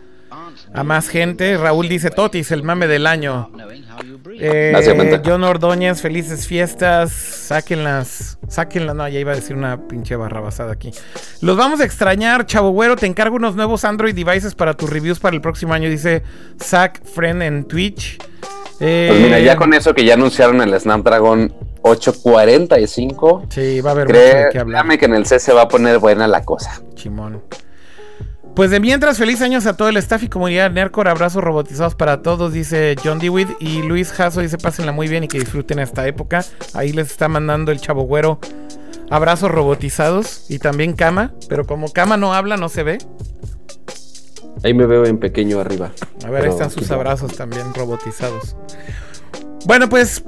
[0.73, 1.57] a más gente.
[1.57, 3.51] Raúl dice Totis, el mame del año.
[4.41, 5.21] Eh, Básicamente.
[5.25, 7.11] John Ordóñez, felices fiestas.
[7.13, 8.39] Sáquenlas.
[8.49, 8.95] Sáquenlas.
[8.95, 10.93] No, ya iba a decir una pinche barrabasada aquí.
[11.41, 12.97] Los vamos a extrañar, Chavo Güero.
[12.97, 15.89] Te encargo unos nuevos Android devices para tus reviews para el próximo año.
[15.91, 16.23] Dice
[16.63, 18.19] Zach Friend en Twitch.
[18.81, 23.93] Eh, Pues mira, ya con eso que ya anunciaron el Snapdragon 845, Sí, va a
[23.93, 24.83] haber mucho cree- de qué hablar.
[24.83, 26.81] créame que en el C se va a poner buena la cosa.
[26.95, 27.43] Chimón.
[28.55, 31.09] Pues de mientras, feliz años a todo el staff y comunidad Nercor.
[31.09, 33.49] Abrazos robotizados para todos, dice John Dewitt.
[33.61, 36.45] Y Luis Jasso dice: Pásenla muy bien y que disfruten esta época.
[36.75, 38.41] Ahí les está mandando el chavo güero.
[39.11, 41.33] Abrazos robotizados y también cama.
[41.49, 42.99] Pero como cama no habla, no se ve.
[44.65, 45.93] Ahí me veo en pequeño arriba.
[46.27, 48.57] A ver, ahí están sus abrazos también robotizados.
[49.67, 50.25] Bueno, pues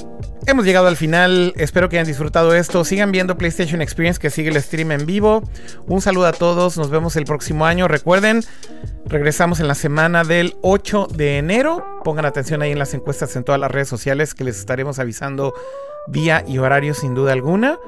[0.50, 1.52] hemos llegado al final.
[1.56, 2.84] Espero que hayan disfrutado esto.
[2.84, 5.42] Sigan viendo PlayStation Experience, que sigue el stream en vivo.
[5.86, 6.76] Un saludo a todos.
[6.76, 7.88] Nos vemos el próximo año.
[7.88, 8.42] Recuerden,
[9.06, 11.84] regresamos en la semana del 8 de enero.
[12.04, 15.54] Pongan atención ahí en las encuestas en todas las redes sociales, que les estaremos avisando
[16.08, 17.78] día y horario sin duda alguna.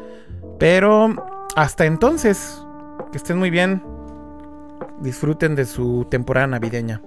[0.58, 1.14] Pero
[1.56, 2.62] hasta entonces,
[3.10, 3.82] que estén muy bien.
[5.00, 7.02] Disfruten de su temporada navideña.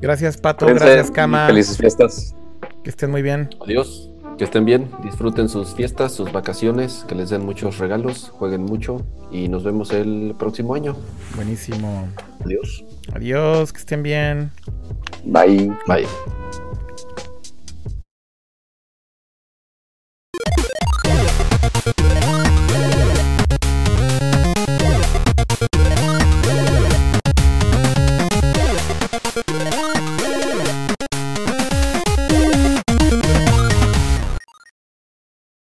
[0.00, 0.66] Gracias, Pato.
[0.66, 1.46] Gracias, Cama.
[1.46, 2.34] Felices fiestas.
[2.82, 3.48] Que estén muy bien.
[3.64, 4.10] Adiós.
[4.38, 9.04] Que estén bien, disfruten sus fiestas, sus vacaciones, que les den muchos regalos, jueguen mucho
[9.32, 10.94] y nos vemos el próximo año.
[11.34, 12.06] Buenísimo.
[12.44, 12.84] Adiós.
[13.12, 14.52] Adiós, que estén bien.
[15.24, 15.72] Bye.
[15.88, 16.06] Bye.